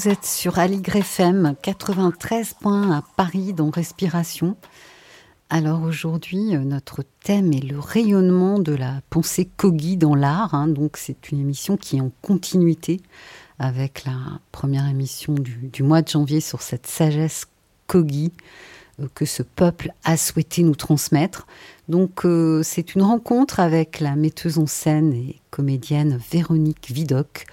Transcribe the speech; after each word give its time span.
Vous 0.00 0.08
êtes 0.08 0.24
sur 0.24 0.58
Aligre 0.58 0.96
FM 0.96 1.54
93 1.60 2.54
points 2.54 2.90
à 2.90 3.02
Paris 3.18 3.52
dans 3.52 3.68
Respiration. 3.68 4.56
Alors 5.50 5.82
aujourd'hui, 5.82 6.56
euh, 6.56 6.60
notre 6.60 7.04
thème 7.22 7.52
est 7.52 7.62
le 7.62 7.78
rayonnement 7.78 8.60
de 8.60 8.72
la 8.74 9.02
pensée 9.10 9.50
Kogi 9.58 9.98
dans 9.98 10.14
l'art. 10.14 10.54
hein. 10.54 10.68
donc 10.68 10.96
c'est 10.96 11.30
une 11.30 11.40
émission 11.40 11.76
qui 11.76 11.98
est 11.98 12.00
en 12.00 12.12
continuité 12.22 13.02
avec 13.58 14.06
la 14.06 14.16
première 14.52 14.88
émission 14.88 15.34
du, 15.34 15.82
mois 15.82 16.00
de 16.00 16.08
janvier 16.08 16.40
sur 16.40 16.62
cette 16.62 16.86
sagesse 16.86 17.44
Kogi 17.86 18.32
euh, 19.00 19.08
que 19.14 19.26
ce 19.26 19.42
peuple 19.42 19.92
a 20.04 20.16
souhaité 20.16 20.62
nous 20.62 20.76
transmettre. 20.76 21.46
Donc 21.90 22.24
euh, 22.24 22.62
c'est 22.62 22.94
une 22.94 23.02
rencontre 23.02 23.60
avec 23.60 24.00
la 24.00 24.16
metteuse 24.16 24.56
en 24.56 24.66
scène 24.66 25.12
et 25.12 25.42
comédienne 25.50 26.18
Véronique 26.32 26.90
Vidocq 26.90 27.44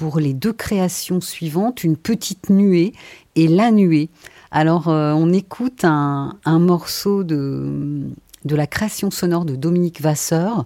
pour 0.00 0.18
les 0.18 0.32
deux 0.32 0.54
créations 0.54 1.20
suivantes, 1.20 1.84
Une 1.84 1.98
petite 1.98 2.48
nuée 2.48 2.94
et 3.34 3.48
La 3.48 3.70
nuée. 3.70 4.08
Alors, 4.50 4.88
euh, 4.88 5.12
on 5.12 5.30
écoute 5.30 5.84
un, 5.84 6.38
morceau 6.46 7.22
de, 7.22 8.08
la 8.46 8.66
création 8.66 9.10
sonore 9.10 9.44
de 9.44 9.56
Dominique 9.56 10.00
Vasseur, 10.00 10.64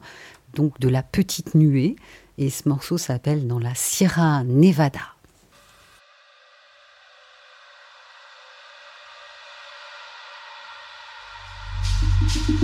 donc 0.54 0.78
de 0.78 0.88
La 0.88 1.02
petite 1.02 1.56
nuée, 1.56 1.96
et 2.38 2.48
ce 2.48 2.68
morceau 2.68 2.96
s'appelle 2.96 3.48
Dans 3.48 3.58
la 3.58 3.74
Sierra 3.74 4.44
Nevada. 4.44 5.00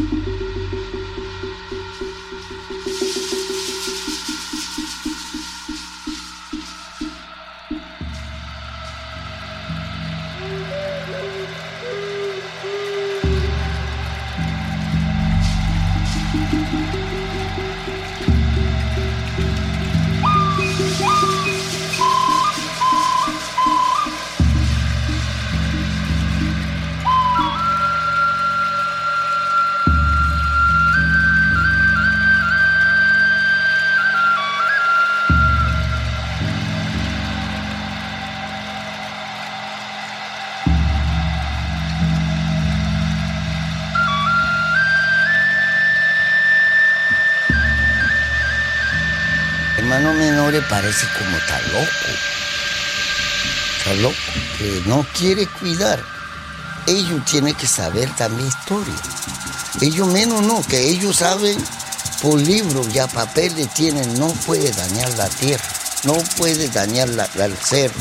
no 54.91 55.07
quiere 55.17 55.47
cuidar. 55.47 56.03
Ellos 56.89 57.25
tienen 57.25 57.55
que 57.55 57.69
saber 57.69 58.11
también 58.17 58.49
historia. 58.49 58.95
Ellos 59.81 60.09
menos 60.09 60.43
no, 60.43 60.61
que 60.63 60.89
ellos 60.91 61.15
saben 61.19 61.57
por 62.21 62.41
libros 62.41 62.93
ya 62.93 63.07
papeles 63.07 63.73
tienen, 63.73 64.19
no 64.19 64.27
puede 64.47 64.69
dañar 64.73 65.09
la 65.17 65.29
tierra, 65.29 65.63
no 66.03 66.15
puede 66.37 66.69
dañar 66.71 67.09
la, 67.11 67.25
el 67.37 67.57
cerro. 67.57 68.01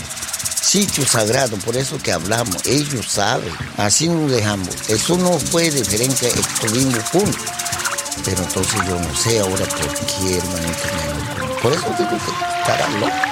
Sitio 0.61 1.05
sagrado, 1.05 1.57
por 1.57 1.77
eso 1.77 1.99
que 1.99 2.11
hablamos, 2.11 2.57
ellos 2.65 3.05
saben, 3.07 3.53
así 3.77 4.09
nos 4.09 4.31
dejamos. 4.31 4.69
Eso 4.87 5.15
no 5.15 5.37
fue 5.37 5.69
diferente, 5.69 6.27
estuvimos 6.27 7.03
juntos. 7.11 7.43
Pero 8.25 8.41
entonces 8.41 8.79
yo 8.87 8.99
no 8.99 9.15
sé 9.15 9.39
ahora 9.39 9.65
por 9.65 9.93
qué, 9.93 10.37
hermanito. 10.37 11.59
Por 11.61 11.71
eso 11.71 11.85
digo 11.99 12.09
que 12.09 12.61
estará 12.61 12.89
loco. 12.99 13.28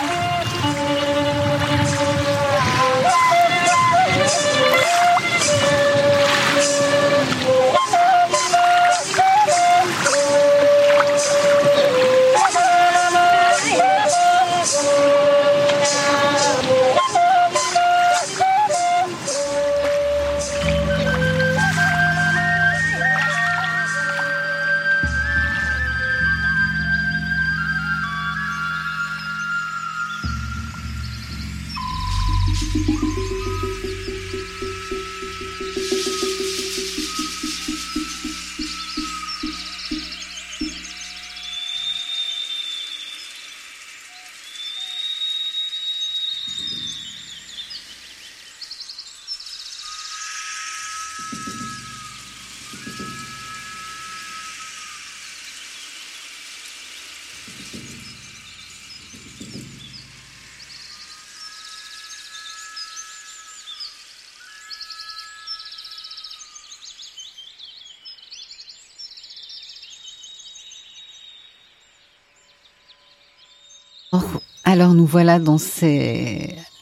Alors 74.78 74.94
nous 74.94 75.08
voilà 75.08 75.40
dans 75.40 75.58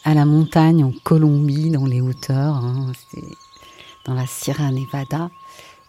à 0.04 0.14
la 0.14 0.26
montagne 0.26 0.84
en 0.84 0.92
Colombie, 1.06 1.70
dans 1.70 1.86
les 1.86 2.02
hauteurs, 2.02 2.56
hein, 2.56 2.92
dans 4.06 4.14
la 4.14 4.28
Sierra 4.28 4.70
Nevada. 4.70 5.30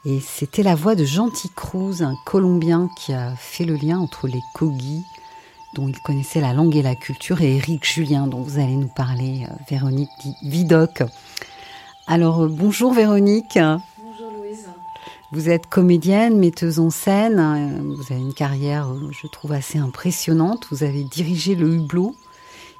Et 0.04 0.20
c'était 0.20 0.62
la 0.62 0.76
voix 0.76 0.94
de 0.94 1.04
Gentil 1.04 1.50
Cruz, 1.56 2.02
un 2.02 2.14
Colombien 2.24 2.88
qui 2.96 3.12
a 3.12 3.34
fait 3.34 3.64
le 3.64 3.74
lien 3.74 3.98
entre 3.98 4.28
les 4.28 4.40
Kogi, 4.54 5.02
dont 5.74 5.88
il 5.88 5.98
connaissait 5.98 6.40
la 6.40 6.52
langue 6.52 6.76
et 6.76 6.82
la 6.82 6.94
culture, 6.94 7.42
et 7.42 7.56
Éric 7.56 7.84
Julien, 7.84 8.28
dont 8.28 8.40
vous 8.40 8.60
allez 8.60 8.76
nous 8.76 8.92
parler, 8.94 9.44
euh, 9.50 9.54
Véronique 9.68 10.08
Vidocq. 10.44 11.02
Alors 12.06 12.44
euh, 12.44 12.48
bonjour 12.48 12.92
Véronique. 12.92 13.58
Vous 15.32 15.48
êtes 15.48 15.66
comédienne, 15.66 16.38
metteuse 16.38 16.78
en 16.78 16.90
scène. 16.90 17.38
euh, 17.38 17.94
Vous 17.96 18.12
avez 18.12 18.20
une 18.20 18.34
carrière, 18.34 18.88
euh, 18.88 19.10
je 19.10 19.26
trouve, 19.26 19.52
assez 19.52 19.78
impressionnante. 19.78 20.66
Vous 20.70 20.84
avez 20.84 21.02
dirigé 21.04 21.54
le 21.54 21.68
Hublot 21.74 22.14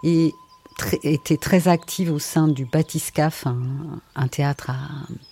et 0.04 0.32
été 1.02 1.38
très 1.38 1.68
active 1.68 2.12
au 2.12 2.18
sein 2.18 2.48
du 2.48 2.66
Batiscaf, 2.66 3.46
un, 4.14 4.28
théâtre 4.28 4.70
à 4.70 4.76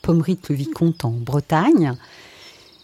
Pommery-le-Vicomte 0.02 1.04
en 1.04 1.10
Bretagne. 1.10 1.96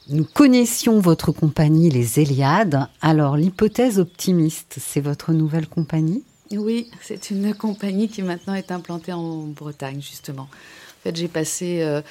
Nous 0.08 0.24
connaissions 0.24 1.00
votre 1.00 1.32
compagnie, 1.32 1.88
les 1.88 2.20
Éliades. 2.20 2.86
Alors, 3.00 3.36
l'hypothèse 3.36 3.98
optimiste, 3.98 4.76
c'est 4.78 5.00
votre 5.00 5.32
nouvelle 5.32 5.68
compagnie? 5.68 6.22
Oui, 6.52 6.90
c'est 7.00 7.30
une 7.30 7.54
compagnie 7.54 8.08
qui 8.08 8.22
maintenant 8.22 8.54
est 8.54 8.72
implantée 8.72 9.12
en 9.12 9.44
Bretagne, 9.44 10.00
justement. 10.02 10.42
En 10.42 11.02
fait, 11.04 11.16
j'ai 11.16 11.28
passé 11.28 11.80
euh, 11.82 12.02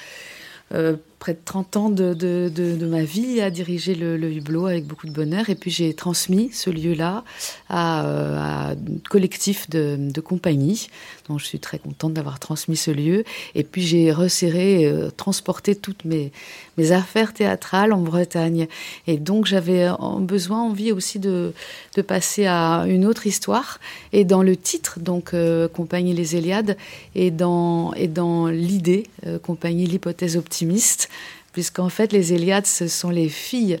euh, 0.74 0.96
près 1.20 1.34
de 1.34 1.38
30 1.44 1.76
ans 1.76 1.90
de, 1.90 2.14
de- 2.14 2.50
de- 2.52 2.74
de 2.76 2.86
ma 2.86 3.04
vie 3.04 3.40
à 3.40 3.50
diriger 3.50 3.94
le, 3.94 4.16
le 4.16 4.32
Hublot 4.32 4.66
avec 4.66 4.86
beaucoup 4.86 5.06
de 5.06 5.12
bonheur. 5.12 5.48
Et 5.50 5.54
puis, 5.54 5.70
j'ai 5.70 5.94
transmis 5.94 6.50
ce 6.52 6.70
lieu-là 6.70 7.22
à, 7.68 8.04
euh, 8.06 8.38
à 8.38 8.70
un 8.70 8.76
collectif 9.08 9.70
de, 9.70 9.96
de 10.00 10.20
compagnies. 10.20 10.88
Donc, 11.28 11.38
je 11.38 11.44
suis 11.44 11.60
très 11.60 11.78
contente 11.78 12.14
d'avoir 12.14 12.40
transmis 12.40 12.76
ce 12.76 12.90
lieu. 12.90 13.24
Et 13.54 13.62
puis, 13.64 13.82
j'ai 13.82 14.10
resserré, 14.12 14.86
euh, 14.86 15.10
transporté 15.10 15.76
toutes 15.76 16.04
mes, 16.06 16.32
mes 16.78 16.90
affaires 16.92 17.34
théâtrales 17.34 17.92
en 17.92 18.00
Bretagne. 18.00 18.66
Et 19.06 19.18
donc, 19.18 19.44
j'avais 19.46 19.88
besoin, 20.20 20.62
envie 20.62 20.90
aussi 20.90 21.18
de, 21.18 21.52
de 21.96 22.02
passer 22.02 22.46
à 22.46 22.84
une 22.88 23.04
autre 23.04 23.26
histoire. 23.26 23.78
Et 24.14 24.24
dans 24.24 24.42
le 24.42 24.56
titre, 24.56 24.98
donc 25.00 25.34
euh, 25.34 25.68
Compagnie 25.68 26.14
les 26.14 26.34
Éliades, 26.34 26.78
et 27.14 27.30
dans, 27.30 27.92
et 27.92 28.08
dans 28.08 28.46
l'idée, 28.46 29.04
euh, 29.26 29.38
Compagnie 29.38 29.86
l'hypothèse 29.86 30.36
optimiste, 30.38 31.08
puisqu'en 31.52 31.88
fait 31.88 32.12
les 32.12 32.32
Éliades, 32.32 32.66
ce 32.66 32.88
sont 32.88 33.10
les 33.10 33.28
filles, 33.28 33.80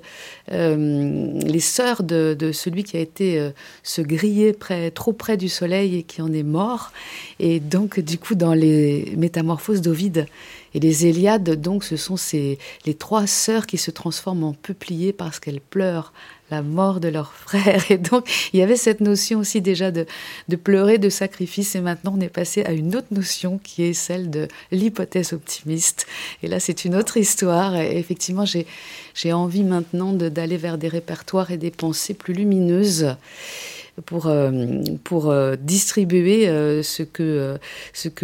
euh, 0.52 1.40
les 1.40 1.60
sœurs 1.60 2.02
de, 2.02 2.50
celui 2.52 2.84
qui 2.84 2.96
a 2.96 3.00
été 3.00 3.38
euh, 3.38 3.50
se 3.82 4.02
griller 4.02 4.56
trop 4.94 5.12
près 5.12 5.36
du 5.36 5.48
soleil 5.48 5.96
et 5.96 6.02
qui 6.02 6.22
en 6.22 6.32
est 6.32 6.42
mort. 6.42 6.92
Et 7.38 7.60
donc, 7.60 8.00
du 8.00 8.18
coup, 8.18 8.34
dans 8.34 8.54
les 8.54 9.14
métamorphoses 9.16 9.80
d'Ovide, 9.80 10.26
et 10.72 10.80
les 10.80 11.06
Éliades, 11.06 11.60
donc, 11.60 11.82
ce 11.82 11.96
sont 11.96 12.16
ces, 12.16 12.58
les 12.86 12.94
trois 12.94 13.26
sœurs 13.26 13.66
qui 13.66 13.76
se 13.76 13.90
transforment 13.90 14.44
en 14.44 14.52
peupliers 14.52 15.12
parce 15.12 15.40
qu'elles 15.40 15.60
pleurent 15.60 16.12
la 16.50 16.62
mort 16.62 17.00
de 17.00 17.08
leur 17.08 17.32
frère. 17.32 17.90
Et 17.90 17.98
donc, 17.98 18.28
il 18.52 18.60
y 18.60 18.62
avait 18.62 18.76
cette 18.76 19.00
notion 19.00 19.40
aussi 19.40 19.60
déjà 19.60 19.90
de, 19.90 20.06
pleurer, 20.56 20.98
de 20.98 21.08
sacrifice. 21.08 21.74
Et 21.74 21.80
maintenant, 21.80 22.14
on 22.16 22.20
est 22.20 22.28
passé 22.28 22.62
à 22.64 22.72
une 22.72 22.96
autre 22.96 23.08
notion 23.10 23.58
qui 23.58 23.84
est 23.84 23.92
celle 23.92 24.30
de 24.30 24.48
l'hypothèse 24.72 25.32
optimiste. 25.32 26.06
Et 26.42 26.48
là, 26.48 26.60
c'est 26.60 26.84
une 26.84 26.94
autre 26.94 27.16
histoire. 27.16 27.76
Et 27.76 27.98
effectivement, 27.98 28.44
j'ai, 28.44 28.66
envie 29.32 29.64
maintenant 29.64 30.12
de- 30.12 30.28
d'aller 30.28 30.56
vers 30.56 30.78
des 30.78 30.88
répertoires 30.88 31.50
et 31.50 31.56
des 31.56 31.70
pensées 31.70 32.14
plus 32.14 32.34
lumineuses 32.34 33.14
pour, 34.06 34.26
euh, 34.26 34.50
euh, 35.12 35.56
distribuer 35.56 36.48
euh, 36.48 36.82
ce 36.82 37.02
que, 37.02 37.58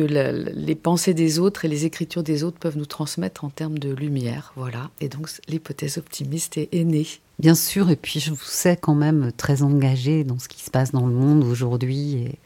les 0.09 0.75
pensées 0.75 1.15
des 1.15 1.39
autres 1.39 1.65
et 1.65 1.69
les 1.69 1.85
écritures 1.85 2.23
des 2.23 2.45
autres 2.45 2.59
peuvent 2.59 2.79
nous 2.79 2.87
transmettre 2.87 3.45
en 3.45 3.51
termes 3.51 3.79
de 3.79 3.93
lumière. 3.93 4.53
Voilà. 4.57 4.91
Et 5.01 5.09
donc, 5.09 5.29
l'hypothèse 5.49 5.99
optimiste 5.99 6.57
est, 6.57 6.69
est 6.73 6.85
née. 6.85 7.07
Bien 7.39 7.55
sûr, 7.55 7.91
et 7.91 7.97
puis 7.97 8.19
je 8.19 8.31
vous 8.31 8.45
sais 8.45 8.77
quand 8.77 8.95
même 8.95 9.31
très 9.37 9.63
engagé 9.63 10.25
dans 10.25 10.39
ce 10.39 10.49
qui 10.49 10.63
se 10.63 10.71
passe 10.71 10.93
dans 10.93 11.07
le 11.07 11.13
monde 11.13 11.45
aujourd'hui. 11.45 12.15
Et 12.15 12.39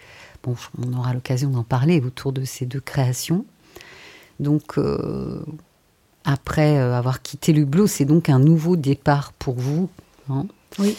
bon, 0.42 0.56
on 0.78 0.92
aura 0.98 1.14
l'occasion 1.14 1.50
d'en 1.50 1.62
parler 1.62 2.00
autour 2.00 2.32
de 2.32 2.44
ces 2.44 2.66
deux 2.66 2.80
créations. 2.80 3.44
Donc, 4.40 4.78
euh, 4.78 5.44
après 6.24 6.76
euh, 6.78 6.96
avoir 6.96 7.22
quitté 7.22 7.52
l'Hublot, 7.52 7.86
c'est 7.86 8.04
donc 8.04 8.28
un 8.28 8.40
nouveau 8.40 8.76
départ 8.76 9.32
pour 9.34 9.54
vous. 9.54 9.88
hein. 10.28 10.46
Oui. 10.78 10.96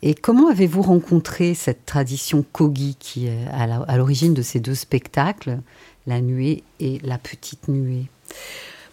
Et 0.00 0.14
comment 0.14 0.48
avez-vous 0.48 0.82
rencontré 0.82 1.54
cette 1.54 1.84
tradition 1.84 2.44
Kogi 2.52 2.96
qui 3.00 3.26
est 3.26 3.46
à 3.48 3.96
l'origine 3.96 4.32
de 4.32 4.42
ces 4.42 4.60
deux 4.60 4.76
spectacles, 4.76 5.58
La 6.06 6.20
Nuée 6.20 6.62
et 6.78 7.00
La 7.02 7.18
Petite 7.18 7.66
Nuée? 7.66 8.06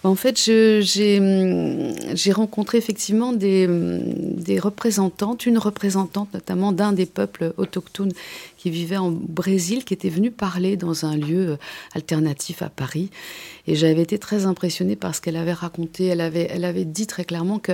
En 0.05 0.13
fait, 0.13 0.37
hum, 0.47 0.83
j'ai 2.13 2.31
rencontré 2.31 2.77
effectivement 2.77 3.33
des, 3.33 3.65
hum, 3.65 4.59
représentantes, 4.59 5.47
une 5.47 5.57
représentante 5.57 6.31
notamment 6.31 6.71
d'un 6.71 6.93
des 6.93 7.07
peuples 7.07 7.53
autochtones 7.57 8.11
qui 8.55 8.69
vivait 8.69 8.97
en 8.97 9.09
Brésil, 9.09 9.83
qui 9.83 9.95
était 9.95 10.09
venue 10.09 10.29
parler 10.29 10.77
dans 10.77 11.05
un 11.05 11.17
lieu 11.17 11.49
euh, 11.49 11.57
alternatif 11.95 12.61
à 12.61 12.69
Paris. 12.69 13.09
Et 13.67 13.75
j'avais 13.75 14.03
été 14.03 14.19
très 14.19 14.45
impressionnée 14.45 14.95
par 14.95 15.15
ce 15.15 15.21
qu'elle 15.21 15.37
avait 15.37 15.53
raconté. 15.53 16.05
Elle 16.05 16.21
avait, 16.21 16.47
elle 16.51 16.65
avait 16.65 16.85
dit 16.85 17.07
très 17.07 17.25
clairement 17.25 17.57
que 17.57 17.71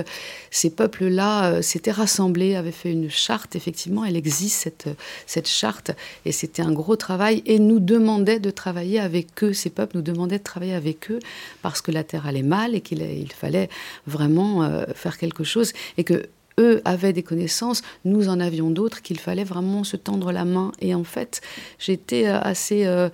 ces 0.50 0.70
peuples-là 0.70 1.52
euh, 1.52 1.62
s'étaient 1.62 1.90
rassemblés, 1.90 2.54
avaient 2.54 2.72
fait 2.72 2.92
une 2.92 3.10
charte. 3.10 3.56
Effectivement, 3.56 4.06
elle 4.06 4.16
existe, 4.16 4.62
cette, 4.62 4.88
cette 5.26 5.48
charte. 5.48 5.90
Et 6.24 6.32
c'était 6.32 6.62
un 6.62 6.72
gros 6.72 6.96
travail. 6.96 7.42
Et 7.44 7.58
nous 7.58 7.78
demandait 7.78 8.40
de 8.40 8.50
travailler 8.50 9.00
avec 9.00 9.44
eux. 9.44 9.52
Ces 9.52 9.68
peuples 9.68 9.96
nous 9.96 10.02
demandaient 10.02 10.38
de 10.38 10.44
travailler 10.44 10.74
avec 10.74 11.10
eux 11.10 11.18
parce 11.60 11.82
que 11.82 11.90
la 11.90 12.04
terre 12.04 12.21
allait 12.26 12.42
mal 12.42 12.74
et 12.74 12.80
qu'il 12.80 13.02
il 13.02 13.32
fallait 13.32 13.68
vraiment 14.06 14.62
euh, 14.62 14.84
faire 14.94 15.18
quelque 15.18 15.44
chose. 15.44 15.72
Et 15.96 16.04
que 16.04 16.28
eux 16.58 16.82
avaient 16.84 17.12
des 17.12 17.22
connaissances, 17.22 17.82
nous 18.04 18.28
en 18.28 18.40
avions 18.40 18.70
d'autres, 18.70 19.02
qu'il 19.02 19.18
fallait 19.18 19.44
vraiment 19.44 19.84
se 19.84 19.96
tendre 19.96 20.32
la 20.32 20.44
main. 20.44 20.72
Et 20.80 20.94
en 20.94 21.04
fait, 21.04 21.40
j'étais 21.78 22.26
euh, 22.26 22.40
assez, 22.40 22.84
euh, 22.86 23.08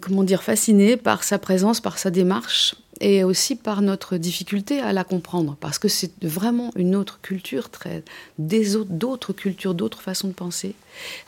comment 0.00 0.22
dire, 0.22 0.42
fascinée 0.42 0.96
par 0.96 1.24
sa 1.24 1.38
présence, 1.38 1.80
par 1.80 1.98
sa 1.98 2.10
démarche 2.10 2.74
et 3.00 3.24
aussi 3.24 3.56
par 3.56 3.82
notre 3.82 4.16
difficulté 4.16 4.78
à 4.78 4.92
la 4.92 5.02
comprendre, 5.02 5.56
parce 5.58 5.80
que 5.80 5.88
c'est 5.88 6.12
vraiment 6.22 6.70
une 6.76 6.94
autre 6.94 7.20
culture, 7.20 7.68
très, 7.68 8.04
des 8.38 8.76
autres, 8.76 8.92
d'autres 8.92 9.32
cultures, 9.32 9.74
d'autres 9.74 10.00
façons 10.00 10.28
de 10.28 10.32
penser. 10.32 10.76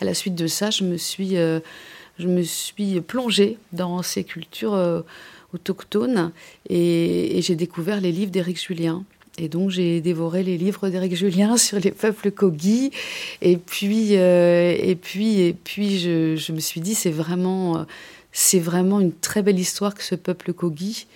À 0.01 0.05
la 0.05 0.15
suite 0.15 0.37
de 0.37 0.47
ça, 0.47 0.71
je 0.71 0.85
me 0.85 0.97
suis, 0.97 1.35
je 1.35 2.29
me 2.29 2.43
suis 2.43 3.01
plongée 3.01 3.59
dans 3.73 4.03
ces 4.03 4.23
cultures 4.23 5.05
autochtones 5.55 6.33
et, 6.69 7.41
j'ai 7.43 7.57
découvert 7.57 8.01
les 8.01 8.13
livres 8.13 8.31
d'Éric 8.31 8.61
Julien. 8.61 9.05
Et 9.37 9.49
donc 9.49 9.71
j'ai 9.71 10.01
dévoré 10.01 10.43
les 10.45 10.57
livres 10.57 10.89
d'Éric 10.89 11.17
Julien 11.17 11.57
sur 11.67 11.81
les 11.81 11.91
peuples 11.91 12.31
Kogi. 12.31 12.91
Et 13.43 13.57
puis, 13.57 14.17
euh, 14.17 14.77
et 14.79 14.95
puis, 14.95 15.41
et 15.41 15.53
puis 15.53 15.99
je, 15.99 16.37
je 16.37 16.53
me 16.53 16.61
suis 16.61 16.81
dit, 16.81 16.95
c'est 16.95 17.11
vraiment, 17.11 17.85
c'est 18.33 18.61
vraiment 18.61 19.01
une 19.01 19.13
très 19.13 19.43
belle 19.43 19.59
histoire 19.59 19.95
que 19.95 20.03
ce 20.03 20.15
peuple 20.15 20.53
Kogi, 20.53 21.07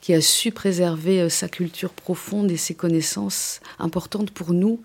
qui 0.00 0.14
a 0.14 0.20
su 0.20 0.50
préserver 0.50 1.20
euh, 1.20 1.28
sa 1.28 1.48
culture 1.48 1.90
profonde 1.90 2.50
et 2.50 2.56
ses 2.56 2.74
connaissances 2.74 3.60
importantes 3.78 4.30
pour 4.30 4.52
nous. 4.52 4.80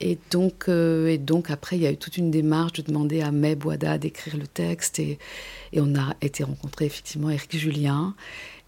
Et 0.00 0.18
donc, 0.30 0.68
euh, 0.68 1.08
et 1.08 1.18
donc 1.18 1.50
après, 1.50 1.76
il 1.76 1.82
y 1.82 1.86
a 1.86 1.92
eu 1.92 1.96
toute 1.96 2.16
une 2.16 2.30
démarche 2.30 2.74
de 2.74 2.82
demander 2.82 3.22
à 3.22 3.30
May 3.30 3.54
Boada 3.54 3.98
d'écrire 3.98 4.36
le 4.36 4.46
texte. 4.46 4.98
Et, 4.98 5.18
on 5.76 5.94
a 5.94 6.14
été 6.22 6.44
rencontré 6.44 6.86
effectivement 6.86 7.30
Éric 7.30 7.56
Julien. 7.56 8.14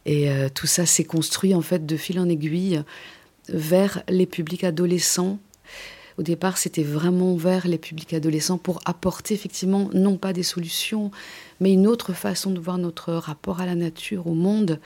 Et 0.06 0.30
euh, 0.30 0.48
tout 0.52 0.66
ça 0.66 0.86
s'est 0.86 1.04
construit 1.04 1.54
en 1.54 1.60
fait 1.60 1.84
de 1.84 1.96
fil 1.96 2.18
en 2.18 2.28
aiguille 2.28 2.82
vers 3.48 4.02
les 4.08 4.26
publics 4.26 4.64
adolescents. 4.64 5.38
Au 6.18 6.22
départ, 6.22 6.58
c'était 6.58 6.82
vraiment 6.82 7.36
vers 7.36 7.68
les 7.68 7.78
publics 7.78 8.12
adolescents 8.12 8.58
pour 8.58 8.80
apporter 8.84 9.34
effectivement 9.34 9.88
non 9.94 10.16
pas 10.16 10.32
des 10.32 10.42
solutions, 10.42 11.12
mais 11.60 11.72
une 11.72 11.86
autre 11.86 12.12
façon 12.12 12.50
de 12.50 12.58
voir 12.58 12.76
notre 12.76 13.12
rapport 13.12 13.60
à 13.60 13.66
la 13.66 13.76
nature, 13.76 14.26
au 14.26 14.34
monde, 14.34 14.80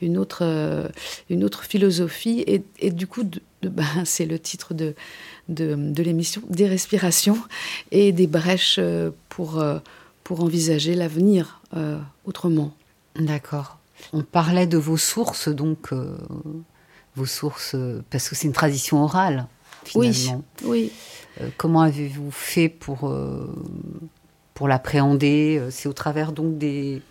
une 0.00 0.16
autre, 0.16 0.42
euh, 0.42 0.88
une 1.30 1.42
autre 1.42 1.64
philosophie. 1.64 2.44
Et, 2.46 2.90
du 2.92 3.08
coup, 3.08 3.24
ben, 3.62 4.04
c'est 4.04 4.24
le 4.24 4.38
titre 4.38 4.72
de, 4.72 4.94
de, 5.48 5.74
de 5.74 6.02
l'émission, 6.02 6.42
des 6.48 6.66
respirations 6.66 7.38
et 7.90 8.12
des 8.12 8.26
brèches 8.26 8.76
euh, 8.78 9.10
pour, 9.28 9.58
euh, 9.58 9.78
pour 10.24 10.42
envisager 10.42 10.94
l'avenir 10.94 11.60
euh, 11.76 11.98
autrement. 12.24 12.74
D'accord. 13.16 13.78
On 14.12 14.22
parlait 14.22 14.66
de 14.66 14.78
vos 14.78 14.96
sources, 14.96 15.48
donc 15.48 15.92
euh, 15.92 16.16
vos 17.16 17.26
sources, 17.26 17.74
parce 18.10 18.28
que 18.28 18.34
c'est 18.34 18.46
une 18.46 18.52
tradition 18.52 19.02
orale, 19.02 19.46
finalement. 19.84 20.44
Oui, 20.62 20.68
oui. 20.68 20.92
Euh, 21.40 21.48
comment 21.56 21.82
avez-vous 21.82 22.30
fait 22.30 22.68
pour, 22.68 23.08
euh, 23.08 23.52
pour 24.54 24.68
l'appréhender? 24.68 25.62
C'est 25.70 25.88
au 25.88 25.92
travers 25.92 26.32
donc 26.32 26.58
des, 26.58 27.02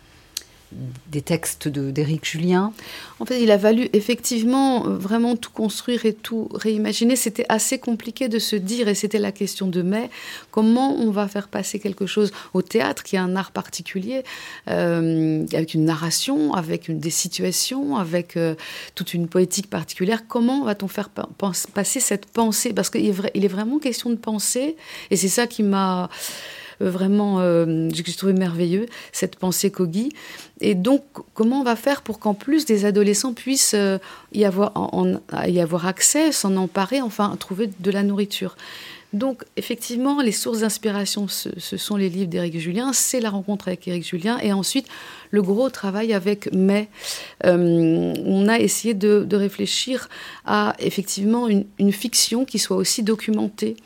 des 0.72 1.22
textes 1.22 1.68
d'Éric 1.68 2.26
Julien 2.26 2.72
En 3.20 3.24
fait, 3.24 3.40
il 3.40 3.50
a 3.50 3.58
fallu 3.58 3.88
effectivement 3.94 4.82
vraiment 4.82 5.36
tout 5.36 5.50
construire 5.50 6.04
et 6.04 6.12
tout 6.12 6.48
réimaginer. 6.52 7.16
C'était 7.16 7.46
assez 7.48 7.78
compliqué 7.78 8.28
de 8.28 8.38
se 8.38 8.54
dire, 8.56 8.88
et 8.88 8.94
c'était 8.94 9.18
la 9.18 9.32
question 9.32 9.66
de 9.66 9.82
mai, 9.82 10.10
comment 10.50 10.94
on 10.96 11.10
va 11.10 11.26
faire 11.26 11.48
passer 11.48 11.78
quelque 11.78 12.06
chose 12.06 12.32
au 12.52 12.62
théâtre, 12.62 13.02
qui 13.02 13.16
est 13.16 13.20
un 13.20 13.34
art 13.34 13.52
particulier, 13.52 14.24
euh, 14.68 15.46
avec 15.52 15.74
une 15.74 15.84
narration, 15.84 16.52
avec 16.52 16.96
des 16.96 17.10
situations, 17.10 17.96
avec 17.96 18.36
euh, 18.36 18.54
toute 18.94 19.14
une 19.14 19.26
poétique 19.26 19.70
particulière. 19.70 20.26
Comment 20.28 20.64
va-t-on 20.64 20.88
faire 20.88 21.08
passer 21.08 22.00
cette 22.00 22.26
pensée? 22.26 22.72
Parce 22.74 22.90
qu'il 22.90 23.06
est, 23.06 23.14
est 23.34 23.48
vraiment 23.48 23.78
question 23.78 24.10
de 24.10 24.16
penser, 24.16 24.76
et 25.10 25.16
c'est 25.16 25.28
ça 25.28 25.46
qui 25.46 25.62
m'a 25.62 26.10
vraiment, 26.80 27.38
que 27.38 27.88
j'ai 27.92 28.14
trouvé 28.14 28.32
merveilleux, 28.32 28.86
cette 29.12 29.36
pensée 29.36 29.70
Kogi. 29.70 30.10
Et 30.60 30.74
donc, 30.74 31.02
comment 31.34 31.60
on 31.60 31.64
va 31.64 31.76
faire 31.76 32.02
pour 32.02 32.18
qu'en 32.18 32.34
plus 32.34 32.64
des 32.64 32.84
adolescents 32.84 33.32
puissent 33.32 33.76
y, 34.32 34.44
avoir, 34.44 34.72
y 35.46 35.60
avoir 35.60 35.86
accès, 35.86 36.32
s'en 36.32 36.56
emparer, 36.56 37.00
enfin 37.00 37.34
trouver 37.38 37.70
de 37.80 37.90
la 37.90 38.02
nourriture? 38.02 38.56
Donc, 39.14 39.44
effectivement, 39.56 40.20
les 40.20 40.32
sources 40.32 40.60
d'inspiration, 40.60 41.28
ce, 41.28 41.48
sont 41.58 41.96
les 41.96 42.10
livres 42.10 42.28
d'Éric 42.28 42.58
Julien, 42.58 42.92
c'est 42.92 43.20
la 43.20 43.30
rencontre 43.30 43.68
avec 43.68 43.88
Éric 43.88 44.06
Julien, 44.06 44.38
et 44.42 44.52
ensuite 44.52 44.86
le 45.30 45.40
gros 45.40 45.70
travail 45.70 46.12
avec 46.12 46.52
May. 46.52 46.88
Euh, 47.46 48.12
on 48.26 48.48
a 48.48 48.58
essayé 48.58 48.92
de, 48.92 49.26
réfléchir 49.34 50.08
à 50.44 50.74
effectivement 50.78 51.48
une, 51.48 51.92
fiction 51.92 52.44
qui 52.44 52.58
soit 52.58 52.76
aussi 52.76 53.02
documentée. 53.02 53.76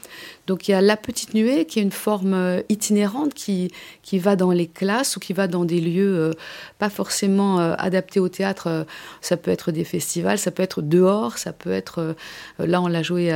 Donc 0.47 0.69
il 0.69 0.73
y 0.73 0.75
a 0.75 0.81
La 0.81 0.97
Petite 0.97 1.35
Nuée, 1.35 1.67
qui 1.67 1.79
est 1.79 1.83
une 1.83 1.93
forme 1.93 2.35
euh, 2.35 2.61
itinérante 2.69 3.35
qui, 3.35 3.71
qui 4.03 4.19
va 4.19 4.37
dans 4.37 4.51
les 4.51 4.67
classes 4.67 5.17
ou 5.17 5.21
qui 5.21 5.33
va 5.33 5.47
dans 5.47 5.65
des 5.65 5.81
lieux 5.81 6.17
euh, 6.17 6.31
pas 6.79 6.91
forcément 6.91 7.59
adaptés 7.59 8.21
au 8.21 8.29
théâtre. 8.29 8.87
Ça 9.21 9.37
peut 9.37 9.51
être 9.51 9.71
des 9.71 9.85
festivals, 9.85 10.39
ça 10.39 10.51
peut 10.51 10.63
être 10.63 10.83
dehors, 10.83 11.39
ça 11.39 11.53
peut 11.53 11.71
être... 11.71 12.17
Là, 12.59 12.83
on 12.83 12.89
l'a 12.89 13.03
joué 13.03 13.33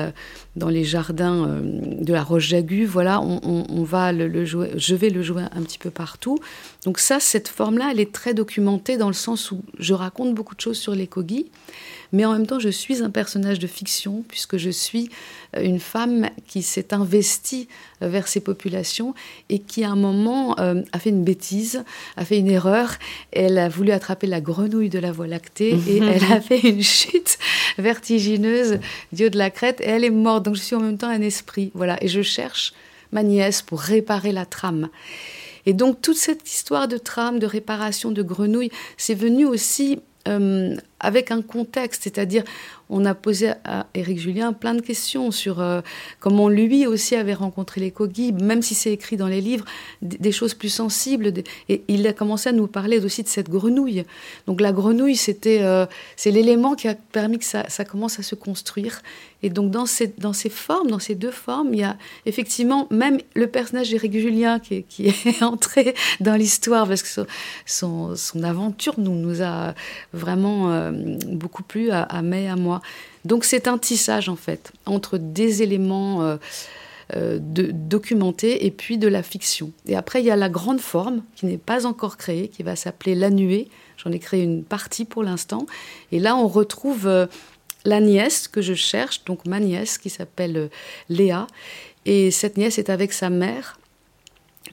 dans 0.57 0.69
les 0.69 0.85
jardins 0.85 1.61
de 1.63 2.13
la 2.13 2.23
Roche-Jagu. 2.23 2.87
Voilà, 2.87 3.21
on, 3.21 3.85
va 3.85 4.13
le, 4.13 4.45
jouer, 4.45 4.73
je 4.77 4.95
vais 4.95 5.11
le 5.11 5.23
jouer 5.23 5.43
un 5.43 5.63
petit 5.63 5.79
peu 5.79 5.91
partout. 5.91 6.39
Donc 6.85 6.99
ça, 6.99 7.21
cette 7.21 7.49
forme-là, 7.49 7.91
elle 7.93 8.01
est 8.01 8.13
très 8.13 8.35
documentée 8.35 8.97
dans 8.97 9.09
le 9.09 9.15
sens 9.15 9.51
où 9.53 9.63
je 9.79 9.95
raconte 9.95 10.35
beaucoup 10.35 10.55
de 10.55 10.61
choses 10.61 10.79
sur 10.79 10.95
les 10.95 11.07
Kogi, 11.07 11.47
mais 12.13 12.25
en 12.25 12.33
même 12.33 12.47
temps, 12.47 12.59
je 12.59 12.69
suis 12.69 13.03
un 13.03 13.11
personnage 13.11 13.59
de 13.59 13.67
fiction 13.67 14.25
puisque 14.29 14.57
je 14.57 14.71
suis 14.71 15.05
euh, 15.07 15.46
une 15.63 15.81
femme 15.81 16.31
qui 16.47 16.63
s'est 16.63 16.93
investie 16.93 17.69
euh, 18.03 18.09
vers 18.09 18.29
ces 18.29 18.41
populations 18.41 19.15
et 19.49 19.59
qui, 19.59 19.85
à 19.85 19.91
un 19.91 19.97
moment, 19.97 20.59
euh, 20.59 20.83
a 20.93 20.99
fait 20.99 21.11
une 21.11 21.25
bêtise, 21.25 21.85
a 22.17 22.25
fait 22.25 22.39
une 22.39 22.51
erreur. 22.51 22.95
Elle 23.33 23.59
a 23.59 23.69
voulu 23.69 23.93
attraper 23.93 24.27
la 24.27 24.41
grenouille 24.41 24.91
de 24.91 24.99
la 24.99 25.13
Voie 25.13 25.27
lactée 25.27 25.79
et 25.89 25.99
elle 25.99 26.33
a 26.33 26.41
fait 26.41 26.61
une 26.61 26.83
chute 26.83 27.39
vertigineuse 27.79 28.79
haut 29.13 29.29
de 29.29 29.39
la 29.39 29.51
crête 29.51 29.81
et 29.81 29.89
elle 29.89 30.05
est 30.05 30.11
morte. 30.11 30.45
Donc, 30.45 30.57
je 30.57 30.61
suis 30.61 30.77
en 30.77 30.81
même 30.81 30.99
temps 30.99 31.09
un 31.09 31.23
esprit. 31.23 31.71
Voilà. 31.75 32.03
Et 32.03 32.09
je 32.09 32.23
cherche 32.23 32.75
ma 33.13 33.23
nièce 33.23 33.63
pour 33.63 33.81
réparer 33.81 34.33
la 34.33 34.47
trame. 34.47 34.89
Et 35.67 35.73
donc 35.73 36.01
toute 36.01 36.17
cette 36.17 36.49
histoire 36.49 36.87
de 36.89 36.97
trame, 36.97 37.39
de 37.39 37.47
réparation 37.47 38.13
de 38.13 38.23
grenouilles, 38.23 38.71
c'est 38.97 39.15
venu 39.15 39.45
aussi 39.45 39.99
euh, 40.29 40.77
avec 41.01 41.31
un 41.31 41.43
contexte, 41.43 42.05
c'est-à-dire 42.05 42.45
on 42.89 43.05
a 43.05 43.15
posé 43.15 43.53
à 43.65 43.87
Éric 43.95 44.19
Julien 44.19 44.53
plein 44.53 44.75
de 44.75 44.81
questions 44.81 45.31
sur 45.31 45.61
euh, 45.61 45.81
comment 46.21 46.49
lui 46.49 46.87
aussi 46.87 47.17
avait 47.17 47.35
rencontré 47.35 47.81
les 47.81 47.91
Kogi, 47.91 48.33
même 48.33 48.63
si 48.63 48.75
c'est 48.75 48.93
écrit 48.93 49.17
dans 49.17 49.27
les 49.27 49.41
livres, 49.41 49.65
des, 50.03 50.33
choses 50.33 50.55
plus 50.55 50.69
sensibles. 50.69 51.33
et 51.69 51.83
il 51.89 52.07
a 52.07 52.13
commencé 52.13 52.49
à 52.49 52.53
nous 52.53 52.67
parler 52.67 53.05
aussi 53.05 53.23
de 53.23 53.29
cette 53.29 53.51
grenouille. 53.51 54.05
Donc 54.47 54.61
la 54.61 54.73
grenouille, 54.73 55.17
c'était 55.17 55.63
euh, 55.63 55.87
c'est 56.17 56.31
l'élément 56.31 56.75
qui 56.75 56.89
a 56.89 56.95
permis 56.95 57.39
que 57.39 57.45
ça, 57.45 57.85
commence 57.85 58.19
à 58.19 58.23
se 58.23 58.35
construire. 58.35 59.03
Et 59.43 59.51
donc 59.51 59.71
dans 59.71 59.87
ces, 59.87 60.09
dans 60.19 60.33
ces 60.33 60.49
formes, 60.49 60.91
dans 60.91 60.99
ces 60.99 61.15
deux 61.15 61.31
formes, 61.31 61.75
il 61.75 61.81
y 61.81 61.85
a 61.85 61.97
effectivement 62.25 62.87
même 62.91 63.19
le 63.35 63.47
personnage 63.47 63.91
d'Éric 63.91 64.19
Julien 64.19 64.59
qui 64.59 64.85
est, 64.99 65.43
entré 65.43 65.95
dans 66.21 66.35
l'histoire 66.35 66.89
parce 66.89 67.03
que 67.03 67.09
son, 67.67 68.17
son, 68.17 68.43
aventure 68.43 68.95
nous, 68.99 69.15
nous 69.15 69.43
a 69.43 69.75
vraiment 70.13 70.73
euh, 70.73 70.91
beaucoup 71.29 71.63
plu 71.63 71.91
à, 71.91 72.03
à 72.03 72.23
May 72.23 72.49
à 72.49 72.57
moi. 72.57 72.81
Donc 73.25 73.45
c'est 73.45 73.69
un 73.69 73.77
tissage 73.77 74.29
en 74.29 74.37
fait 74.37 74.73
entre 74.87 75.19
des 75.19 75.63
éléments 75.63 76.23
euh, 76.23 76.37
euh, 77.15 77.39
documentés 77.41 78.67
et 78.67 78.71
puis 78.71 78.99
de 78.99 79.09
la 79.09 79.23
fiction. 79.23 79.71
Et 79.87 79.97
après 79.97 80.23
il 80.23 80.27
y 80.27 80.31
a 80.31 80.37
la 80.37 80.49
grande 80.49 80.81
forme 80.81 81.23
qui 81.35 81.47
n'est 81.47 81.59
pas 81.59 81.87
encore 81.87 82.17
créée, 82.17 82.49
qui 82.49 82.63
va 82.63 82.75
s'appeler 82.75 83.15
La 83.15 83.31
Nuée. 83.31 83.69
J'en 83.97 84.13
ai 84.13 84.19
créé 84.19 84.43
une 84.43 84.65
partie 84.65 85.05
pour 85.05 85.23
l'instant. 85.23 85.67
Et 86.11 86.21
là 86.21 86.37
on 86.37 86.49
retrouve 86.49 87.29
la 87.87 88.01
nièce 88.01 88.49
que 88.49 88.61
je 88.61 88.75
cherche, 88.75 89.25
donc 89.25 89.47
ma 89.47 89.61
nièce 89.61 89.97
qui 89.97 90.11
s'appelle 90.11 90.69
Léa. 91.09 91.47
Et 92.05 92.31
cette 92.31 92.57
nièce 92.57 92.79
est 92.79 92.91
avec 92.91 93.13
sa 93.13 93.31
mère 93.31 93.79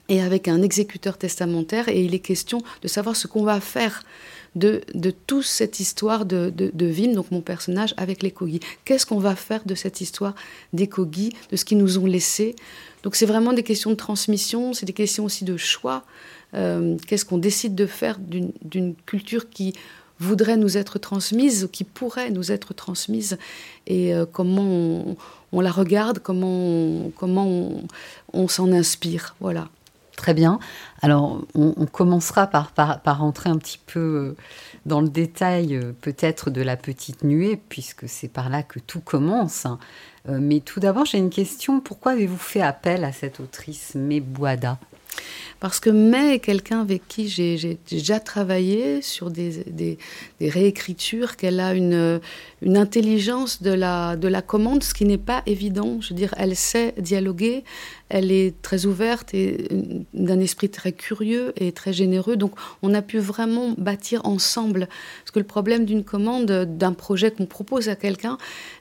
et 0.08 0.20
avec 0.20 0.48
un 0.48 0.62
exécuteur 0.62 1.16
testamentaire 1.16 1.88
et 1.88 2.04
il 2.04 2.14
est 2.14 2.20
question 2.20 2.62
de 2.82 2.88
savoir 2.88 3.16
ce 3.16 3.26
qu'on 3.26 3.44
va 3.44 3.60
faire 3.60 4.02
de, 4.54 4.82
de 4.94 5.10
toute 5.10 5.44
cette 5.44 5.80
histoire 5.80 6.26
de, 6.26 6.52
de, 6.54 6.86
Vim, 6.86 7.12
donc 7.12 7.30
mon 7.30 7.40
personnage, 7.40 7.94
avec 7.96 8.22
les 8.22 8.30
Kogi. 8.30 8.60
Qu'est-ce 8.84 9.04
qu'on 9.06 9.18
va 9.18 9.34
faire 9.34 9.64
de 9.64 9.74
cette 9.74 10.00
histoire 10.00 10.34
des 10.72 10.86
Kogi, 10.86 11.32
de 11.50 11.56
ce 11.56 11.64
qu'ils 11.64 11.78
nous 11.78 11.98
ont 11.98 12.06
laissé 12.06 12.54
Donc 13.02 13.16
c'est 13.16 13.26
vraiment 13.26 13.52
des 13.52 13.64
questions 13.64 13.90
de 13.90 13.96
transmission, 13.96 14.72
c'est 14.72 14.86
des 14.86 14.92
questions 14.92 15.24
aussi 15.24 15.44
de 15.44 15.56
choix. 15.56 16.04
Euh, 16.54 16.96
qu'est-ce 17.08 17.24
qu'on 17.24 17.38
décide 17.38 17.74
de 17.74 17.86
faire 17.86 18.18
d'une 18.20 18.94
culture 19.06 19.50
qui 19.50 19.74
voudrait 20.24 20.56
nous 20.56 20.76
être 20.76 20.98
transmise, 20.98 21.68
qui 21.72 21.84
pourrait 21.84 22.30
nous 22.30 22.50
être 22.50 22.74
transmise, 22.74 23.38
et 23.86 24.14
euh, 24.14 24.26
comment 24.30 25.16
on, 25.52 25.60
la 25.60 25.70
regarde, 25.70 26.18
comment 26.18 26.46
on, 26.48 27.12
comment 27.16 27.70
on, 28.32 28.48
s'en 28.48 28.72
inspire. 28.72 29.36
Voilà. 29.40 29.68
Très 30.16 30.32
bien. 30.32 30.58
Alors, 31.02 31.44
on, 31.54 31.86
commencera 31.86 32.46
par, 32.46 32.70
par, 32.70 33.18
rentrer 33.18 33.50
un 33.50 33.58
petit 33.58 33.80
peu 33.84 34.00
euh, 34.00 34.36
dans 34.86 35.00
le 35.00 35.08
détail, 35.08 35.74
euh, 35.74 35.92
peut-être, 36.00 36.50
de 36.50 36.62
la 36.62 36.76
petite 36.76 37.24
nuée, 37.24 37.60
puisque 37.68 38.08
c'est 38.08 38.28
par 38.28 38.48
là 38.48 38.62
que 38.62 38.78
tout 38.78 39.00
commence. 39.00 39.66
Euh, 40.28 40.38
mais 40.40 40.60
tout 40.60 40.80
d'abord, 40.80 41.04
j'ai 41.04 41.18
une 41.18 41.30
question. 41.30 41.80
Pourquoi 41.80 42.12
avez-vous 42.12 42.38
fait 42.38 42.62
appel 42.62 43.04
à 43.04 43.12
cette 43.12 43.40
autrice 43.40 43.94
Mebouada 43.94 44.78
parce 45.64 45.80
que 45.80 45.88
May 45.88 46.34
est 46.34 46.38
quelqu'un 46.40 46.82
avec 46.82 47.08
qui 47.08 47.26
j'ai 47.28 47.78
déjà 47.88 48.20
travaillé 48.20 49.00
sur 49.00 49.30
des, 49.30 49.96
réécritures, 50.40 51.36
qu'elle 51.36 51.58
a 51.58 51.72
une, 51.72 52.20
intelligence 52.66 53.62
de 53.62 53.70
la, 53.70 54.16
de 54.16 54.28
la 54.28 54.42
commande, 54.42 54.82
ce 54.82 54.92
qui 54.92 55.06
n'est 55.06 55.16
pas 55.16 55.42
évident. 55.46 56.02
Je 56.02 56.10
veux 56.10 56.16
dire, 56.16 56.34
elle 56.36 56.54
sait 56.54 56.94
dialoguer, 56.98 57.64
elle 58.10 58.30
est 58.30 58.60
très 58.60 58.84
ouverte 58.84 59.32
et 59.32 59.68
d'un 60.12 60.38
esprit 60.38 60.68
très 60.68 60.92
curieux 60.92 61.54
et 61.56 61.72
très 61.72 61.92
généreux. 61.92 62.36
Donc, 62.36 62.52
on 62.82 62.92
a 62.92 63.00
pu 63.00 63.18
vraiment 63.18 63.74
bâtir 63.78 64.26
ensemble. 64.26 64.88
Parce 65.22 65.30
que 65.30 65.38
le 65.38 65.46
problème 65.46 65.86
d'une 65.86 66.04
commande, 66.04 66.46
d'un 66.46 66.92
projet 66.92 67.30
qu'on 67.30 67.46
propose 67.46 67.88
à 67.88 67.96
quelqu'un, 67.96 68.36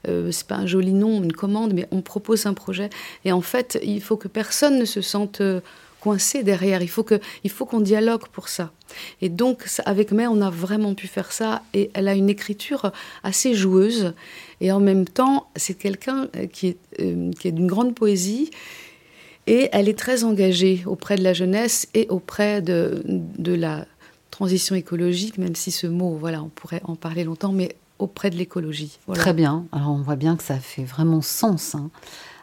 euh, 0.10 0.32
c'est 0.32 0.48
pas 0.48 0.58
un 0.58 0.66
joli 0.66 0.94
nom, 0.94 1.24
une 1.24 1.34
commande, 1.34 1.74
mais 1.74 1.88
on 1.92 2.02
propose 2.02 2.46
un 2.46 2.54
projet. 2.54 2.90
Et 3.24 3.32
en 3.32 3.42
fait, 3.42 3.80
il 3.84 4.02
faut 4.02 4.18
que 4.18 4.28
personne 4.28 4.80
ne 4.80 4.86
se 4.86 5.00
sente 5.00 5.42
coincé 6.04 6.44
derrière. 6.44 6.82
Il 6.82 6.90
faut 6.90 7.06
faut 7.48 7.66
qu'on 7.66 7.80
dialogue 7.80 8.28
pour 8.28 8.50
ça. 8.50 8.72
Et 9.22 9.30
donc, 9.30 9.66
avec 9.86 10.12
May, 10.12 10.28
on 10.28 10.42
a 10.42 10.50
vraiment 10.50 10.94
pu 10.96 11.08
faire 11.08 11.32
ça. 11.32 11.62
Et 11.74 11.92
elle 11.94 12.08
a 12.10 12.14
une 12.14 12.30
écriture 12.30 12.92
assez 13.24 13.54
joueuse. 13.54 14.14
Et 14.60 14.72
en 14.72 14.82
même 14.82 15.06
temps, 15.06 15.48
c'est 15.56 15.76
quelqu'un 15.76 16.28
euh, 16.36 16.48
qui 16.48 16.68
est, 16.68 16.78
euh, 17.00 17.32
qui 17.40 17.48
est 17.48 17.52
d'une 17.52 17.68
grande 17.68 17.96
poésie. 17.96 18.52
Et 19.48 19.70
elle 19.72 19.88
est 19.88 19.98
très 19.98 20.24
engagée 20.24 20.84
auprès 20.86 21.16
de 21.16 21.24
la 21.24 21.34
jeunesse 21.34 21.88
et 21.94 22.08
auprès 22.10 22.62
de, 22.62 23.02
de 23.06 23.54
la 23.54 23.86
transition 24.32 24.76
écologique, 24.76 25.38
même 25.38 25.56
si 25.56 25.72
ce 25.72 25.88
mot, 25.88 26.18
voilà, 26.20 26.42
on 26.42 26.50
pourrait 26.50 26.82
en 26.86 26.96
parler 26.96 27.24
longtemps, 27.24 27.52
mais 27.52 27.76
auprès 28.00 28.30
de 28.30 28.36
l'écologie. 28.36 28.98
Très 29.14 29.34
bien. 29.34 29.66
Alors, 29.72 29.92
on 29.92 30.02
voit 30.02 30.16
bien 30.16 30.36
que 30.36 30.44
ça 30.44 30.60
fait 30.60 30.84
vraiment 30.84 31.22
sens. 31.22 31.76
Hein. 31.76 31.92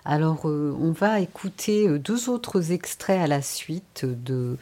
Alors, 0.05 0.49
euh, 0.49 0.77
on 0.81 0.93
va 0.93 1.21
écouter 1.21 1.87
euh, 1.87 1.99
deux 1.99 2.29
autres 2.29 2.73
extraits 2.73 3.21
à 3.21 3.27
la 3.27 3.43
suite 3.43 4.05
de, 4.05 4.57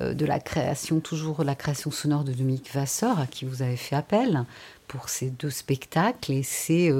euh, 0.00 0.14
de 0.14 0.26
la 0.26 0.40
création, 0.40 1.00
toujours 1.00 1.44
la 1.44 1.54
création 1.54 1.90
sonore 1.90 2.24
de 2.24 2.32
Dominique 2.32 2.72
Vasseur, 2.72 3.20
à 3.20 3.26
qui 3.26 3.44
vous 3.44 3.62
avez 3.62 3.76
fait 3.76 3.96
appel 3.96 4.44
pour 4.88 5.08
ces 5.08 5.30
deux 5.30 5.50
spectacles. 5.50 6.32
Et 6.32 6.42
c'est 6.42 6.90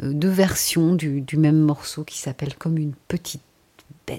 deux 0.00 0.30
versions 0.30 0.94
du, 0.94 1.24
même 1.36 1.60
morceau 1.60 2.04
qui 2.04 2.18
s'appelle 2.18 2.56
Comme 2.56 2.78
une 2.78 2.94
petite 3.08 3.42
Je 4.08 4.14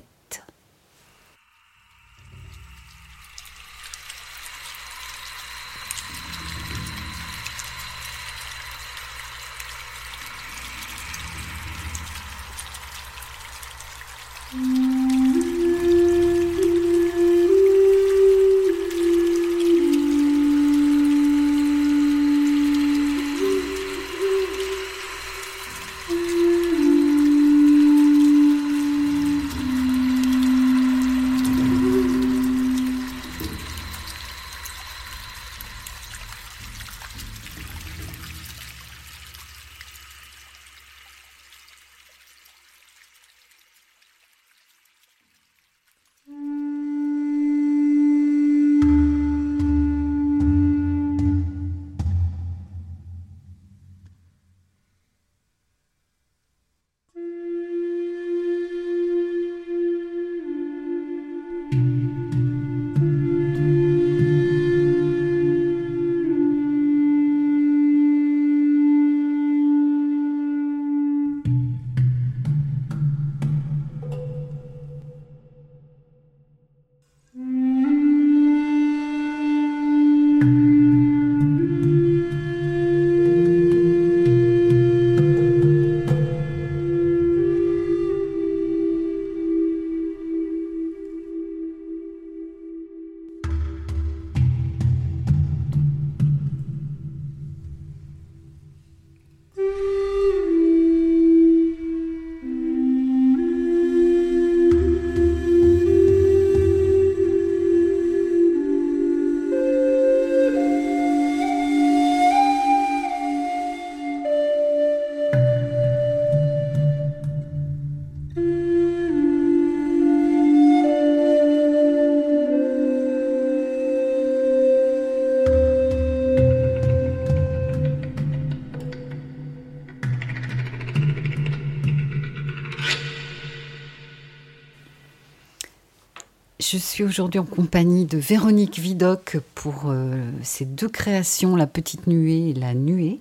aujourd'hui 137.03 137.39
en 137.39 137.46
compagnie 137.46 138.05
de 138.05 138.17
Véronique 138.17 138.79
Vidocq 138.79 139.38
pour 139.55 139.86
euh, 139.88 140.15
ces 140.43 140.65
deux 140.65 140.89
créations, 140.89 141.55
La 141.55 141.67
Petite 141.67 142.08
Nuée 142.08 142.50
et 142.50 142.53
La 142.53 142.74
Nuée. 142.74 143.20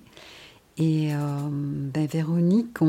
Et 0.77 1.13
euh, 1.13 1.17
ben, 1.49 2.05
Véronique, 2.05 2.79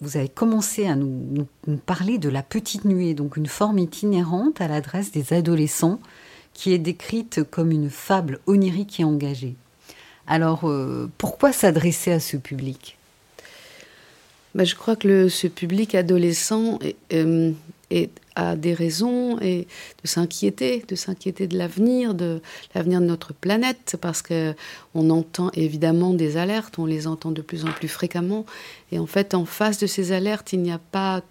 vous 0.00 0.16
avez 0.16 0.28
commencé 0.28 0.86
à 0.86 0.96
nous, 0.96 1.46
parler 1.86 2.18
de 2.18 2.28
La 2.28 2.42
Petite 2.42 2.84
Nuée, 2.84 3.14
donc 3.14 3.36
une 3.36 3.46
forme 3.46 3.78
itinérante 3.78 4.60
à 4.60 4.68
l'adresse 4.68 5.12
des 5.12 5.32
adolescents 5.32 6.00
qui 6.52 6.72
est 6.72 6.78
décrite 6.78 7.42
comme 7.42 7.70
une 7.70 7.90
fable 7.90 8.40
onirique 8.46 9.00
et 9.00 9.04
engagée. 9.04 9.54
Alors, 10.26 10.68
euh, 10.68 11.10
pourquoi 11.18 11.52
s'adresser 11.52 12.12
à 12.12 12.20
ce 12.20 12.36
public? 12.36 12.96
Ben, 14.54 14.64
Je 14.64 14.74
crois 14.74 14.96
que 14.96 15.28
ce 15.28 15.46
public 15.46 15.94
adolescent 15.94 16.78
est 17.10 18.10
a 18.36 18.56
des 18.56 18.74
raisons 18.74 19.38
et 19.40 19.66
de 20.02 20.08
s'inquiéter, 20.08 20.84
de 20.88 20.94
s'inquiéter 20.94 21.46
de 21.46 21.56
l'avenir, 21.56 22.14
de 22.14 22.40
l'avenir 22.74 23.00
de 23.00 23.06
notre 23.06 23.32
planète, 23.32 23.96
parce 24.00 24.22
que 24.22 24.54
on 24.94 25.10
entend 25.10 25.50
évidemment 25.54 26.14
des 26.14 26.36
alertes, 26.36 26.78
on 26.78 26.86
les 26.86 27.06
entend 27.06 27.30
de 27.30 27.42
plus 27.42 27.64
en 27.64 27.72
plus 27.72 27.88
fréquemment, 27.88 28.44
et 28.92 28.98
en 28.98 29.06
fait, 29.06 29.34
en 29.34 29.44
face 29.44 29.78
de 29.78 29.86
ces 29.86 30.12
alertes, 30.12 30.52
il 30.52 30.60
n'y 30.60 30.72
a 30.72 30.80
pas 30.90 31.22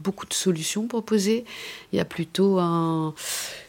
beaucoup 0.00 0.26
de 0.26 0.34
solutions 0.34 0.86
proposées. 0.86 1.44
Il 1.92 1.96
y 1.96 2.00
a 2.00 2.04
plutôt 2.04 2.58
un 2.58 3.14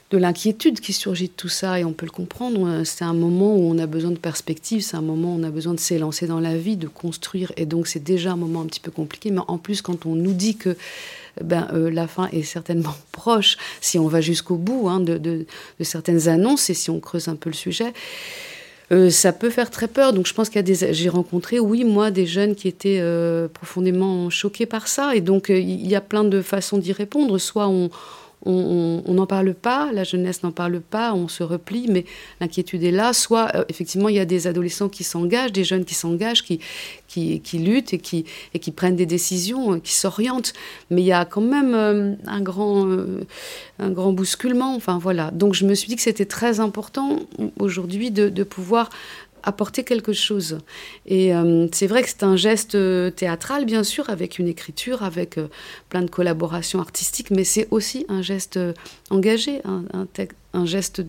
de 0.10 0.18
l'inquiétude 0.18 0.80
qui 0.80 0.94
surgit 0.94 1.28
de 1.28 1.34
tout 1.34 1.50
ça 1.50 1.80
et 1.80 1.84
on 1.84 1.92
peut 1.92 2.06
le 2.06 2.12
comprendre. 2.12 2.84
C'est 2.86 3.04
un 3.04 3.14
moment 3.14 3.56
où 3.56 3.70
on 3.70 3.78
a 3.78 3.88
besoin 3.88 4.12
de 4.12 4.18
perspective, 4.18 4.82
c'est 4.82 4.96
un 4.96 5.02
moment 5.02 5.36
où 5.36 5.40
on 5.40 5.44
a 5.44 5.52
besoin 5.52 5.74
de 5.74 5.80
s'élancer 5.80 6.28
dans 6.28 6.40
la 6.40 6.58
vie, 6.58 6.78
de 6.78 6.88
construire 6.88 7.52
et 7.58 7.66
donc 7.66 7.88
c'est 7.88 8.04
déjà 8.04 8.32
un 8.32 8.38
moment 8.38 8.62
un 8.62 8.68
petit 8.68 8.80
peu 8.80 8.92
compliqué. 8.92 9.32
Mais 9.32 9.42
en 9.48 9.58
plus, 9.58 9.82
quand 9.82 10.06
on 10.06 10.16
nous 10.16 10.34
dit 10.34 10.56
que 10.56 10.78
ben, 11.44 11.68
euh, 11.74 11.90
la 11.90 12.08
fin 12.08 12.28
est 12.32 12.44
certainement 12.44 12.96
proche, 13.12 13.58
si 13.82 14.00
on 14.00 14.08
va 14.08 14.22
jusqu'au 14.22 14.56
bout 14.56 14.90
hein, 14.90 15.00
de, 15.00 15.46
certaines 15.82 16.28
annonces 16.28 16.70
et 16.70 16.74
si 16.74 16.90
on 16.90 17.00
creuse 17.00 17.28
un 17.28 17.36
peu 17.36 17.50
le 17.50 17.56
sujet. 17.56 17.94
Euh, 18.94 19.10
ça 19.10 19.34
peut 19.34 19.50
faire 19.50 19.70
très 19.70 19.90
peur. 19.90 20.14
Donc, 20.14 20.28
je 20.28 20.34
pense 20.34 20.48
qu'il 20.48 20.56
y 20.56 20.60
a 20.60 20.64
des. 20.64 20.94
J'ai 20.94 21.10
rencontré, 21.10 21.60
oui, 21.60 21.84
moi, 21.84 22.10
des 22.10 22.26
jeunes 22.26 22.56
qui 22.56 22.70
étaient 22.70 23.00
euh, 23.02 23.50
profondément 23.50 24.30
choqués 24.30 24.66
par 24.66 24.88
ça. 24.88 25.14
Et 25.14 25.20
donc, 25.20 25.50
il 25.50 25.86
y 25.86 25.96
a 25.96 26.00
plein 26.00 26.24
de 26.24 26.42
façons 26.42 26.78
d'y 26.78 26.94
répondre. 26.94 27.38
Soit 27.38 27.68
on, 27.68 27.90
on 28.48 29.14
n'en 29.14 29.26
parle 29.26 29.54
pas, 29.54 29.92
la 29.92 30.04
jeunesse 30.04 30.44
n'en 30.44 30.52
parle 30.52 30.80
pas, 30.80 31.14
on 31.14 31.28
se 31.28 31.44
replie, 31.44 31.88
mais 31.90 32.06
l'inquiétude 32.40 32.84
est 32.84 32.92
là. 32.92 33.14
Soit, 33.14 33.52
euh, 33.56 33.66
effectivement, 33.70 34.10
il 34.10 34.16
y 34.16 34.20
a 34.20 34.26
des 34.26 34.48
adolescents 34.48 34.90
qui 34.90 35.04
s'engagent, 35.04 35.52
des 35.52 35.64
jeunes 35.64 35.86
qui 35.86 35.96
s'engagent, 35.96 36.44
qui, 36.44 36.60
qui, 37.08 37.58
luttent 37.58 37.94
et 37.94 38.00
qui, 38.00 38.26
et 38.54 38.60
qui 38.60 38.72
prennent 38.72 38.96
des 38.96 39.06
décisions, 39.06 39.74
euh, 39.74 39.80
qui 39.80 39.94
s'orientent. 39.94 40.54
Mais 40.90 41.02
il 41.02 41.06
y 41.06 41.12
a 41.12 41.26
quand 41.26 41.42
même 41.42 41.74
euh, 41.74 42.14
un, 42.26 42.42
grand, 42.42 42.88
un 43.80 43.90
grand 43.90 44.14
bousculement. 44.14 44.76
Enfin, 44.76 44.98
voilà. 44.98 45.32
Donc, 45.32 45.54
je 45.54 45.66
me 45.66 45.76
suis 45.76 45.88
dit 45.90 45.96
que 45.96 46.02
c'était 46.02 46.26
très 46.26 46.60
important 46.60 47.20
aujourd'hui 47.60 48.12
de, 48.12 48.30
de 48.30 48.44
pouvoir 48.44 48.90
apporter 49.44 49.84
quelque 49.84 50.14
chose. 50.14 50.60
Et 51.06 51.34
euh, 51.34 51.68
c'est 51.72 51.88
vrai 51.88 52.04
que 52.04 52.10
c'est 52.10 52.24
un 52.24 52.36
geste 52.36 52.76
euh, 52.76 53.10
théâtral, 53.10 53.66
bien 53.66 53.84
sûr, 53.84 54.10
avec 54.10 54.40
une 54.40 54.48
écriture, 54.48 55.04
avec 55.04 55.38
euh, 55.38 55.48
plein 55.90 56.02
de 56.02 56.10
collaborations 56.10 56.80
artistiques, 56.80 57.32
mais 57.32 57.44
c'est 57.44 57.68
aussi 57.72 58.06
un 58.10 58.22
geste 58.22 58.60
engagé, 59.10 59.62
un, 59.66 60.66
geste 60.66 61.02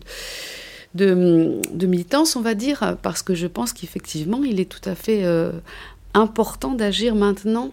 de, 0.95 1.59
militance, 1.85 2.35
on 2.35 2.41
va 2.41 2.53
dire, 2.53 2.97
parce 3.01 3.23
que 3.23 3.35
je 3.35 3.47
pense 3.47 3.73
qu'effectivement, 3.73 4.43
il 4.43 4.59
est 4.59 4.69
tout 4.69 4.87
à 4.89 4.95
fait 4.95 5.23
important 6.13 6.73
d'agir 6.73 7.15
maintenant 7.15 7.71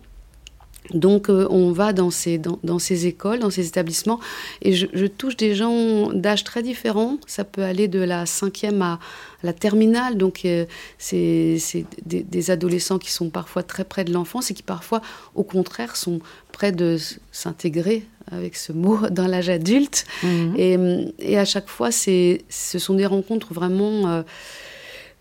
donc 0.94 1.28
euh, 1.28 1.46
on 1.50 1.72
va 1.72 1.92
dans 1.92 2.10
ces, 2.10 2.38
dans, 2.38 2.78
ces 2.78 3.06
écoles, 3.06 3.40
dans 3.40 3.50
ces 3.50 3.66
établissements, 3.66 4.20
et 4.62 4.72
je, 4.72 5.06
touche 5.06 5.36
des 5.36 5.54
gens 5.54 6.12
d'âge 6.12 6.44
très 6.44 6.62
différents. 6.62 7.18
Ça 7.26 7.44
peut 7.44 7.62
aller 7.62 7.88
de 7.88 8.00
la 8.00 8.26
cinquième 8.26 8.82
à, 8.82 8.98
la 9.42 9.52
terminale, 9.52 10.16
donc 10.16 10.44
euh, 10.44 10.64
c'est 10.98 11.58
des, 12.04 12.50
adolescents 12.50 12.98
qui 12.98 13.10
sont 13.10 13.30
parfois 13.30 13.62
très 13.62 13.84
près 13.84 14.04
de 14.04 14.12
l'enfance 14.12 14.50
et 14.50 14.54
qui 14.54 14.62
parfois, 14.62 15.02
au 15.34 15.42
contraire, 15.42 15.96
sont 15.96 16.20
près 16.52 16.72
de 16.72 16.96
s'intégrer 17.32 18.06
avec 18.30 18.56
ce 18.56 18.72
mot 18.72 18.98
dans 19.10 19.26
l'âge 19.26 19.48
adulte. 19.48 20.04
Mhm. 20.22 20.54
Et, 20.56 20.78
et, 21.18 21.38
à 21.38 21.44
chaque 21.44 21.68
fois, 21.68 21.90
ce 21.90 22.38
sont 22.48 22.94
des 22.94 23.06
rencontres 23.06 23.52
vraiment... 23.52 24.08
Euh, 24.08 24.22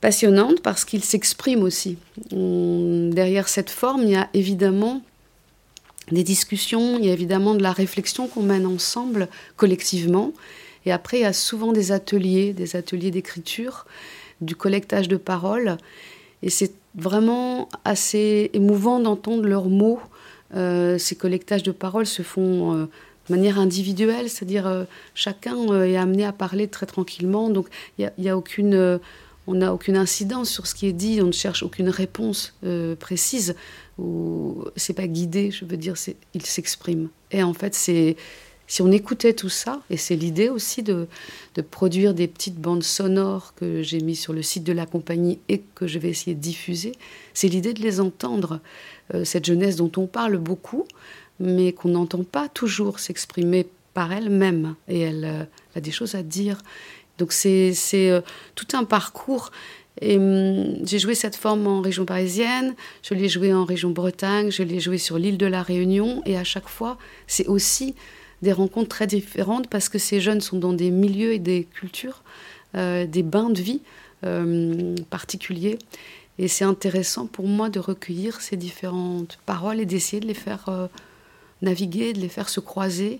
passionnantes 0.01 0.61
parce 0.61 0.85
qu'ils 0.85 1.03
s'expriment 1.03 1.63
aussi. 1.63 1.97
derrière 2.29 3.47
cette 3.47 3.71
forme, 3.71 4.03
il 4.03 4.09
y 4.09 4.15
a 4.15 4.29
évidemment 4.35 5.01
des 6.11 6.23
discussions, 6.23 6.99
il 6.99 7.05
y 7.05 7.09
a 7.09 7.13
évidemment 7.13 7.55
de 7.55 7.63
la 7.63 7.71
réflexion 7.71 8.27
qu'on 8.27 8.43
mène 8.43 8.65
ensemble, 8.65 9.27
collectivement. 9.57 10.33
Et 10.85 10.91
après, 10.91 11.17
il 11.17 11.21
y 11.21 11.25
a 11.25 11.33
souvent 11.33 11.71
des 11.71 11.91
ateliers, 11.91 12.53
des 12.53 12.75
ateliers 12.75 13.11
d'écriture, 13.11 13.85
du 14.41 14.55
collectage 14.55 15.07
de 15.07 15.17
paroles. 15.17 15.77
Et 16.43 16.49
c'est 16.49 16.73
vraiment 16.95 17.69
assez 17.83 18.51
émouvant 18.53 18.99
d'entendre 18.99 19.43
leurs 19.45 19.69
mots. 19.69 19.99
Euh, 20.55 20.97
ces 20.97 21.15
collectages 21.15 21.63
de 21.63 21.71
paroles 21.71 22.05
se 22.05 22.21
font 22.21 22.73
euh, 22.73 22.85
de 23.29 23.35
manière 23.35 23.59
individuelle, 23.59 24.29
c'est-à-dire 24.29 24.67
euh, 24.67 24.83
chacun 25.15 25.55
est 25.83 25.97
amené 25.97 26.23
à 26.23 26.31
parler 26.31 26.67
très 26.67 26.85
tranquillement. 26.85 27.49
Donc 27.49 27.67
il 27.97 28.11
n'y 28.19 28.29
a, 28.29 28.33
a, 28.33 28.37
aucune 28.37 28.99
on 29.47 29.55
n'a 29.55 29.73
aucune 29.73 29.97
incidence 29.97 30.49
sur 30.49 30.67
ce 30.67 30.75
qui 30.75 30.87
est 30.87 30.93
dit, 30.93 31.19
on 31.21 31.27
ne 31.27 31.31
cherche 31.31 31.63
aucune 31.63 31.89
réponse 31.89 32.55
précise 32.99 33.55
ou 33.97 34.65
c'est 34.75 34.93
pas 34.93 35.07
guidé, 35.07 35.51
je 35.51 35.65
veux 35.65 35.77
dire, 35.77 35.95
il 36.33 36.45
s'exprime. 36.45 37.09
Et 37.31 37.43
en 37.43 37.53
fait, 37.53 37.75
c'est 37.75 38.17
si 38.67 38.81
on 38.81 38.91
écoutait 38.91 39.33
tout 39.33 39.49
ça, 39.49 39.81
et 39.89 39.97
c'est 39.97 40.15
l'idée 40.15 40.49
aussi 40.49 40.81
de, 40.81 41.07
produire 41.69 42.13
des 42.13 42.27
petites 42.27 42.59
bandes 42.59 42.83
sonores 42.83 43.53
que 43.55 43.83
j'ai 43.83 43.99
mis 43.99 44.15
sur 44.15 44.33
le 44.33 44.41
site 44.41 44.63
de 44.63 44.73
la 44.73 44.85
compagnie 44.85 45.39
et 45.49 45.61
que 45.75 45.85
je 45.85 45.99
vais 45.99 46.09
essayer 46.09 46.35
de 46.35 46.41
diffuser, 46.41 46.93
c'est 47.33 47.47
l'idée 47.47 47.73
de 47.73 47.81
les 47.81 47.99
entendre. 47.99 48.59
Euh, 49.13 49.23
cette 49.23 49.45
jeunesse 49.45 49.75
dont 49.75 49.91
on 49.97 50.07
parle 50.07 50.37
beaucoup, 50.37 50.85
mais 51.39 51.73
qu'on 51.73 51.89
n'entend 51.89 52.23
pas 52.23 52.49
toujours 52.49 52.99
s'exprimer 52.99 53.67
par 53.93 54.11
elle-même. 54.11 54.75
Et 54.87 54.99
elle, 55.01 55.25
euh, 55.25 55.43
a 55.75 55.81
des 55.81 55.91
choses 55.91 56.15
à 56.15 56.23
dire. 56.23 56.57
Donc 57.17 57.31
c'est 57.31 57.73
euh, 57.93 58.21
tout 58.55 58.67
un 58.73 58.83
parcours 58.83 59.51
et 60.01 60.17
hum, 60.17 60.85
j'ai 60.85 60.99
joué 60.99 61.15
cette 61.15 61.35
forme 61.35 61.67
en 61.67 61.81
région 61.81 62.05
parisienne, 62.05 62.75
je 63.01 63.13
l'ai 63.13 63.29
joué 63.29 63.53
en 63.53 63.65
région 63.65 63.91
Bretagne, 63.91 64.51
je 64.51 64.63
l'ai 64.63 64.79
joué 64.79 64.97
sur 64.97 65.17
l'île 65.17 65.37
de 65.37 65.45
la 65.45 65.63
Réunion. 65.63 66.21
Et 66.25 66.37
à 66.37 66.43
chaque 66.43 66.67
fois, 66.67 66.97
c'est 67.27 67.47
aussi 67.47 67.95
des 68.41 68.51
rencontres 68.51 68.89
très 68.89 69.07
différentes 69.07 69.69
parce 69.69 69.89
que 69.89 69.97
ces 69.97 70.19
jeunes 70.19 70.41
sont 70.41 70.57
dans 70.57 70.73
des 70.73 70.91
milieux 70.91 71.33
et 71.33 71.39
des 71.39 71.63
cultures, 71.73 72.23
euh, 72.75 73.05
des 73.05 73.23
bains 73.23 73.49
de 73.49 73.61
vie 73.61 73.81
euh, 74.25 74.95
particuliers. 75.09 75.79
Et 76.37 76.49
c'est 76.49 76.65
intéressant 76.65 77.27
pour 77.27 77.47
moi 77.47 77.69
de 77.69 77.79
recueillir 77.79 78.41
ces 78.41 78.57
différentes 78.57 79.39
paroles 79.45 79.79
et 79.79 79.85
d'essayer 79.85 80.19
de 80.19 80.27
les 80.27 80.33
faire 80.33 80.65
euh, 80.67 80.87
naviguer, 81.61 82.11
de 82.11 82.19
les 82.19 82.27
faire 82.27 82.49
se 82.49 82.59
croiser 82.59 83.19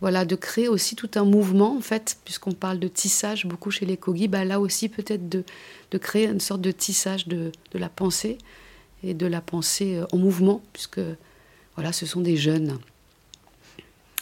voilà, 0.00 0.24
de 0.24 0.36
créer 0.36 0.68
aussi 0.68 0.94
tout 0.94 1.10
un 1.14 1.24
mouvement, 1.24 1.76
en 1.76 1.80
fait, 1.80 2.18
puisqu'on 2.24 2.52
parle 2.52 2.78
de 2.78 2.88
tissage 2.88 3.46
beaucoup 3.46 3.70
chez 3.70 3.86
les 3.86 3.96
Kogi, 3.96 4.28
bah 4.28 4.44
là 4.44 4.60
aussi 4.60 4.88
peut-être 4.88 5.28
de, 5.28 5.44
créer 5.98 6.26
une 6.26 6.40
sorte 6.40 6.60
de 6.60 6.70
tissage 6.70 7.26
de, 7.28 7.50
la 7.72 7.88
pensée, 7.88 8.38
et 9.02 9.14
de 9.14 9.26
la 9.26 9.40
pensée 9.40 9.96
euh, 9.96 10.06
en 10.12 10.18
mouvement, 10.18 10.60
puisque 10.72 11.00
voilà, 11.74 11.92
ce 11.92 12.04
sont 12.06 12.20
des 12.20 12.36
jeunes. 12.36 12.78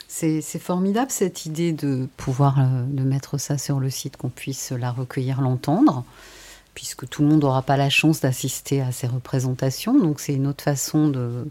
C'est 0.06 0.60
formidable 0.60 1.10
cette 1.10 1.44
idée 1.44 1.72
de 1.72 2.08
pouvoir 2.16 2.60
euh, 2.60 2.84
de 2.86 3.02
mettre 3.02 3.36
ça 3.38 3.58
sur 3.58 3.80
le 3.80 3.90
site, 3.90 4.16
qu'on 4.16 4.28
puisse 4.28 4.70
la 4.70 4.92
recueillir, 4.92 5.40
l'entendre, 5.40 6.04
puisque 6.74 7.08
tout 7.08 7.22
le 7.22 7.28
monde 7.28 7.42
n'aura 7.42 7.62
pas 7.62 7.76
la 7.76 7.90
chance 7.90 8.20
d'assister 8.20 8.80
à 8.80 8.92
ces 8.92 9.08
représentations. 9.08 9.98
Donc 9.98 10.20
c'est 10.20 10.34
une 10.34 10.46
autre 10.46 10.62
façon 10.62 11.08
de, 11.08 11.48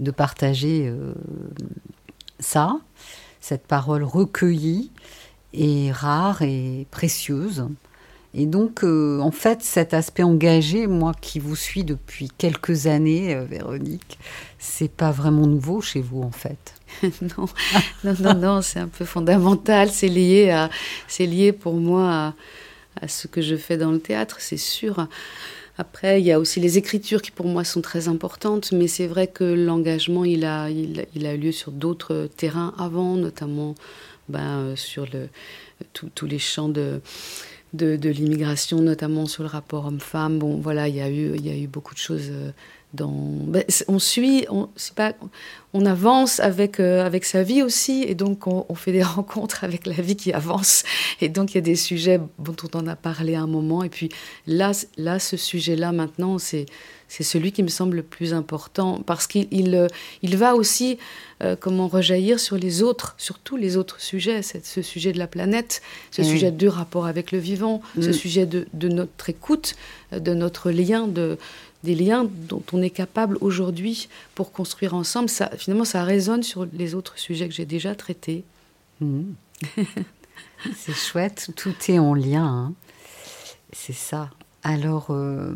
de 0.00 0.10
partager 0.10 0.88
euh, 0.88 1.12
ça, 2.40 2.78
cette 3.46 3.68
parole 3.68 4.02
recueillie 4.02 4.90
et 5.52 5.92
rare 5.92 6.42
et 6.42 6.88
précieuse. 6.90 7.68
Et 8.34 8.44
donc, 8.44 8.82
euh, 8.82 9.20
en 9.20 9.30
fait, 9.30 9.62
cet 9.62 9.94
aspect 9.94 10.24
engagé, 10.24 10.88
moi 10.88 11.12
qui 11.20 11.38
vous 11.38 11.54
suis 11.54 11.84
depuis 11.84 12.28
quelques 12.36 12.88
années, 12.88 13.36
euh, 13.36 13.44
Véronique, 13.44 14.18
c'est 14.58 14.90
pas 14.90 15.12
vraiment 15.12 15.46
nouveau 15.46 15.80
chez 15.80 16.00
vous, 16.00 16.22
en 16.22 16.32
fait. 16.32 16.74
non, 17.02 17.46
non, 18.02 18.14
non, 18.18 18.34
non 18.34 18.62
c'est 18.62 18.80
un 18.80 18.88
peu 18.88 19.04
fondamental. 19.04 19.90
C'est 19.90 20.08
lié, 20.08 20.50
à, 20.50 20.68
c'est 21.06 21.26
lié 21.26 21.52
pour 21.52 21.74
moi 21.74 22.34
à, 23.00 23.06
ce 23.06 23.28
que 23.28 23.42
je 23.42 23.54
fais 23.54 23.76
dans 23.76 23.92
le 23.92 24.00
théâtre, 24.00 24.38
c'est 24.40 24.56
sûr. 24.56 25.06
Après, 25.78 26.20
il 26.20 26.26
y 26.26 26.32
a 26.32 26.40
aussi 26.40 26.58
les 26.60 26.78
écritures 26.78 27.20
qui 27.20 27.30
pour 27.30 27.46
moi 27.46 27.64
sont 27.64 27.82
très 27.82 28.08
importantes, 28.08 28.72
mais 28.72 28.88
c'est 28.88 29.06
vrai 29.06 29.26
que 29.26 29.44
l'engagement, 29.44 30.24
il 30.24 30.44
a, 30.44 30.70
il, 30.70 31.26
a 31.26 31.34
eu 31.34 31.38
lieu 31.38 31.52
sur 31.52 31.70
d'autres 31.70 32.28
terrains 32.36 32.74
avant, 32.78 33.16
notamment 33.16 33.74
ben, 34.28 34.58
euh, 34.58 34.76
sur 34.76 35.06
le, 35.12 35.28
tous 35.92 36.26
les 36.26 36.38
champs 36.38 36.70
de 36.70 37.00
de, 37.76 38.08
l'immigration, 38.08 38.80
notamment 38.80 39.26
sur 39.26 39.42
le 39.42 39.48
rapport 39.48 39.86
homme-femme. 39.86 40.38
Bon, 40.38 40.56
voilà, 40.56 40.88
il 40.88 40.96
y 40.96 41.00
a 41.00 41.10
eu, 41.10 41.34
il 41.36 41.46
y 41.46 41.50
a 41.50 41.56
eu 41.56 41.66
beaucoup 41.66 41.94
de 41.94 41.98
choses 41.98 42.28
euh, 42.30 42.50
dans. 42.96 43.12
Ben, 43.12 43.64
on 43.88 43.98
suit, 43.98 44.46
on, 44.50 44.68
pas, 44.94 45.12
on 45.72 45.86
avance 45.86 46.40
avec 46.40 46.80
euh, 46.80 47.04
avec 47.04 47.24
sa 47.24 47.42
vie 47.42 47.62
aussi, 47.62 48.04
et 48.08 48.14
donc 48.14 48.46
on, 48.46 48.74
fait 48.74 48.92
des 48.92 49.02
rencontres 49.16 49.62
avec 49.62 49.86
la 49.86 49.94
vie 49.94 50.16
qui 50.16 50.32
avance. 50.32 50.82
Et 51.20 51.28
donc 51.28 51.52
il 51.52 51.56
y 51.56 51.58
a 51.58 51.62
des 51.62 51.76
sujets 51.76 52.20
dont 52.38 52.56
on 52.72 52.78
en 52.78 52.86
a 52.86 52.96
parlé 52.96 53.34
à 53.34 53.42
un 53.42 53.46
moment, 53.46 53.84
et 53.84 53.88
puis 53.90 54.08
là, 54.46 54.72
là, 54.96 55.18
ce 55.18 55.36
sujet-là 55.36 55.92
maintenant, 55.92 56.38
c'est 56.38 56.66
c'est 57.08 57.22
celui 57.22 57.52
qui 57.52 57.62
me 57.62 57.68
semble 57.68 57.96
le 57.96 58.02
plus 58.02 58.34
important 58.34 59.00
parce 59.06 59.26
qu'il 59.26 59.46
il, 59.52 59.86
il 60.22 60.36
va 60.36 60.56
aussi 60.56 60.98
euh, 61.42 61.54
comment 61.54 61.86
rejaillir 61.86 62.40
sur 62.40 62.56
les 62.56 62.82
autres, 62.82 63.14
sur 63.18 63.38
tous 63.38 63.56
les 63.56 63.76
autres 63.76 64.00
sujets, 64.00 64.40
ce 64.42 64.82
sujet 64.82 65.12
de 65.12 65.18
la 65.18 65.26
planète, 65.26 65.82
ce 66.10 66.22
sujet 66.22 66.50
du 66.50 66.66
rapport 66.68 67.06
avec 67.06 67.30
le 67.30 67.38
vivant, 67.38 67.80
ce 68.00 68.08
mm. 68.08 68.12
sujet 68.12 68.46
de, 68.46 68.66
de, 68.72 68.88
notre 68.88 69.28
écoute, 69.28 69.76
euh, 70.12 70.18
de 70.18 70.34
notre 70.34 70.70
lien, 70.70 71.06
de, 71.06 71.38
des 71.86 71.94
liens 71.94 72.28
dont 72.48 72.62
on 72.72 72.82
est 72.82 72.90
capable 72.90 73.38
aujourd'hui 73.40 74.08
pour 74.34 74.52
construire 74.52 74.94
ensemble. 74.94 75.28
Ça, 75.28 75.50
finalement, 75.56 75.84
ça 75.84 76.02
résonne 76.04 76.42
sur 76.42 76.66
les 76.72 76.94
autres 76.94 77.18
sujets 77.18 77.48
que 77.48 77.54
j'ai 77.54 77.64
déjà 77.64 77.94
traités. 77.94 78.44
Mm. 79.00 79.22
C'est 80.76 80.94
chouette, 80.94 81.50
tout 81.54 81.74
est 81.88 81.98
en 81.98 82.12
lien. 82.12 82.44
Hein. 82.44 82.72
C'est 83.72 83.94
ça. 83.94 84.30
Alors, 84.62 85.06
euh, 85.10 85.52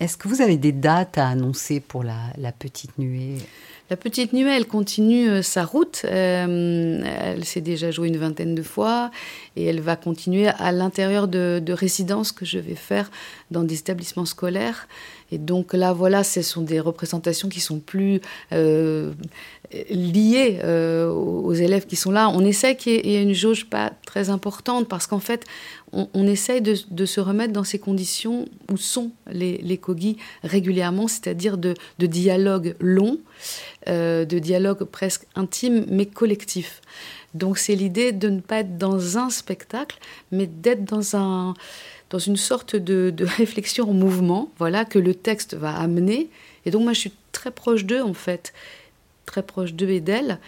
est-ce 0.00 0.16
que 0.16 0.26
vous 0.26 0.42
avez 0.42 0.56
des 0.56 0.72
dates 0.72 1.18
à 1.18 1.28
annoncer 1.28 1.78
pour 1.78 2.02
la, 2.02 2.52
petite 2.58 2.98
nuée? 2.98 3.36
La 3.90 3.96
petite 3.96 4.32
nuée, 4.32 4.50
elle 4.50 4.66
continue 4.66 5.28
euh, 5.28 5.42
sa 5.42 5.64
route. 5.64 6.02
Euh, 6.04 7.00
elle 7.04 7.44
s'est 7.44 7.60
déjà 7.60 7.92
jouée 7.92 8.08
une 8.08 8.16
vingtaine 8.16 8.56
de 8.56 8.62
fois 8.62 9.12
et 9.54 9.66
elle 9.66 9.80
va 9.80 9.94
continuer 9.94 10.48
à 10.48 10.72
l'intérieur 10.72 11.28
de, 11.28 11.62
de 11.64 11.72
résidences 11.72 12.32
que 12.32 12.44
je 12.44 12.58
vais 12.58 12.74
faire 12.74 13.10
dans 13.52 13.62
des 13.62 13.78
établissements 13.78 14.26
scolaires. 14.26 14.88
Et 15.32 15.38
donc 15.38 15.72
là, 15.72 15.92
voilà, 15.92 16.24
ce 16.24 16.42
sont 16.42 16.62
des 16.62 16.80
représentations 16.80 17.48
qui 17.48 17.60
sont 17.60 17.78
plus 17.78 18.20
euh, 18.52 19.12
liées 19.90 20.58
euh, 20.64 21.08
aux 21.08 21.52
élèves 21.52 21.86
qui 21.86 21.96
sont 21.96 22.10
là. 22.10 22.28
On 22.28 22.44
essaie 22.44 22.76
qu'il 22.76 23.06
y 23.06 23.14
ait 23.14 23.22
une 23.22 23.34
jauge 23.34 23.66
pas 23.66 23.92
très 24.04 24.30
importante 24.30 24.88
parce 24.88 25.06
qu'en 25.06 25.20
fait, 25.20 25.44
on, 25.92 26.26
essaye 26.26 26.60
de, 26.60 27.04
se 27.04 27.20
remettre 27.20 27.52
dans 27.52 27.64
ces 27.64 27.80
conditions 27.80 28.46
où 28.70 28.76
sont 28.76 29.10
les, 29.30 29.78
cogis 29.78 30.18
régulièrement, 30.44 31.08
c'est-à-dire 31.08 31.58
de, 31.58 31.74
de, 31.98 32.06
dialogue 32.06 32.76
long, 32.78 33.18
euh, 33.88 34.24
de 34.24 34.38
dialogue 34.38 34.84
presque 34.84 35.26
intime 35.34 35.86
mais 35.88 36.06
collectif. 36.06 36.80
Donc 37.34 37.58
c'est 37.58 37.74
l'idée 37.74 38.12
de 38.12 38.28
ne 38.28 38.40
pas 38.40 38.60
être 38.60 38.78
dans 38.78 39.18
un 39.18 39.30
spectacle, 39.30 39.98
mais 40.30 40.46
d'être 40.46 40.84
dans 40.84 41.16
un 41.16 41.54
dans 42.10 42.18
une 42.18 42.36
sorte 42.36 42.76
de, 42.76 43.14
réflexion 43.24 43.90
en 43.90 43.94
mouvement, 43.94 44.50
voilà, 44.58 44.84
que 44.84 44.98
le 44.98 45.14
texte 45.14 45.54
va 45.54 45.76
amener. 45.76 46.28
Et 46.66 46.70
donc 46.70 46.82
moi, 46.82 46.92
je 46.92 47.00
suis 47.00 47.12
très 47.32 47.50
proche 47.50 47.84
d'eux, 47.84 48.02
en 48.02 48.14
fait, 48.14 48.52
très 49.26 49.42
proche 49.42 49.72
d'eux 49.72 49.90
et 49.90 50.00
d'elle. 50.00 50.38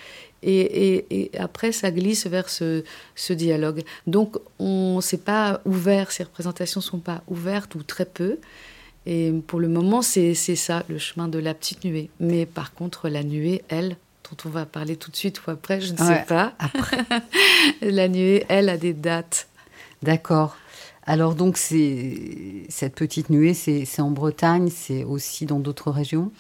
Et, 0.45 1.31
après, 1.39 1.71
ça 1.71 1.93
glisse 1.93 2.27
vers 2.27 2.49
ce, 2.49 2.83
dialogue. 3.31 3.85
Donc, 4.07 4.39
on 4.59 4.99
n'est 5.13 5.19
pas 5.19 5.61
ouvert, 5.65 6.11
ces 6.11 6.25
représentations 6.25 6.81
ne 6.81 6.85
sont 6.85 6.99
pas 6.99 7.23
ouvertes 7.29 7.77
ou 7.77 7.83
très 7.85 8.05
peu. 8.05 8.39
Et 9.07 9.33
pour 9.47 9.61
le 9.61 9.69
moment, 9.69 10.03
c'est 10.03 10.35
ça, 10.35 10.85
le 10.89 10.99
chemin 10.99 11.29
de 11.29 11.39
la 11.39 11.55
petite 11.55 11.85
nuée. 11.85 12.11
Mais 12.19 12.47
par 12.47 12.75
contre, 12.75 13.09
la 13.09 13.23
nuée, 13.23 13.63
elle, 13.69 13.97
dont 14.25 14.37
on 14.49 14.49
va 14.49 14.67
parler 14.67 14.97
tout 14.97 15.11
de 15.11 15.17
suite 15.17 15.47
ou 15.47 15.51
après, 15.51 15.81
je 15.81 15.93
ne 15.93 15.99
sais 15.99 16.25
pas. 16.27 16.55
Après. 16.59 16.99
la 17.83 18.09
nuée, 18.09 18.45
elle, 18.49 18.69
a 18.69 18.77
des 18.77 18.93
dates. 18.95 19.49
D'accord. 20.03 20.57
Alors 21.05 21.35
donc 21.35 21.57
cette 21.57 22.95
petite 22.95 23.29
nuée, 23.29 23.55
c'est 23.55 24.01
en 24.01 24.11
Bretagne, 24.11 24.69
c'est 24.71 25.03
aussi 25.03 25.47
dans 25.47 25.59
d'autres 25.59 25.91
régions? 25.91 26.31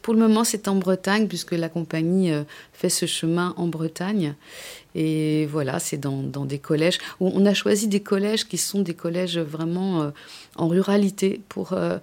Pour 0.00 0.14
le 0.14 0.20
moment, 0.20 0.44
c'est 0.44 0.68
en 0.68 0.76
Bretagne 0.76 1.26
puisque 1.26 1.52
la 1.52 1.68
compagnie 1.68 2.30
euh, 2.30 2.44
fait 2.72 2.88
ce 2.88 3.06
chemin 3.06 3.52
en 3.56 3.66
Bretagne. 3.66 4.34
Et 4.94 5.46
voilà, 5.46 5.80
c'est 5.80 5.96
dans, 5.96 6.22
des 6.44 6.58
collèges. 6.58 6.98
On 7.18 7.44
a 7.46 7.54
choisi 7.54 7.88
des 7.88 8.00
collèges 8.00 8.46
qui 8.46 8.58
sont 8.58 8.82
des 8.82 8.94
collèges 8.94 9.38
vraiment 9.38 10.02
euh, 10.02 10.10
en 10.54 10.68
ruralité 10.68 11.40
pour 11.48 11.72
euh, 11.72 11.98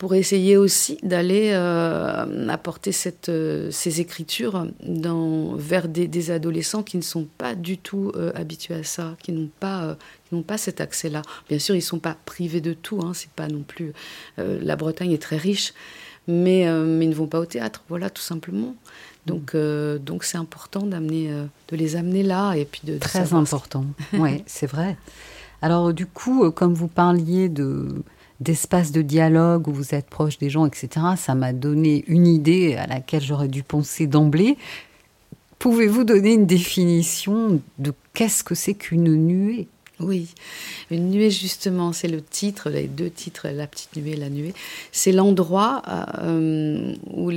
pour 0.00 0.14
essayer 0.14 0.56
aussi 0.56 0.96
d'aller 1.02 1.50
euh, 1.52 2.48
apporter 2.48 2.90
cette, 2.90 3.28
euh, 3.28 3.70
ces 3.70 4.00
écritures 4.00 4.66
dans, 4.82 5.54
vers 5.56 5.88
des, 5.88 6.30
adolescents 6.30 6.82
qui 6.82 6.96
ne 6.96 7.02
sont 7.02 7.26
pas 7.36 7.54
du 7.54 7.76
tout 7.76 8.10
euh, 8.16 8.32
habitués 8.34 8.76
à 8.76 8.82
ça, 8.82 9.14
qui 9.22 9.30
n'ont 9.30 9.50
pas, 9.60 9.98
n'ont 10.32 10.40
pas 10.40 10.56
cet 10.56 10.80
accès-là. 10.80 11.20
Bien 11.50 11.58
sûr, 11.58 11.74
ils 11.74 11.80
ne 11.80 11.84
sont 11.84 11.98
pas 11.98 12.16
privés 12.24 12.62
de 12.62 12.72
tout, 12.72 13.02
hein, 13.04 13.12
c'est 13.12 13.30
pas 13.32 13.46
non 13.46 13.60
plus... 13.60 13.92
la 14.38 14.74
Bretagne 14.74 15.12
est 15.12 15.20
très 15.20 15.36
riche, 15.36 15.74
mais, 16.26 16.64
mais 16.82 17.04
ils 17.04 17.10
ne 17.10 17.14
vont 17.14 17.26
pas 17.26 17.38
au 17.38 17.46
théâtre, 17.46 17.84
voilà, 17.90 18.08
tout 18.08 18.22
simplement. 18.22 18.74
Donc, 19.26 19.54
donc 19.54 20.24
c'est 20.24 20.38
important 20.38 20.86
d'amener, 20.86 21.28
de 21.68 21.76
les 21.76 21.96
amener 21.96 22.22
là 22.22 22.54
et 22.54 22.64
puis 22.64 22.80
de, 22.84 22.96
très 22.96 23.34
important. 23.34 23.84
oui, 24.14 24.44
c'est 24.46 24.66
vrai. 24.66 24.96
Alors 25.60 25.92
du 25.92 26.06
coup, 26.06 26.50
comme 26.52 26.72
vous 26.72 26.88
parliez 26.88 27.50
de 27.50 28.02
d'espace 28.40 28.90
de 28.90 29.02
dialogue 29.02 29.68
où 29.68 29.72
vous 29.72 29.94
êtes 29.94 30.08
proche 30.08 30.38
des 30.38 30.50
gens, 30.50 30.66
etc., 30.66 30.88
ça 31.16 31.34
m'a 31.34 31.52
donné 31.52 32.04
une 32.08 32.26
idée 32.26 32.76
à 32.76 32.86
laquelle 32.86 33.22
j'aurais 33.22 33.48
dû 33.48 33.62
penser 33.62 34.06
d'emblée. 34.06 34.56
Pouvez-vous 35.58 36.04
donner 36.04 36.32
une 36.32 36.46
définition 36.46 37.60
de 37.78 37.92
qu'est-ce 38.14 38.42
que 38.42 38.54
c'est 38.54 38.74
qu'une 38.74 39.14
nuée? 39.14 39.68
Oui, 40.00 40.28
une 40.90 41.10
nuée 41.10 41.30
justement, 41.30 41.92
c'est 41.92 42.08
le 42.08 42.22
titre, 42.22 42.70
les 42.70 42.86
deux 42.86 43.10
titres, 43.10 43.48
la 43.48 43.66
petite 43.66 43.94
nuée, 43.96 44.16
la 44.16 44.30
nuée. 44.30 44.54
C'est 44.92 45.12
l'endroit 45.12 45.82
euh, 46.22 46.94
où 47.12 47.30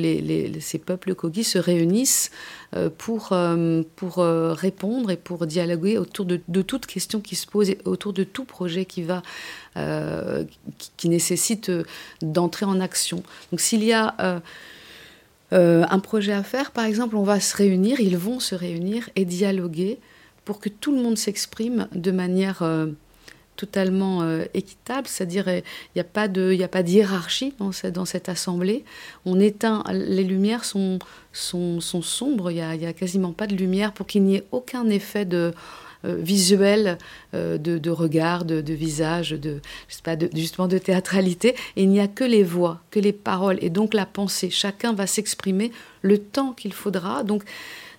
ces 0.60 0.80
peuples 0.80 1.14
Kogi 1.14 1.44
se 1.44 1.60
réunissent 1.60 2.32
euh, 2.76 2.90
pour, 2.98 3.30
euh, 3.34 3.84
répondre 4.54 5.12
et 5.12 5.18
pour 5.18 5.46
dialoguer 5.46 5.98
autour 5.98 6.26
de, 6.26 6.62
toute 6.62 6.86
question 6.86 7.20
qui 7.20 7.36
se 7.36 7.48
pose, 7.48 7.70
et 7.70 7.78
autour 7.84 8.14
de 8.14 8.24
tout 8.24 8.46
projet 8.46 8.86
qui 8.86 9.04
va, 9.04 9.22
qui, 10.98 11.10
nécessite 11.10 11.72
d'entrer 12.22 12.66
en 12.66 12.80
action. 12.80 13.24
Donc 13.52 13.60
s'il 13.60 13.84
y 13.84 13.92
a 13.92 14.42
un 15.52 16.00
projet 16.00 16.34
à 16.34 16.44
faire, 16.44 16.72
par 16.72 16.86
exemple, 16.86 17.18
on 17.18 17.24
va 17.24 17.40
se 17.40 17.56
réunir, 17.58 18.00
ils 18.00 18.18
vont 18.18 18.40
se 18.40 18.56
réunir 18.56 19.10
et 19.16 19.26
dialoguer 19.26 20.00
pour 20.46 20.60
que 20.60 20.70
tout 20.70 20.96
le 20.96 21.02
monde 21.02 21.18
s'exprime 21.18 21.88
de 21.94 22.12
manière 22.12 22.62
euh, 22.62 22.88
totalement 23.56 24.24
euh, 24.24 24.46
équitable, 24.54 25.08
c'est-à-dire 25.08 25.48
il 25.48 25.64
n'y 25.96 26.02
a 26.02 26.06
pas 26.06 26.28
de, 26.28 26.56
d'hiérarchie 26.82 27.54
dans, 27.60 28.06
cette, 28.06 28.30
assemblée. 28.30 28.84
On 29.26 29.40
éteint, 29.40 29.84
les 29.92 30.24
lumières 30.24 30.66
sont, 30.66 31.00
sombres, 31.32 32.52
il 32.52 32.56
n'y 32.56 32.62
a, 32.62 32.90
a, 32.90 32.94
quasiment 32.94 33.32
pas 33.32 33.48
de 33.48 33.56
lumière 33.56 33.94
pour 33.94 34.08
qu'il 34.08 34.24
n'y 34.24 34.36
ait 34.36 34.44
aucun 34.52 34.90
effet 34.90 35.26
de 35.26 35.54
euh, 36.06 36.18
visuel 36.20 36.98
de, 37.34 37.90
regard, 37.90 38.44
de, 38.44 38.74
visage, 38.74 39.32
de, 39.32 39.62
justement 40.34 40.68
de 40.68 40.78
théâtralité. 40.78 41.56
Et 41.78 41.84
il 41.84 41.90
n'y 41.90 42.02
a 42.02 42.08
que 42.08 42.26
les 42.26 42.44
voix, 42.44 42.82
que 42.92 43.00
les 43.00 43.14
paroles, 43.14 43.58
et 43.62 43.70
donc 43.70 43.94
la 43.94 44.06
pensée. 44.06 44.50
Chacun 44.50 44.94
va 44.94 45.08
s'exprimer 45.08 45.72
le 46.02 46.18
temps 46.18 46.52
qu'il 46.52 46.74
faudra. 46.74 47.24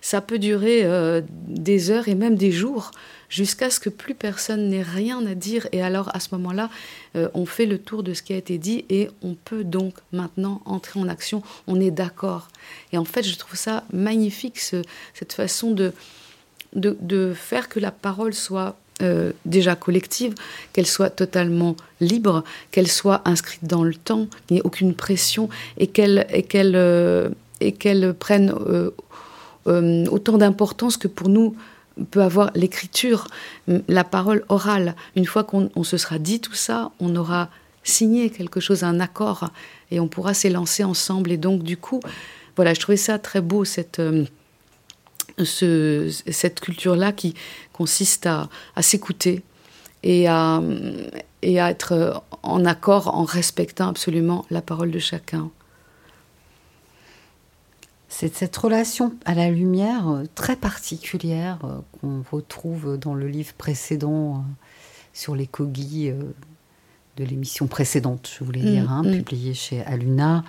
Ça 0.05 0.21
peut 0.21 0.37
durer 0.37 0.81
euh, 0.83 1.21
des 1.47 1.89
heures 1.89 2.07
et 2.07 2.13
même 2.13 2.35
des 2.35 2.51
jours. 2.51 2.91
jusqu'à 3.27 3.71
ce 3.71 3.79
que 3.79 3.89
plus 3.89 4.13
personne 4.13 4.69
n'ait 4.69 4.83
rien 4.83 5.25
à 5.25 5.33
dire. 5.33 5.67
Et 5.71 5.81
alors, 5.81 6.15
à 6.15 6.19
ce 6.19 6.27
moment-là, 6.33 6.69
euh, 7.15 7.27
on 7.33 7.47
fait 7.47 7.65
le 7.65 7.79
tour 7.79 8.03
de 8.03 8.13
ce 8.13 8.21
qui 8.21 8.31
a 8.31 8.37
été 8.37 8.59
dit 8.59 8.85
et 8.91 9.09
on 9.23 9.33
peut 9.33 9.63
donc 9.63 9.95
maintenant 10.11 10.61
entrer 10.65 10.99
en 10.99 11.09
action. 11.09 11.41
On 11.65 11.81
est 11.81 11.89
d'accord. 11.89 12.49
Et 12.93 12.99
en 12.99 13.03
fait, 13.03 13.23
je 13.23 13.35
trouve 13.35 13.57
ça 13.57 13.83
magnifique, 13.91 14.59
cette 14.59 15.33
façon 15.33 15.71
de, 15.71 15.91
faire 17.33 17.67
que 17.67 17.79
la 17.79 17.91
parole 17.91 18.35
soit 18.35 18.77
euh, 19.01 19.31
déjà 19.45 19.75
collective, 19.75 20.35
qu'elle 20.71 20.85
soit 20.85 21.09
totalement 21.09 21.75
libre, 21.99 22.43
qu'elle 22.69 22.87
soit 22.87 23.23
inscrite 23.25 23.65
dans 23.65 23.83
le 23.83 23.95
temps, 23.95 24.27
qu'il 24.45 24.53
n'y 24.53 24.59
ait 24.59 24.65
aucune 24.65 24.93
pression 24.93 25.49
et 25.77 25.87
qu'elle 25.87 26.27
prenne 28.19 28.53
autant 29.65 30.37
d'importance 30.37 30.97
que 30.97 31.07
pour 31.07 31.29
nous 31.29 31.55
peut 32.11 32.21
avoir 32.21 32.51
l'écriture, 32.55 33.27
la 33.67 34.03
parole 34.03 34.43
orale. 34.49 34.95
Une 35.15 35.25
fois 35.25 35.43
qu'on 35.43 35.83
se 35.83 35.97
sera 35.97 36.19
dit 36.19 36.39
tout 36.39 36.53
ça, 36.53 36.91
on 36.99 37.15
aura 37.15 37.49
signé 37.83 38.29
quelque 38.29 38.59
chose, 38.59 38.83
un 38.83 38.99
accord, 38.99 39.49
et 39.91 39.99
on 39.99 40.07
pourra 40.07 40.33
s'élancer 40.33 40.83
ensemble. 40.83 41.31
Et 41.31 41.37
donc, 41.37 41.63
du 41.63 41.77
coup, 41.77 42.01
voilà, 42.55 42.73
je 42.73 42.79
trouvais 42.79 42.97
ça 42.97 43.19
très 43.19 43.41
beau, 43.41 43.63
cette, 43.63 43.99
euh, 43.99 44.25
cette 45.39 46.59
culture-là 46.59 47.11
qui 47.11 47.35
consiste 47.73 48.25
à, 48.25 48.49
s'écouter 48.81 49.43
et 50.03 50.27
à 50.27 50.61
être 51.41 52.23
en 52.43 52.65
accord 52.65 53.15
en 53.15 53.23
respectant 53.23 53.87
absolument 53.89 54.45
la 54.49 54.61
parole 54.61 54.91
de 54.91 54.99
chacun. 54.99 55.49
C'est 58.17 58.33
cette 58.33 58.55
relation 58.55 59.13
à 59.25 59.33
la 59.33 59.51
lumière 59.51 60.07
euh, 60.07 60.23
très 60.35 60.55
particulière 60.55 61.59
euh, 61.65 61.79
qu'on 61.99 62.23
retrouve 62.31 62.97
dans 62.97 63.13
le 63.13 63.27
livre 63.27 63.53
précédent 63.57 64.35
euh, 64.35 64.39
sur 65.11 65.35
les 65.35 65.47
cogis 65.47 66.13
de 67.17 67.23
l'émission 67.25 67.67
précédente, 67.67 68.31
je 68.39 68.45
voulais 68.45 68.61
dire, 68.61 68.89
hein, 68.89 69.03
mm, 69.03 69.09
mm. 69.09 69.17
publiée 69.17 69.53
chez 69.53 69.81
Aluna, 69.81 70.45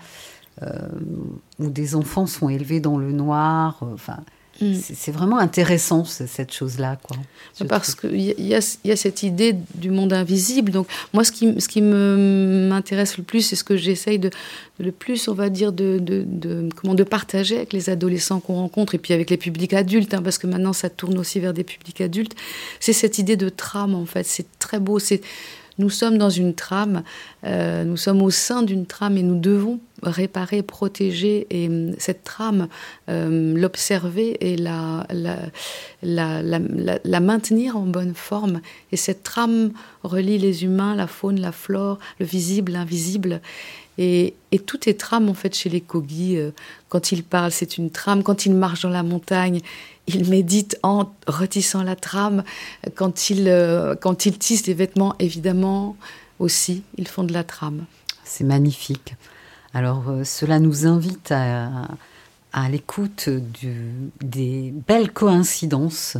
où 1.59 1.69
des 1.69 1.97
enfants 1.97 2.27
sont 2.27 2.49
élevés 2.49 2.79
dans 2.79 2.99
le 2.99 3.11
noir. 3.11 3.79
Enfin, 3.81 4.21
Mm. 4.61 4.75
C'est 4.75 5.13
vraiment 5.13 5.39
intéressant 5.39 6.05
cette 6.05 6.53
chose-là, 6.53 6.99
quoi. 7.03 7.17
Parce 7.69 7.95
qu'il 7.95 8.21
y, 8.21 8.35
y, 8.49 8.55
a 8.55 8.97
cette 8.97 9.23
idée 9.23 9.55
du 9.75 9.91
monde 9.91 10.13
invisible. 10.13 10.73
Donc 10.73 10.89
moi, 11.13 11.25
ce 11.25 11.33
qui, 11.33 11.61
ce 11.61 11.69
qui 11.69 11.83
m'intéresse 11.83 13.19
le 13.19 13.25
plus, 13.25 13.43
c'est 13.43 13.57
ce 13.57 13.65
que 13.65 13.77
j'essaye 13.77 14.19
de, 14.19 14.31
le 14.79 14.93
plus, 14.93 15.29
on 15.29 15.35
va 15.35 15.49
dire, 15.49 15.73
de, 15.73 15.99
de, 15.99 16.69
comment 16.75 16.95
de 16.95 17.05
partager 17.05 17.57
avec 17.57 17.73
les 17.73 17.91
adolescents 17.91 18.41
qu'on 18.41 18.55
rencontre 18.55 18.95
et 18.95 18.99
puis 18.99 19.13
avec 19.13 19.31
les 19.31 19.37
publics 19.37 19.73
adultes, 19.73 20.15
hein, 20.15 20.23
parce 20.23 20.39
que 20.39 20.47
maintenant 20.47 20.73
ça 20.73 20.91
tourne 20.91 21.19
aussi 21.19 21.41
vers 21.41 21.53
des 21.53 21.65
publics 21.65 22.01
adultes. 22.01 22.35
C'est 22.81 22.93
cette 22.93 23.19
idée 23.19 23.37
de 23.37 23.49
trame, 23.49 23.95
en 23.95 24.07
fait. 24.07 24.27
C'est 24.27 24.47
très 24.59 24.81
beau. 24.81 24.99
C'est 24.99 25.21
nous 25.79 25.91
sommes 25.91 26.17
dans 26.17 26.31
une 26.31 26.55
trame, 26.55 27.03
euh, 27.45 27.85
nous 27.85 27.97
sommes 27.97 28.23
au 28.23 28.31
sein 28.31 28.63
d'une 28.63 28.87
trame 28.87 29.19
et 29.19 29.23
nous 29.23 29.39
devons 29.39 29.79
réparer, 30.03 30.63
protéger 30.63 31.47
et 31.51 31.69
hum, 31.69 31.95
cette 31.99 32.25
trame, 32.25 32.69
euh, 33.09 33.55
l'observer 33.55 34.37
et 34.41 34.57
la, 34.57 35.07
maintenir 37.21 37.77
en 37.77 37.87
bonne 37.87 38.15
forme. 38.15 38.61
Et 38.93 38.97
cette 38.97 39.23
trame 39.23 39.73
relie 40.03 40.39
les 40.39 40.65
humains, 40.65 40.95
la 40.95 41.07
faune, 41.07 41.41
la 41.41 41.53
flore, 41.53 41.99
le 42.21 42.27
visible, 42.27 42.73
l'invisible. 42.73 43.41
Et, 43.99 44.35
tout 44.65 44.89
est 44.89 44.99
trame 44.99 45.29
en 45.29 45.35
fait 45.35 45.55
chez 45.55 45.69
les 45.69 45.81
Kogi. 45.81 46.37
Euh, 46.37 46.51
quand 46.89 47.13
ils 47.13 47.23
parlent, 47.23 47.53
c'est 47.53 47.77
une 47.77 47.91
trame. 47.91 48.23
Quand 48.23 48.47
ils 48.47 48.55
marchent 48.55 48.83
dans 48.83 48.89
la 48.89 49.03
montagne, 49.03 49.61
ils 50.07 50.29
méditent 50.29 50.79
en 50.83 51.13
retissant 51.27 51.83
la 51.83 51.97
trame. 51.97 52.43
Quand 52.95 53.31
ils, 53.31 53.49
euh, 53.49 53.95
quand 53.95 54.27
ils 54.27 54.39
tissent 54.39 54.63
des 54.63 54.75
vêtements, 54.75 55.15
évidemment, 55.19 55.97
aussi, 56.39 56.83
ils 56.97 57.09
font 57.09 57.25
de 57.25 57.33
la 57.33 57.45
trame. 57.45 57.85
C'est 58.25 58.45
magnifique. 58.45 59.15
Alors, 59.75 60.09
euh, 60.09 60.25
cela 60.25 60.59
nous 60.59 60.87
invite 60.87 61.33
à, 61.33 61.89
à 62.53 62.69
l'écoute 62.71 63.29
des 64.21 64.73
belles 64.87 65.13
coïncidences. 65.13 66.17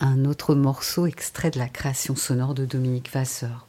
Un 0.00 0.24
autre 0.24 0.56
morceau 0.56 1.06
extrait 1.06 1.52
de 1.52 1.60
la 1.60 1.68
création 1.68 2.16
sonore 2.16 2.54
de 2.54 2.64
Dominique 2.64 3.12
Vasseur. 3.12 3.68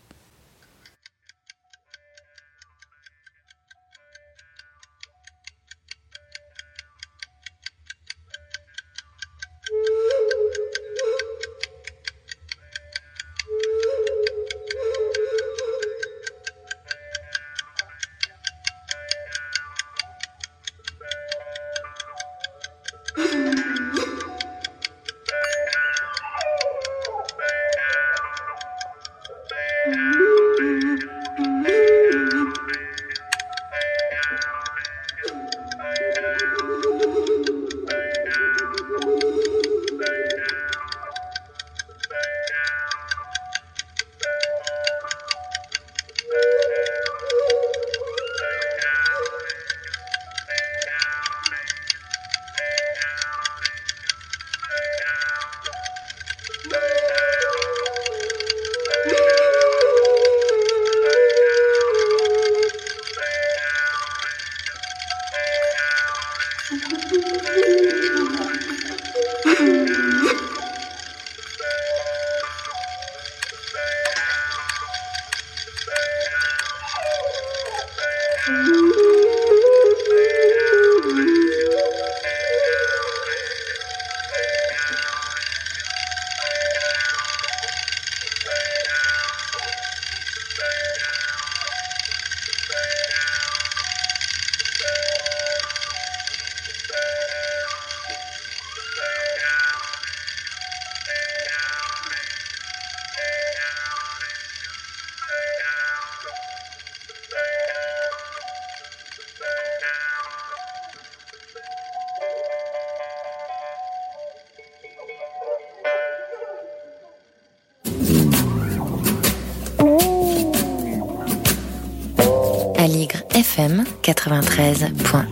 FM 123.56 123.84
93.1. 124.02 125.28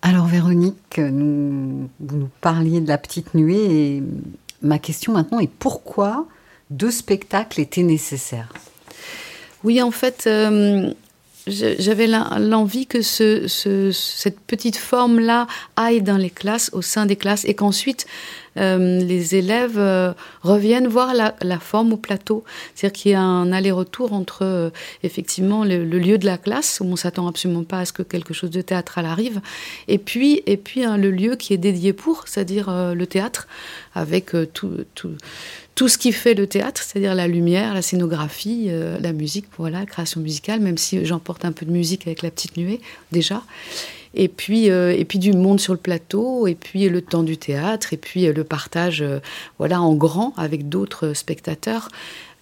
Alors 0.00 0.26
Véronique, 0.26 0.96
nous, 0.96 1.90
vous 2.00 2.16
nous 2.16 2.30
parliez 2.40 2.80
de 2.80 2.88
la 2.88 2.96
petite 2.96 3.34
nuée 3.34 3.96
et 3.96 4.02
ma 4.62 4.78
question 4.78 5.12
maintenant 5.12 5.40
est 5.40 5.50
pourquoi 5.50 6.26
deux 6.70 6.90
spectacles 6.90 7.60
étaient 7.60 7.82
nécessaires? 7.82 8.54
Oui, 9.64 9.82
en 9.82 9.90
fait, 9.90 10.24
euh, 10.26 10.94
j'avais 11.46 12.06
l'envie 12.06 12.86
que 12.86 13.02
ce, 13.02 13.46
cette 13.92 14.40
petite 14.40 14.76
forme-là 14.76 15.46
aille 15.76 16.02
dans 16.02 16.16
les 16.16 16.30
classes, 16.30 16.70
au 16.72 16.82
sein 16.82 17.06
des 17.06 17.16
classes, 17.16 17.44
et 17.44 17.54
qu'ensuite 17.54 18.06
euh, 18.58 19.00
les 19.00 19.34
élèves 19.34 19.78
euh, 19.78 20.12
reviennent 20.42 20.86
voir 20.86 21.14
la, 21.14 21.58
forme 21.58 21.94
au 21.94 21.96
plateau. 21.96 22.44
C'est-à-dire 22.74 23.00
qu'il 23.00 23.12
y 23.12 23.14
a 23.14 23.20
un 23.20 23.50
aller-retour 23.52 24.12
entre 24.12 24.42
euh, 24.42 24.70
effectivement 25.02 25.64
le, 25.64 25.84
lieu 25.84 26.18
de 26.18 26.26
la 26.26 26.38
classe, 26.38 26.80
où 26.80 26.84
on 26.84 26.96
s'attend 26.96 27.26
absolument 27.26 27.64
pas 27.64 27.80
à 27.80 27.84
ce 27.86 27.92
que 27.92 28.02
quelque 28.02 28.34
chose 28.34 28.50
de 28.50 28.60
théâtral 28.60 29.06
arrive, 29.06 29.40
et 29.88 29.98
puis, 29.98 30.42
et 30.46 30.56
puis 30.56 30.84
hein, 30.84 30.96
le 30.96 31.10
lieu 31.10 31.36
qui 31.36 31.54
est 31.54 31.58
dédié 31.58 31.92
pour, 31.92 32.28
c'est-à-dire 32.28 32.70
le 32.94 33.06
théâtre, 33.06 33.48
avec 33.94 34.30
tout, 34.52 34.84
tout 34.94 35.10
tout 35.74 35.88
ce 35.88 35.96
qui 35.96 36.12
fait 36.12 36.34
le 36.34 36.46
théâtre, 36.46 36.82
c'est-à-dire 36.82 37.14
la 37.14 37.26
lumière, 37.26 37.74
la 37.74 37.82
scénographie, 37.82 38.66
euh, 38.68 38.98
la 39.00 39.12
musique, 39.12 39.46
voilà, 39.56 39.86
création 39.86 40.20
musicale, 40.20 40.60
même 40.60 40.76
si 40.76 41.04
j'emporte 41.04 41.44
un 41.44 41.52
peu 41.52 41.64
de 41.64 41.70
musique 41.70 42.06
avec 42.06 42.22
la 42.22 42.30
petite 42.30 42.56
nuée 42.56 42.80
déjà. 43.10 43.42
Et 44.14 44.28
puis, 44.28 44.70
euh, 44.70 44.94
et 44.94 45.06
puis 45.06 45.18
du 45.18 45.32
monde 45.32 45.58
sur 45.58 45.72
le 45.72 45.78
plateau, 45.78 46.46
et 46.46 46.54
puis 46.54 46.86
le 46.90 47.00
temps 47.00 47.22
du 47.22 47.38
théâtre, 47.38 47.94
et 47.94 47.96
puis 47.96 48.26
euh, 48.26 48.34
le 48.34 48.44
partage, 48.44 49.02
voilà, 49.58 49.80
en 49.80 49.94
grand 49.94 50.34
avec 50.36 50.68
d'autres 50.68 51.14
spectateurs. 51.14 51.88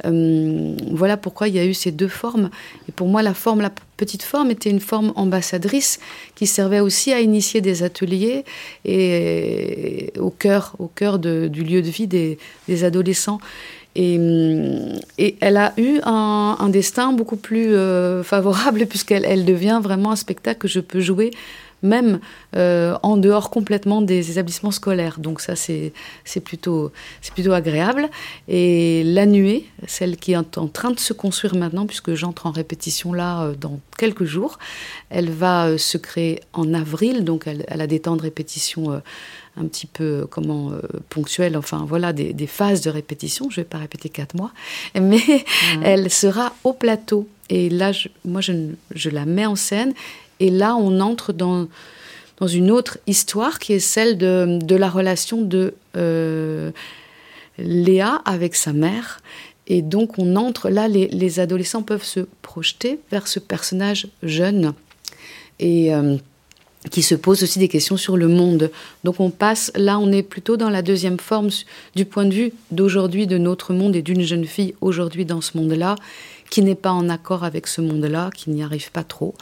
Euh, 0.07 0.75
voilà 0.91 1.17
pourquoi 1.17 1.49
il 1.49 1.55
y 1.55 1.59
a 1.59 1.65
eu 1.65 1.75
ces 1.75 1.91
deux 1.91 2.09
formes. 2.09 2.51
Et 2.89 2.93
pour 2.93 3.09
moi, 3.09 3.23
la 3.23 3.35
forme, 3.35 3.61
la 3.61 3.73
petite 3.97 4.23
forme, 4.23 4.51
était 4.51 4.71
une 4.71 4.81
forme 4.81 5.13
ambassadrice 5.17 6.01
qui 6.35 6.47
servait 6.47 6.81
aussi 6.81 7.13
à 7.13 7.21
initier 7.21 7.61
des 7.61 7.83
ateliers 7.83 8.45
et 8.85 10.13
au 10.19 10.31
cœur, 10.31 10.75
au 10.79 10.87
cœur 10.87 11.19
du 11.19 11.63
lieu 11.63 11.83
de 11.83 11.91
vie 11.91 12.07
des, 12.07 12.39
adolescents. 12.85 13.41
Et, 13.97 14.19
elle 15.41 15.57
a 15.57 15.73
eu 15.77 16.01
un, 16.05 16.69
destin 16.71 17.13
beaucoup 17.13 17.37
plus 17.37 17.75
euh, 17.75 18.23
favorable 18.23 18.87
puisqu'elle 18.89 19.25
elle 19.25 19.45
devient 19.45 19.81
vraiment 19.83 20.13
un 20.13 20.17
spectacle 20.17 20.61
que 20.61 20.69
je 20.69 20.81
peux 20.81 21.01
jouer 21.01 21.33
même 21.83 22.21
euh, 22.57 22.97
en 23.03 23.16
dehors 23.16 23.51
complètement 23.51 24.03
des 24.03 24.31
établissements 24.31 24.71
scolaires. 24.71 25.19
Donc 25.19 25.40
ça, 25.40 25.57
c'est 25.57 25.93
plutôt, 26.45 26.93
plutôt 27.35 27.53
agréable. 27.53 28.09
Et 28.49 29.03
la 29.05 29.27
nuée, 29.27 29.66
celle 29.87 30.16
qui 30.16 30.33
est 30.33 30.37
en 30.37 30.69
train 30.69 30.90
de 30.90 31.01
se 31.01 31.12
construire 31.12 31.55
maintenant, 31.55 31.87
puisque 31.87 32.14
j'entre 32.14 32.47
en 32.47 32.51
répétition 32.51 33.12
là 33.12 33.43
euh, 33.43 33.55
dans 33.55 33.81
quelques 33.99 34.25
jours, 34.25 34.59
elle 35.11 35.31
va 35.31 35.66
euh, 35.66 35.79
se 35.79 35.99
créer 35.99 36.40
en 36.53 36.75
avril, 36.75 37.25
donc 37.25 37.47
elle, 37.47 37.64
a 37.69 37.87
des 37.87 38.01
temps 38.01 38.16
de 38.16 38.23
répétition 38.23 39.01
un 39.57 39.64
petit 39.64 39.87
peu 39.87 40.27
comment 40.31 40.73
ponctuels, 41.09 41.57
enfin 41.57 41.85
voilà, 41.87 42.12
des, 42.12 42.47
phases 42.47 42.83
de 42.83 42.90
répétition. 42.90 43.51
Je 43.51 43.61
ne 43.61 43.64
vais 43.64 43.69
pas 43.69 43.79
répéter 43.79 44.09
quatre 44.09 44.35
mois, 44.35 44.53
mais 44.95 45.19
mmh. 45.19 45.83
elle 45.83 46.11
sera 46.11 46.55
au 46.64 46.73
plateau. 46.73 47.29
Et 47.49 47.69
là, 47.69 47.90
moi, 48.25 48.40
je, 48.40 48.53
je, 48.95 49.11
la 49.11 49.27
mets 49.27 49.47
en 49.47 49.57
scène 49.57 49.93
et 50.40 50.50
là, 50.50 50.74
on 50.74 51.00
entre 51.00 51.33
dans, 51.33 51.68
dans 52.38 52.46
une 52.46 52.70
autre 52.70 52.98
histoire 53.07 53.59
qui 53.59 53.74
est 53.74 53.79
celle 53.79 54.18
de, 54.18 54.59
de 54.61 54.74
la 54.74 54.88
relation 54.88 55.42
de 55.42 55.74
euh, 55.96 56.70
Léa 57.59 58.22
avec 58.24 58.55
sa 58.55 58.72
mère. 58.72 59.20
Et 59.66 59.83
donc, 59.83 60.18
on 60.18 60.35
entre, 60.35 60.70
là, 60.70 60.88
les, 60.88 61.07
les, 61.09 61.38
adolescents 61.38 61.83
peuvent 61.83 62.05
se 62.05 62.20
projeter 62.42 62.98
vers 63.12 63.29
ce 63.29 63.38
personnage 63.38 64.09
jeune 64.22 64.72
et 65.61 65.94
euh, 65.94 66.16
qui 66.90 67.03
se 67.03 67.14
pose 67.14 67.42
aussi 67.42 67.59
des 67.59 67.68
questions 67.68 67.98
sur 67.98 68.16
le 68.16 68.26
monde. 68.26 68.70
Donc, 69.05 69.20
on 69.20 69.31
passe, 69.31 69.70
là, 69.76 69.98
on 69.98 70.11
est 70.11 70.22
plutôt 70.22 70.57
dans 70.57 70.70
la 70.70 70.81
deuxième 70.81 71.20
forme 71.20 71.50
du 71.94 72.07
point 72.07 72.24
de 72.24 72.33
vue 72.33 72.53
d'aujourd'hui, 72.70 73.26
de 73.26 73.37
notre 73.37 73.74
monde 73.74 73.94
et 73.94 74.03
d'une 74.03 74.22
jeune 74.22 74.46
fille 74.46 74.74
aujourd'hui 74.81 75.26
dans 75.26 75.42
ce 75.42 75.57
monde-là, 75.59 75.96
qui 76.48 76.62
n'est 76.62 76.74
pas 76.74 76.90
en 76.90 77.09
accord 77.11 77.44
avec 77.44 77.66
ce 77.66 77.81
monde-là, 77.81 78.31
qui 78.35 78.50
n'y 78.50 78.64
arrive 78.64 78.90
pas 78.90 79.05
trop 79.05 79.35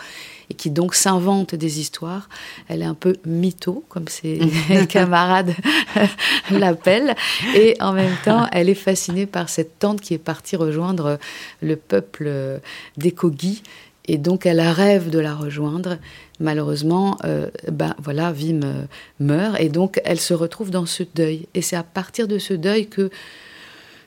et 0.51 0.55
qui 0.55 0.71
donc 0.71 0.95
s'invente 0.95 1.55
des 1.55 1.81
histoires. 1.81 2.29
Elle 2.69 2.83
est 2.83 2.87
un 2.87 2.95
peu 2.95 3.17
mytho, 3.27 3.85
comme 3.89 4.09
ses 4.09 4.41
camarades 4.89 5.55
l'appellent, 6.51 7.15
et 7.55 7.77
en 7.81 7.93
même 7.93 8.17
temps, 8.25 8.47
elle 8.53 8.69
est 8.69 8.75
fascinée 8.75 9.27
par 9.27 9.49
cette 9.49 9.79
tante 9.79 10.01
qui 10.01 10.15
est 10.15 10.19
partie 10.19 10.57
rejoindre 10.57 11.19
le 11.61 11.77
peuple 11.77 12.61
des 12.97 13.13
Kogi. 13.13 13.63
Et 14.09 14.17
donc, 14.17 14.47
elle 14.47 14.61
rêve 14.61 15.11
de 15.11 15.19
la 15.19 15.35
rejoindre. 15.35 15.99
Malheureusement, 16.41 17.19
euh, 17.25 17.51
ben 17.71 17.95
voilà, 17.99 18.33
Vim 18.33 18.63
euh, 18.63 18.85
meurt, 19.19 19.61
et 19.61 19.69
donc 19.69 20.01
elle 20.05 20.21
se 20.21 20.35
retrouve 20.35 20.71
dans 20.71 20.87
ce 20.87 21.03
deuil. 21.15 21.47
Et 21.55 21.63
c'est 21.63 21.77
à 21.77 21.83
partir 21.83 22.29
de 22.29 22.39
ce 22.39 22.55
deuil 22.55 22.89
que 22.89 23.11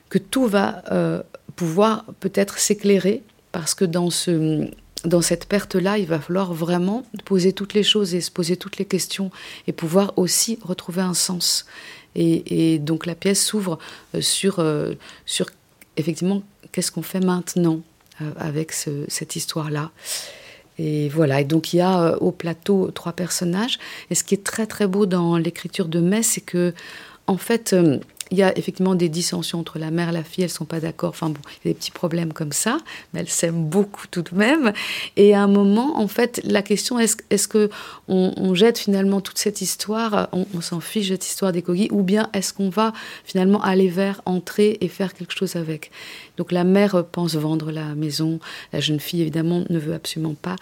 que 0.08 0.18
tout 0.18 0.46
va 0.46 0.82
euh, 0.92 1.22
pouvoir 1.56 2.04
peut-être 2.20 2.58
s'éclairer, 2.58 3.22
parce 3.52 3.74
que 3.74 3.84
dans 3.84 4.10
ce 4.10 4.66
dans 5.04 5.22
cette 5.22 5.46
perte-là, 5.46 5.98
il 5.98 6.06
va 6.06 6.20
falloir 6.20 6.52
vraiment 6.52 7.04
poser 7.24 7.52
toutes 7.52 7.74
les 7.74 7.82
choses 7.82 8.14
et 8.14 8.20
se 8.20 8.30
poser 8.30 8.56
toutes 8.56 8.78
les 8.78 8.84
questions 8.84 9.30
et 9.66 9.72
pouvoir 9.72 10.12
aussi 10.16 10.58
retrouver 10.62 11.02
un 11.02 11.14
sens. 11.14 11.66
Et, 12.14 12.78
donc 12.78 13.06
la 13.06 13.14
pièce 13.14 13.44
s'ouvre 13.44 13.78
euh, 14.14 14.20
sur, 14.20 14.58
euh, 14.58 14.92
sur 15.24 15.48
effectivement 15.96 16.42
qu'est-ce 16.70 16.92
qu'on 16.92 17.02
fait 17.02 17.20
maintenant 17.20 17.80
euh, 18.20 18.30
avec 18.36 18.72
cette 18.72 19.36
histoire-là. 19.36 19.90
Et 20.78 21.08
voilà, 21.08 21.40
et 21.40 21.44
donc 21.44 21.72
il 21.72 21.78
y 21.78 21.80
a 21.80 22.16
au 22.22 22.30
plateau 22.30 22.90
trois 22.90 23.12
personnages. 23.12 23.78
Et 24.10 24.14
ce 24.14 24.24
qui 24.24 24.34
est 24.34 24.44
très 24.44 24.66
très 24.66 24.86
beau 24.86 25.06
dans 25.06 25.36
l'écriture 25.36 25.86
de 25.86 26.00
Metz, 26.00 26.26
c'est 26.26 26.40
que 26.40 26.74
en 27.26 27.36
fait, 27.36 27.74
il 28.32 28.38
y 28.38 28.42
a 28.42 28.56
effectivement 28.56 28.94
des 28.94 29.10
dissensions 29.10 29.60
entre 29.60 29.78
la 29.78 29.90
mère 29.90 30.08
et 30.08 30.12
la 30.12 30.24
fille, 30.24 30.42
elles 30.42 30.50
sont 30.50 30.64
pas 30.64 30.80
d'accord. 30.80 31.10
Enfin 31.10 31.28
bon, 31.28 31.40
il 31.44 31.68
y 31.68 31.70
a 31.70 31.74
des 31.74 31.78
petits 31.78 31.90
problèmes 31.90 32.32
comme 32.32 32.52
ça, 32.52 32.78
mais 33.12 33.20
elles 33.20 33.28
s'aiment 33.28 33.66
beaucoup 33.66 34.06
tout 34.10 34.22
de 34.22 34.34
même. 34.34 34.72
Et 35.16 35.34
à 35.34 35.42
un 35.42 35.48
moment, 35.48 36.00
en 36.00 36.08
fait, 36.08 36.40
la 36.42 36.62
question 36.62 36.98
est-ce 36.98 37.18
est 37.28 37.46
que 37.46 37.68
on, 38.08 38.54
jette 38.54 38.78
finalement 38.78 39.20
toute 39.20 39.36
cette 39.36 39.60
histoire, 39.60 40.30
on, 40.32 40.60
s'en 40.62 40.80
fiche 40.80 41.08
de 41.08 41.14
cette 41.14 41.26
histoire 41.26 41.52
des 41.52 41.60
Kogi, 41.60 41.88
ou 41.90 42.02
bien 42.02 42.30
est-ce 42.32 42.54
qu'on 42.54 42.70
va 42.70 42.94
finalement 43.22 43.62
aller 43.62 43.88
vers, 43.88 44.22
entrer 44.24 44.78
et 44.80 44.88
faire 44.88 45.12
quelque 45.12 45.36
chose 45.36 45.56
avec? 45.56 45.90
Donc 46.38 46.52
la 46.52 46.64
mère 46.64 47.04
pense 47.04 47.34
vendre 47.34 47.70
la 47.70 47.94
maison, 47.94 48.40
la 48.72 48.80
jeune 48.80 49.00
fille 49.00 49.20
évidemment 49.20 49.64
ne 49.68 49.78
veut 49.78 49.92
absolument 49.92 50.34
pas. 50.40 50.56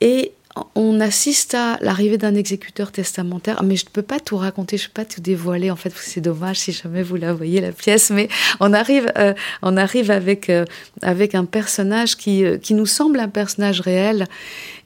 Et 0.00 0.32
on 0.74 1.00
assiste 1.00 1.54
à 1.54 1.78
l'arrivée 1.80 2.18
d'un 2.18 2.34
exécuteur 2.34 2.90
testamentaire. 2.90 3.62
Mais 3.62 3.76
je 3.76 3.84
ne 3.84 3.90
peux 3.90 4.02
pas 4.02 4.18
tout 4.18 4.36
raconter, 4.36 4.76
je 4.76 4.84
ne 4.84 4.88
peux 4.88 5.02
pas 5.02 5.04
tout 5.04 5.20
dévoiler. 5.20 5.70
En 5.70 5.76
fait, 5.76 5.92
c'est 5.96 6.20
dommage 6.20 6.58
si 6.58 6.72
jamais 6.72 7.02
vous 7.02 7.16
la 7.16 7.32
voyez, 7.32 7.60
la 7.60 7.72
pièce. 7.72 8.10
Mais 8.10 8.28
on 8.58 8.72
arrive, 8.72 9.12
euh, 9.16 9.34
on 9.62 9.76
arrive 9.76 10.10
avec, 10.10 10.50
euh, 10.50 10.64
avec 11.02 11.34
un 11.34 11.44
personnage 11.44 12.16
qui, 12.16 12.44
euh, 12.44 12.58
qui 12.58 12.74
nous 12.74 12.86
semble 12.86 13.20
un 13.20 13.28
personnage 13.28 13.80
réel 13.80 14.26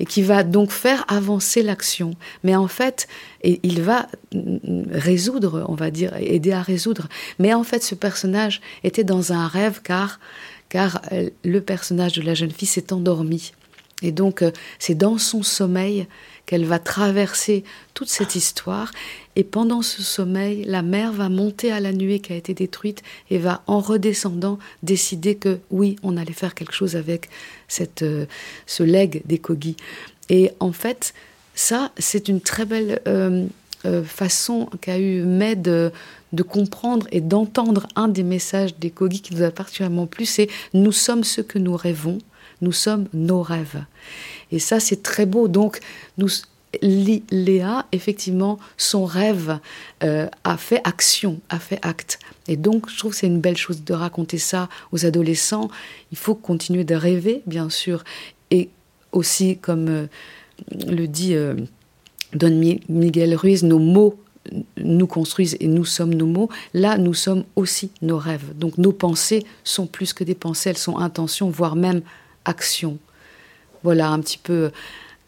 et 0.01 0.05
qui 0.05 0.23
va 0.23 0.43
donc 0.43 0.71
faire 0.71 1.05
avancer 1.09 1.63
l'action. 1.63 2.15
Mais 2.43 2.55
en 2.55 2.69
fait, 2.69 3.09
il 3.43 3.83
va 3.83 4.07
résoudre, 4.91 5.65
on 5.69 5.75
va 5.75 5.91
dire, 5.91 6.15
aider 6.19 6.53
à 6.53 6.63
résoudre. 6.63 7.09
Mais 7.39 7.55
en 7.55 7.63
fait, 7.63 7.83
ce 7.83 7.95
personnage 7.95 8.61
était 8.83 9.05
dans 9.05 9.33
un 9.33 9.47
rêve 9.47 9.81
car, 9.83 10.19
car 10.71 11.03
le 11.45 11.61
personnage 11.61 12.15
de 12.15 12.23
la 12.23 12.35
jeune 12.35 12.51
fille 12.51 12.69
s'est 12.69 12.93
endormi. 12.93 13.53
Et 14.05 14.13
donc, 14.13 14.43
euh, 14.43 14.51
c'est 14.79 14.95
dans 14.95 15.19
son 15.19 15.43
sommeil 15.43 16.07
qu'elle 16.47 16.67
va 16.67 16.79
traverser 16.79 17.65
toute 17.95 18.11
cette 18.11 18.35
histoire. 18.35 18.91
Et 19.35 19.45
pendant 19.45 19.81
ce 19.81 20.03
sommeil, 20.03 20.65
la 20.65 20.83
mère 20.83 21.13
va 21.13 21.31
monter 21.31 21.73
à 21.73 21.81
la 21.81 21.93
nuée 21.93 22.21
qui 22.21 22.35
a 22.35 22.37
été 22.37 22.53
détruite 22.53 23.03
et 23.31 23.39
va, 23.39 23.63
en 23.67 23.81
redescendant, 23.81 24.59
décider 24.83 25.37
que 25.37 25.59
oui, 25.71 25.97
on 26.03 26.19
allait 26.19 26.35
faire 26.35 26.55
quelque 26.55 26.75
chose 26.75 26.97
avec 26.97 27.31
cette, 27.67 28.03
euh, 28.03 28.27
ce 28.67 28.83
legs 28.83 29.23
des 29.25 29.39
Kogi. 29.39 29.77
Et 30.29 30.51
en 30.61 30.73
fait, 30.73 31.15
ça, 31.55 31.91
c'est 31.97 32.29
une 32.29 32.43
très 32.43 32.67
belle 32.67 33.01
euh, 33.07 33.47
façon 34.05 34.69
qu'a 34.83 34.99
eu 34.99 35.23
de, 35.23 35.93
de 36.33 36.43
comprendre 36.43 37.07
et 37.11 37.23
d'entendre 37.23 37.87
un 37.97 38.09
des 38.09 38.23
messages 38.23 38.77
des 38.77 38.91
Kogi 38.91 39.23
qui 39.23 39.35
nous 39.35 39.43
a 39.43 39.51
particulièrement 39.51 40.07
plu, 40.07 40.27
c'est 40.27 40.49
nous 40.75 40.93
sommes 40.93 41.25
ce 41.25 41.41
que 41.41 41.59
nous 41.59 41.77
rêvons 41.77 42.19
nous 42.61 42.73
sommes 42.73 43.07
nos 43.13 43.43
rêves. 43.43 43.85
Et 44.53 44.59
ça, 44.59 44.81
c'est 44.81 45.03
très 45.03 45.27
beau. 45.27 45.49
Donc, 45.49 45.81
nous, 46.19 46.29
Léa, 46.83 47.87
effectivement, 47.93 48.59
son 48.77 49.05
rêve 49.05 49.59
euh, 50.03 50.29
a 50.45 50.57
fait 50.57 50.81
action, 50.85 51.41
a 51.49 51.59
fait 51.59 51.79
acte. 51.83 52.19
Et 52.49 52.57
donc, 52.57 52.91
je 52.91 52.99
trouve 52.99 53.13
que 53.13 53.19
c'est 53.19 53.27
une 53.27 53.41
belle 53.41 53.57
chose 53.57 53.85
de 53.85 53.95
raconter 53.95 54.39
ça 54.39 54.69
aux 54.93 55.07
adolescents. 55.07 55.69
Il 56.13 56.19
faut 56.19 56.35
continuer 56.35 56.85
de 56.85 56.95
rêver, 56.95 57.43
bien 57.47 57.71
sûr. 57.71 58.05
Et 58.51 58.71
aussi, 59.13 59.59
comme 59.59 59.89
euh, 59.89 60.07
le 60.87 61.07
dit 61.07 61.35
euh, 61.35 61.55
Don 62.35 62.51
Miguel 62.89 63.35
Ruiz, 63.35 63.63
nos 63.63 63.79
mots 63.79 64.19
nous 64.77 65.07
construisent 65.07 65.57
et 65.61 65.67
nous 65.67 65.87
sommes 65.87 66.15
nos 66.15 66.27
mots, 66.27 66.51
là 66.75 66.99
nous 66.99 67.15
sommes 67.15 67.45
aussi 67.57 67.91
nos 68.03 68.19
rêves. 68.19 68.57
Donc 68.59 68.77
nos 68.77 68.93
pensées 68.93 69.45
sont 69.63 69.87
plus 69.87 70.13
que 70.13 70.23
des 70.25 70.35
pensées, 70.35 70.71
elles 70.71 70.77
sont 70.77 70.99
intentions, 70.99 71.49
voire 71.49 71.77
même 71.77 72.03
action. 72.45 72.99
Voilà 73.83 74.09
un 74.09 74.21
petit 74.21 74.39
peu 74.39 74.71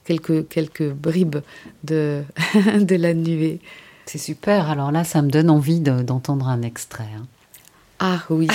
quelques, 0.04 0.48
quelques 0.48 0.90
bribes 0.90 1.40
de, 1.84 2.22
de 2.80 2.96
la 2.96 3.14
nuée. 3.14 3.60
C'est 4.06 4.18
super. 4.18 4.70
Alors 4.70 4.92
là, 4.92 5.04
ça 5.04 5.20
me 5.22 5.30
donne 5.30 5.50
envie 5.50 5.80
d'entendre 5.80 6.48
un 6.48 6.62
extrait. 6.62 7.08
Hein. 7.16 7.26
Ah 7.98 8.22
oui. 8.28 8.48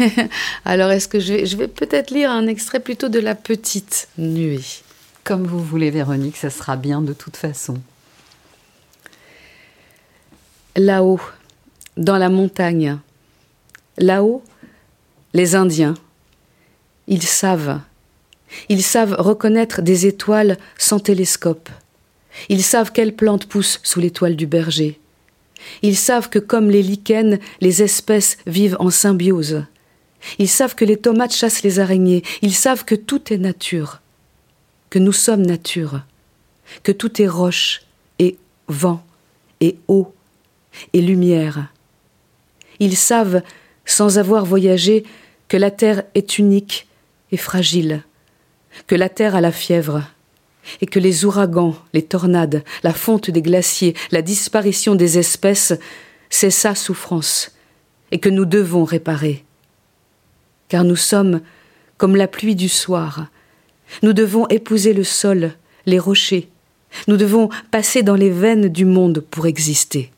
Alors 0.64 0.90
est-ce 0.90 1.08
que 1.08 1.18
je 1.18 1.32
vais, 1.32 1.46
je 1.46 1.56
vais 1.56 1.68
peut-être 1.68 2.10
lire 2.10 2.30
un 2.30 2.46
extrait 2.46 2.80
plutôt 2.80 3.08
de 3.08 3.18
La 3.18 3.34
Petite 3.34 4.08
Nuée? 4.18 4.60
Comme 5.24 5.44
vous 5.44 5.62
voulez, 5.62 5.90
Véronique, 5.90 6.36
ça 6.36 6.50
sera 6.50 6.76
bien 6.76 7.00
de 7.00 7.12
toute 7.12 7.36
façon. 7.36 7.78
Là-haut, 10.76 11.20
dans 11.96 12.18
la 12.18 12.28
montagne, 12.28 12.98
là-haut, 13.96 14.44
les 15.32 15.54
Indiens, 15.54 15.94
ils 17.08 17.22
savent, 17.22 17.80
ils 18.68 18.82
savent 18.82 19.16
reconnaître 19.18 19.82
des 19.82 20.06
étoiles 20.06 20.56
sans 20.78 20.98
télescope. 20.98 21.68
Ils 22.48 22.62
savent 22.62 22.92
quelles 22.92 23.14
plantes 23.14 23.46
poussent 23.46 23.80
sous 23.82 24.00
l'étoile 24.00 24.36
du 24.36 24.46
berger. 24.46 25.00
Ils 25.82 25.96
savent 25.96 26.28
que 26.28 26.38
comme 26.38 26.70
les 26.70 26.82
lichens, 26.82 27.38
les 27.60 27.82
espèces 27.82 28.36
vivent 28.46 28.76
en 28.78 28.90
symbiose. 28.90 29.64
Ils 30.38 30.48
savent 30.48 30.74
que 30.74 30.84
les 30.84 30.96
tomates 30.96 31.34
chassent 31.34 31.62
les 31.62 31.80
araignées. 31.80 32.22
Ils 32.42 32.54
savent 32.54 32.84
que 32.84 32.94
tout 32.94 33.32
est 33.32 33.38
nature, 33.38 34.00
que 34.90 34.98
nous 34.98 35.12
sommes 35.12 35.46
nature, 35.46 36.02
que 36.82 36.92
tout 36.92 37.22
est 37.22 37.28
roche 37.28 37.82
et 38.18 38.36
vent 38.68 39.04
et 39.60 39.76
eau 39.88 40.12
et 40.92 41.00
lumière. 41.00 41.68
Ils 42.80 42.96
savent, 42.96 43.42
sans 43.84 44.18
avoir 44.18 44.44
voyagé, 44.44 45.04
que 45.48 45.56
la 45.56 45.70
terre 45.70 46.02
est 46.14 46.38
unique 46.38 46.86
et 47.32 47.36
fragile, 47.36 48.02
que 48.86 48.94
la 48.94 49.08
terre 49.08 49.34
a 49.34 49.40
la 49.40 49.52
fièvre, 49.52 50.02
et 50.80 50.86
que 50.86 50.98
les 50.98 51.24
ouragans, 51.24 51.76
les 51.92 52.02
tornades, 52.02 52.64
la 52.82 52.92
fonte 52.92 53.30
des 53.30 53.42
glaciers, 53.42 53.94
la 54.10 54.22
disparition 54.22 54.94
des 54.94 55.18
espèces, 55.18 55.74
c'est 56.28 56.50
sa 56.50 56.74
souffrance, 56.74 57.52
et 58.10 58.18
que 58.18 58.28
nous 58.28 58.44
devons 58.44 58.84
réparer. 58.84 59.44
Car 60.68 60.84
nous 60.84 60.96
sommes 60.96 61.40
comme 61.96 62.16
la 62.16 62.28
pluie 62.28 62.56
du 62.56 62.68
soir. 62.68 63.26
Nous 64.02 64.12
devons 64.12 64.46
épouser 64.48 64.92
le 64.92 65.04
sol, 65.04 65.52
les 65.86 65.98
rochers. 65.98 66.48
Nous 67.08 67.16
devons 67.16 67.48
passer 67.70 68.02
dans 68.02 68.14
les 68.14 68.30
veines 68.30 68.68
du 68.68 68.84
monde 68.84 69.20
pour 69.20 69.46
exister. 69.46 70.10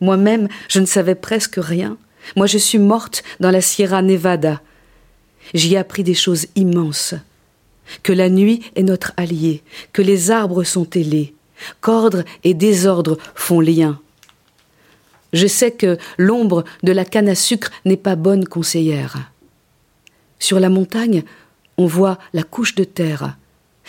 Moi-même, 0.00 0.48
je 0.68 0.80
ne 0.80 0.86
savais 0.86 1.14
presque 1.14 1.56
rien. 1.56 1.96
Moi, 2.34 2.46
je 2.46 2.58
suis 2.58 2.78
morte 2.78 3.22
dans 3.40 3.50
la 3.50 3.60
Sierra 3.60 4.02
Nevada. 4.02 4.60
J'y 5.54 5.74
ai 5.74 5.78
appris 5.78 6.02
des 6.02 6.14
choses 6.14 6.46
immenses 6.56 7.14
que 8.02 8.12
la 8.12 8.28
nuit 8.28 8.62
est 8.74 8.82
notre 8.82 9.12
allié, 9.16 9.62
que 9.92 10.02
les 10.02 10.30
arbres 10.30 10.64
sont 10.64 10.88
ailés, 10.90 11.34
qu'ordre 11.80 12.24
et 12.44 12.54
désordre 12.54 13.16
font 13.34 13.60
lien. 13.60 14.00
Je 15.32 15.46
sais 15.46 15.70
que 15.70 15.98
l'ombre 16.18 16.64
de 16.82 16.92
la 16.92 17.04
canne 17.04 17.28
à 17.28 17.34
sucre 17.34 17.70
n'est 17.84 17.96
pas 17.96 18.16
bonne 18.16 18.46
conseillère. 18.46 19.30
Sur 20.38 20.60
la 20.60 20.68
montagne, 20.68 21.24
on 21.78 21.86
voit 21.86 22.18
la 22.32 22.42
couche 22.42 22.74
de 22.74 22.84
terre, 22.84 23.36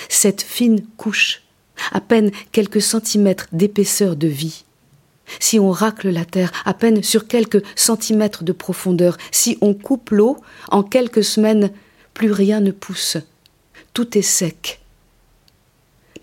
cette 0.09 0.41
fine 0.41 0.85
couche, 0.97 1.43
à 1.91 2.01
peine 2.01 2.31
quelques 2.51 2.81
centimètres 2.81 3.47
d'épaisseur 3.51 4.15
de 4.15 4.27
vie. 4.27 4.65
Si 5.39 5.59
on 5.59 5.71
racle 5.71 6.09
la 6.09 6.25
terre 6.25 6.51
à 6.65 6.73
peine 6.73 7.03
sur 7.03 7.27
quelques 7.27 7.63
centimètres 7.75 8.43
de 8.43 8.51
profondeur, 8.51 9.17
si 9.31 9.57
on 9.61 9.73
coupe 9.73 10.11
l'eau, 10.11 10.37
en 10.69 10.83
quelques 10.83 11.23
semaines, 11.23 11.71
plus 12.13 12.31
rien 12.31 12.59
ne 12.61 12.71
pousse, 12.71 13.17
tout 13.93 14.17
est 14.17 14.23
sec. 14.23 14.81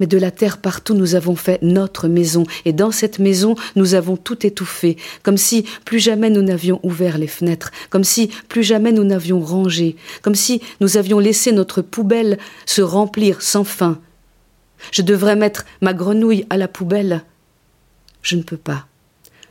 Mais 0.01 0.07
de 0.07 0.19
la 0.19 0.31
terre 0.31 0.59
partout, 0.59 0.95
nous 0.95 1.15
avons 1.15 1.37
fait 1.37 1.63
notre 1.63 2.09
maison, 2.09 2.45
et 2.65 2.73
dans 2.73 2.91
cette 2.91 3.19
maison, 3.19 3.55
nous 3.77 3.95
avons 3.95 4.17
tout 4.17 4.45
étouffé, 4.45 4.97
comme 5.23 5.37
si 5.37 5.65
plus 5.85 6.01
jamais 6.01 6.31
nous 6.31 6.43
n'avions 6.43 6.81
ouvert 6.83 7.19
les 7.19 7.29
fenêtres, 7.29 7.71
comme 7.91 8.05
si 8.05 8.29
plus 8.49 8.65
jamais 8.65 8.93
nous 8.93 9.05
n'avions 9.05 9.41
rangé, 9.41 9.97
comme 10.23 10.35
si 10.35 10.61
nous 10.81 10.97
avions 10.97 11.19
laissé 11.19 11.53
notre 11.53 11.83
poubelle 11.83 12.39
se 12.67 12.83
remplir 12.83 13.43
sans 13.43 13.65
fin. 13.65 14.01
Je 14.91 15.03
devrais 15.03 15.37
mettre 15.37 15.65
ma 15.81 15.95
grenouille 15.95 16.47
à 16.51 16.57
la 16.57 16.69
poubelle. 16.69 17.23
Je 18.23 18.37
ne 18.37 18.43
peux 18.43 18.57
pas. 18.57 18.87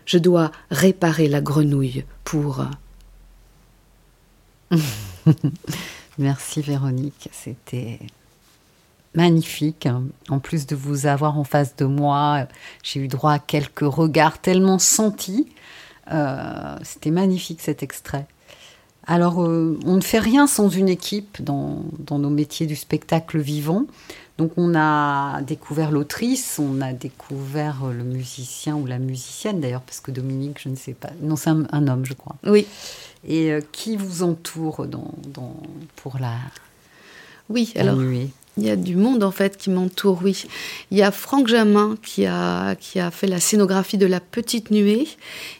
Je 0.05 0.17
dois 0.17 0.51
réparer 0.69 1.27
la 1.27 1.41
grenouille 1.41 2.05
pour. 2.23 2.65
Merci 6.17 6.61
Véronique, 6.61 7.29
c'était 7.31 7.99
magnifique. 9.15 9.87
En 10.29 10.39
plus 10.39 10.65
de 10.67 10.75
vous 10.75 11.05
avoir 11.05 11.37
en 11.37 11.43
face 11.43 11.75
de 11.75 11.85
moi, 11.85 12.47
j'ai 12.83 12.99
eu 12.99 13.07
droit 13.07 13.33
à 13.33 13.39
quelques 13.39 13.81
regards 13.81 14.39
tellement 14.39 14.79
sentis. 14.79 15.47
Euh, 16.11 16.77
c'était 16.83 17.11
magnifique 17.11 17.61
cet 17.61 17.83
extrait. 17.83 18.25
Alors, 19.05 19.43
euh, 19.43 19.77
on 19.85 19.95
ne 19.95 20.01
fait 20.01 20.19
rien 20.19 20.47
sans 20.47 20.69
une 20.69 20.89
équipe 20.89 21.41
dans, 21.41 21.83
nos 22.09 22.29
métiers 22.29 22.67
du 22.67 22.75
spectacle 22.75 23.39
vivant. 23.39 23.85
Donc, 24.37 24.53
on 24.57 24.73
a 24.75 25.41
découvert 25.41 25.91
l'autrice, 25.91 26.59
on 26.59 26.81
a 26.81 26.91
découvert 26.91 27.85
le 27.85 28.03
musicien 28.03 28.75
ou 28.75 28.85
la 28.85 28.97
musicienne 28.97 29.59
d'ailleurs, 29.59 29.81
parce 29.81 29.99
que 29.99 30.11
Dominique, 30.11 30.59
je 30.59 30.69
ne 30.69 30.75
sais 30.75 30.93
pas. 30.93 31.11
Non, 31.21 31.35
c'est 31.35 31.51
un, 31.51 31.65
un 31.71 31.87
homme, 31.87 32.05
je 32.05 32.13
crois. 32.13 32.35
Oui. 32.45 32.65
Et 33.27 33.51
euh, 33.51 33.61
qui 33.71 33.95
vous 33.95 34.23
entoure 34.23 34.87
dans, 34.87 35.11
dans, 35.27 35.55
pour 35.95 36.17
la, 36.19 36.35
oui, 37.49 37.73
alors, 37.75 37.95
nuée 37.97 38.31
il 38.57 38.65
y 38.65 38.69
a 38.69 38.75
du 38.75 38.95
monde 38.95 39.23
en 39.23 39.31
fait 39.31 39.57
qui 39.57 39.71
m'entoure, 39.71 40.19
oui. 40.23 40.45
Il 40.91 40.97
y 40.97 41.01
a 41.01 41.11
Franck 41.11 41.47
Jamin 41.47 41.95
qui 42.03 42.27
a, 42.27 42.75
qui 42.75 42.99
a 42.99 43.09
fait 43.09 43.25
la 43.25 43.39
scénographie 43.39 43.97
de 43.97 44.05
La 44.05 44.19
Petite 44.19 44.69
Nuée. 44.69 45.07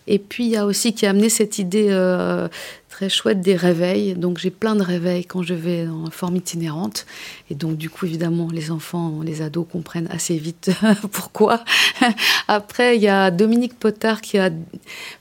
Et 0.06 0.20
puis 0.20 0.46
il 0.46 0.52
y 0.52 0.58
a 0.58 0.66
aussi 0.66 0.94
qui 0.94 1.08
a 1.08 1.10
amené 1.10 1.30
cette 1.30 1.58
idée 1.58 1.88
euh, 1.90 2.48
très 2.94 3.10
chouette 3.10 3.42
des 3.42 3.56
réveils. 3.56 4.14
Donc 4.14 4.38
j'ai 4.38 4.52
plein 4.52 4.76
de 4.76 4.84
réveils 4.84 5.26
quand 5.26 5.42
je 5.42 5.56
vais 5.56 5.88
en 5.88 6.12
forme 6.12 6.36
itinérante. 6.36 7.08
Et 7.50 7.56
donc 7.56 7.76
du 7.76 7.90
coup, 7.90 8.06
évidemment, 8.06 8.50
les 8.52 8.70
enfants, 8.70 9.22
les 9.24 9.42
ados 9.42 9.66
comprennent 9.72 10.08
assez 10.12 10.38
vite 10.38 10.70
pourquoi. 11.12 11.64
Après, 12.48 12.96
il 12.96 13.02
y 13.02 13.08
a 13.08 13.32
Dominique 13.32 13.80
Potard 13.80 14.22
qui 14.22 14.38
a 14.38 14.52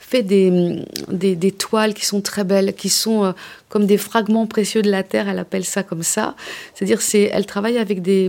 fait 0.00 0.22
des, 0.22 0.84
des, 1.08 1.52
toiles 1.52 1.94
qui 1.94 2.04
sont 2.04 2.20
très 2.20 2.44
belles, 2.44 2.74
qui 2.74 2.90
sont 2.90 3.24
euh, 3.24 3.32
comme 3.70 3.86
des 3.86 3.96
fragments 3.96 4.46
précieux 4.46 4.82
de 4.82 4.90
la 4.90 5.02
terre. 5.02 5.30
Elle 5.30 5.38
appelle 5.38 5.64
ça 5.64 5.82
comme 5.82 6.02
ça. 6.02 6.36
C'est-à-dire, 6.74 7.00
c'est, 7.00 7.30
elle 7.32 7.46
travaille 7.46 7.78
avec 7.78 8.02
des, 8.02 8.28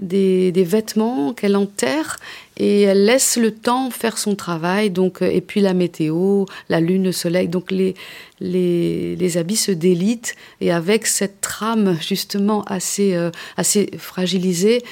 des, 0.00 0.52
des 0.52 0.64
vêtements 0.64 1.34
qu'elle 1.34 1.56
enterre 1.56 2.18
et 2.58 2.82
elle 2.82 3.04
laisse 3.04 3.36
le 3.36 3.52
temps 3.52 3.90
faire 3.90 4.18
son 4.18 4.34
travail. 4.34 4.90
Donc, 4.90 5.22
et 5.22 5.40
puis 5.40 5.60
la 5.60 5.74
météo, 5.74 6.44
la 6.68 6.80
lune, 6.80 7.04
le 7.04 7.12
soleil. 7.12 7.48
Donc 7.48 7.70
les, 7.70 7.94
les, 8.40 9.16
les 9.16 9.36
habits 9.38 9.56
se 9.56 9.72
délitent 9.72 10.34
et 10.60 10.72
avec 10.72 11.06
cette 11.06 11.40
trame 11.40 11.96
justement 12.00 12.62
assez, 12.64 13.14
euh, 13.14 13.30
assez 13.56 13.90
fragilisée, 13.96 14.82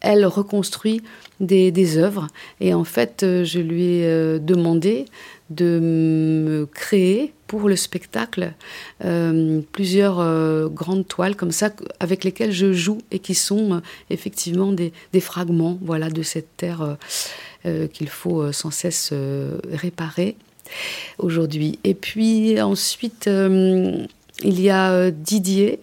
elle 0.00 0.24
reconstruit 0.24 1.02
des, 1.40 1.70
des 1.70 1.98
œuvres. 1.98 2.28
Et 2.60 2.74
en 2.74 2.84
fait, 2.84 3.22
euh, 3.22 3.44
je 3.44 3.60
lui 3.60 3.98
ai 3.98 4.06
euh, 4.06 4.38
demandé 4.38 5.04
de 5.50 5.78
me 5.80 6.66
créer 6.66 7.32
pour 7.50 7.68
le 7.68 7.74
spectacle 7.74 8.52
euh, 9.04 9.60
plusieurs 9.72 10.20
euh, 10.20 10.68
grandes 10.68 11.08
toiles 11.08 11.34
comme 11.34 11.50
ça 11.50 11.70
avec 11.98 12.22
lesquelles 12.22 12.52
je 12.52 12.72
joue 12.72 12.98
et 13.10 13.18
qui 13.18 13.34
sont 13.34 13.72
euh, 13.72 13.80
effectivement 14.08 14.70
des, 14.70 14.92
des, 15.12 15.20
fragments 15.20 15.76
voilà 15.82 16.10
de 16.10 16.22
cette 16.22 16.56
terre 16.56 16.96
qu'il 17.92 18.08
faut 18.08 18.52
sans 18.52 18.70
cesse 18.70 19.12
réparer 19.70 20.36
aujourd'hui. 21.18 21.80
Et 21.82 21.94
puis 21.94 22.60
ensuite 22.62 23.28
il 23.28 24.60
y 24.60 24.70
a 24.70 25.10
Didier 25.10 25.80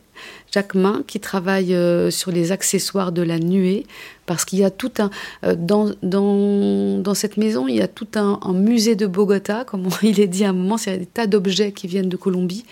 Jacquemin 0.58 1.04
qui 1.06 1.20
travaille 1.20 1.76
euh, 1.76 2.10
sur 2.10 2.32
les 2.32 2.52
accessoires 2.52 3.12
de 3.12 3.22
la 3.22 3.38
nuée 3.38 3.86
parce 4.26 4.44
qu'il 4.44 4.58
y 4.58 4.64
a 4.64 4.72
tout 4.72 4.92
un 4.98 5.12
euh, 5.44 5.56
dans, 5.56 5.92
dans, 6.02 6.98
dans, 7.00 7.14
cette 7.14 7.38
maison 7.38 7.68
il 7.68 7.76
y 7.76 7.82
a 7.82 7.88
tout 7.88 8.08
un, 8.16 8.40
musée 8.54 8.96
de 8.96 9.06
Bogota 9.06 9.66
comme 9.66 9.88
il 10.02 10.20
est 10.20 10.26
dit 10.26 10.46
à 10.46 10.50
un 10.50 10.54
moment 10.54 10.78
c'est 10.78 10.98
des 10.98 11.06
tas 11.06 11.28
d'objets 11.28 11.74
qui 11.74 11.86
viennent 11.86 12.10
de 12.10 12.18
Colombie. 12.18 12.66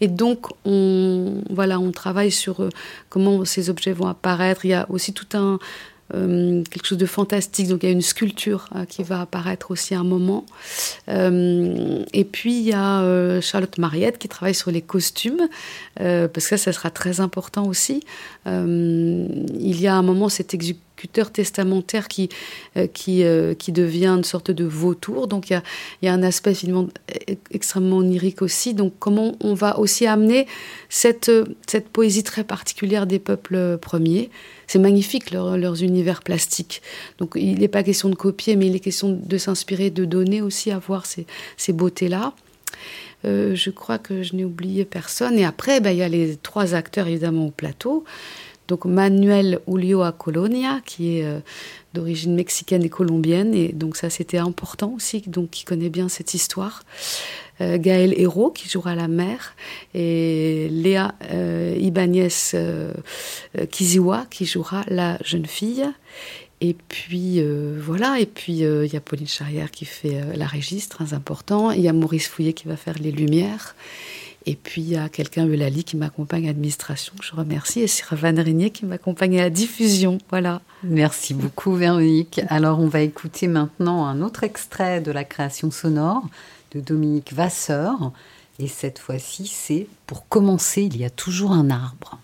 Et 0.00 0.08
donc 0.08 0.48
on 0.64 1.42
voilà 1.50 1.78
on 1.78 1.92
travaille 1.92 2.32
sur 2.32 2.62
euh, 2.62 2.68
comment 3.10 3.44
ces 3.44 3.70
objets 3.70 3.92
vont 3.92 4.08
apparaître. 4.08 4.64
Il 4.64 4.70
y 4.70 4.74
a 4.74 4.86
aussi 4.88 5.12
tout 5.12 5.28
un 5.34 5.60
euh, 6.14 6.62
quelque 6.70 6.86
chose 6.86 6.98
de 6.98 7.06
fantastique. 7.06 7.68
Donc 7.68 7.82
il 7.82 7.86
y 7.86 7.88
a 7.88 7.92
une 7.92 8.02
sculpture 8.02 8.68
euh, 8.74 8.84
qui 8.84 9.02
va 9.02 9.20
apparaître 9.20 9.70
aussi 9.70 9.94
à 9.94 10.00
un 10.00 10.04
moment. 10.04 10.44
Euh, 11.08 12.04
et 12.12 12.24
puis 12.24 12.58
il 12.58 12.64
y 12.64 12.72
a 12.72 13.40
Charlotte 13.40 13.78
Mariette 13.78 14.18
qui 14.18 14.28
travaille 14.28 14.54
sur 14.54 14.70
les 14.70 14.82
costumes, 14.82 15.48
parce 15.96 16.48
que 16.48 16.56
ça, 16.56 16.72
sera 16.72 16.90
très 16.90 17.20
important 17.20 17.66
aussi. 17.66 18.02
il 18.46 19.80
y 19.80 19.86
a 19.86 19.94
un 19.94 20.02
moment, 20.02 20.28
cette 20.28 20.54
exécuteur 20.54 21.30
testamentaire 21.30 22.08
qui, 22.08 22.28
qui, 22.92 23.24
qui 23.58 23.72
devient 23.72 24.08
une 24.08 24.24
sorte 24.24 24.50
de 24.50 24.64
vautour. 24.64 25.26
Donc 25.26 25.50
il 25.50 25.54
y 25.54 25.56
a, 25.56 25.62
y 26.02 26.08
a, 26.08 26.12
un 26.12 26.22
aspect 26.22 26.54
finalement 26.54 26.88
extrêmement 27.50 27.98
onirique 27.98 28.42
aussi. 28.42 28.74
Donc 28.74 28.94
comment 28.98 29.36
on 29.40 29.54
va 29.54 29.78
aussi 29.78 30.06
amener 30.06 30.46
cette, 30.88 31.30
cette 31.66 31.88
poésie 31.88 32.22
très 32.22 32.44
particulière 32.44 33.06
des 33.06 33.18
peuples 33.18 33.78
premiers? 33.78 34.30
C'est 34.70 34.78
magnifique 34.78 35.32
leurs 35.32 35.82
univers 35.82 36.22
plastiques. 36.22 36.80
Donc 37.18 37.32
il 37.34 37.58
n'est 37.58 37.66
pas 37.66 37.82
question 37.82 38.08
de 38.08 38.14
copier, 38.14 38.54
mais 38.54 38.68
il 38.68 38.76
est 38.76 38.78
question 38.78 39.10
de 39.10 39.36
s'inspirer, 39.36 39.90
de 39.90 40.04
donner 40.04 40.42
aussi 40.42 40.70
à 40.70 40.78
voir 40.78 41.06
ces, 41.06 41.26
ces 41.56 41.72
beautés-là. 41.72 42.34
Euh, 43.24 43.56
je 43.56 43.70
crois 43.70 43.98
que 43.98 44.22
je 44.22 44.36
n'ai 44.36 44.44
oublié 44.44 44.84
personne. 44.84 45.36
Et 45.40 45.44
après, 45.44 45.80
ben, 45.80 45.90
il 45.90 45.96
y 45.96 46.04
a 46.04 46.08
les 46.08 46.36
trois 46.36 46.76
acteurs 46.76 47.08
évidemment 47.08 47.46
au 47.46 47.50
plateau. 47.50 48.04
Donc 48.70 48.84
Manuel 48.84 49.58
Julio 49.66 50.04
Colonia, 50.16 50.80
qui 50.86 51.18
est 51.18 51.24
euh, 51.24 51.40
d'origine 51.92 52.36
mexicaine 52.36 52.84
et 52.84 52.88
colombienne, 52.88 53.52
et 53.52 53.72
donc 53.72 53.96
ça 53.96 54.10
c'était 54.10 54.38
important 54.38 54.92
aussi, 54.94 55.22
donc 55.26 55.50
qui 55.50 55.64
connaît 55.64 55.90
bien 55.90 56.08
cette 56.08 56.34
histoire. 56.34 56.84
Euh, 57.60 57.78
Gaël 57.78 58.14
Hérault, 58.16 58.52
qui 58.52 58.68
jouera 58.68 58.94
la 58.94 59.08
mère, 59.08 59.56
et 59.92 60.68
Léa 60.70 61.14
Ibanez 61.78 62.28
Kiziwa, 63.72 64.26
qui 64.30 64.46
jouera 64.46 64.84
la 64.86 65.18
jeune 65.24 65.46
fille. 65.46 65.84
Et 66.62 66.76
puis 66.88 67.40
euh, 67.40 67.78
voilà, 67.82 68.20
et 68.20 68.26
puis 68.26 68.64
euh, 68.64 68.84
il 68.84 68.92
y 68.92 68.96
a 68.96 69.00
Pauline 69.00 69.26
Charrière 69.26 69.70
qui 69.70 69.86
fait 69.86 70.20
euh, 70.20 70.36
la 70.36 70.46
régie, 70.46 70.86
très 70.86 71.14
important. 71.14 71.70
Il 71.70 71.80
y 71.80 71.88
a 71.88 71.94
Maurice 71.94 72.28
Fouillet 72.28 72.52
qui 72.52 72.68
va 72.68 72.76
faire 72.76 72.98
les 72.98 73.12
lumières. 73.12 73.74
Et 74.46 74.56
puis 74.56 74.80
il 74.80 74.88
y 74.88 74.96
a 74.96 75.08
quelqu'un, 75.08 75.46
Eulalie, 75.46 75.84
qui 75.84 75.96
m'accompagne 75.96 76.44
à 76.44 76.48
l'administration, 76.48 77.12
je 77.22 77.34
remercie, 77.34 77.80
et 77.80 77.86
Van 78.12 78.34
Régnier 78.34 78.70
qui 78.70 78.86
m'accompagne 78.86 79.38
à 79.38 79.42
la 79.44 79.50
diffusion. 79.50 80.18
Voilà. 80.30 80.62
Merci 80.82 81.34
beaucoup, 81.34 81.74
Véronique. 81.74 82.40
Alors 82.48 82.80
on 82.80 82.88
va 82.88 83.00
écouter 83.00 83.48
maintenant 83.48 84.06
un 84.06 84.22
autre 84.22 84.44
extrait 84.44 85.00
de 85.00 85.12
la 85.12 85.24
création 85.24 85.70
sonore 85.70 86.26
de 86.72 86.80
Dominique 86.80 87.32
Vasseur. 87.32 88.12
Et 88.58 88.68
cette 88.68 88.98
fois-ci, 88.98 89.46
c'est 89.46 89.86
Pour 90.06 90.28
commencer, 90.28 90.82
il 90.82 90.96
y 90.96 91.04
a 91.04 91.10
toujours 91.10 91.52
un 91.52 91.70
arbre. 91.70 92.18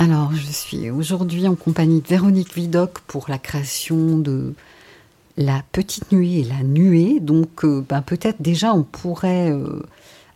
Alors, 0.00 0.32
je 0.34 0.50
suis 0.50 0.88
aujourd'hui 0.88 1.46
en 1.46 1.54
compagnie 1.54 2.00
de 2.00 2.08
Véronique 2.08 2.54
Vidocq 2.54 3.00
pour 3.06 3.26
la 3.28 3.36
création 3.36 4.16
de 4.16 4.54
la 5.36 5.62
petite 5.72 6.10
nuée 6.10 6.40
et 6.40 6.44
la 6.44 6.62
nuée. 6.62 7.20
Donc, 7.20 7.66
euh, 7.66 7.84
ben, 7.86 8.00
peut-être 8.00 8.40
déjà 8.40 8.72
on 8.72 8.82
pourrait 8.82 9.50
euh, 9.50 9.82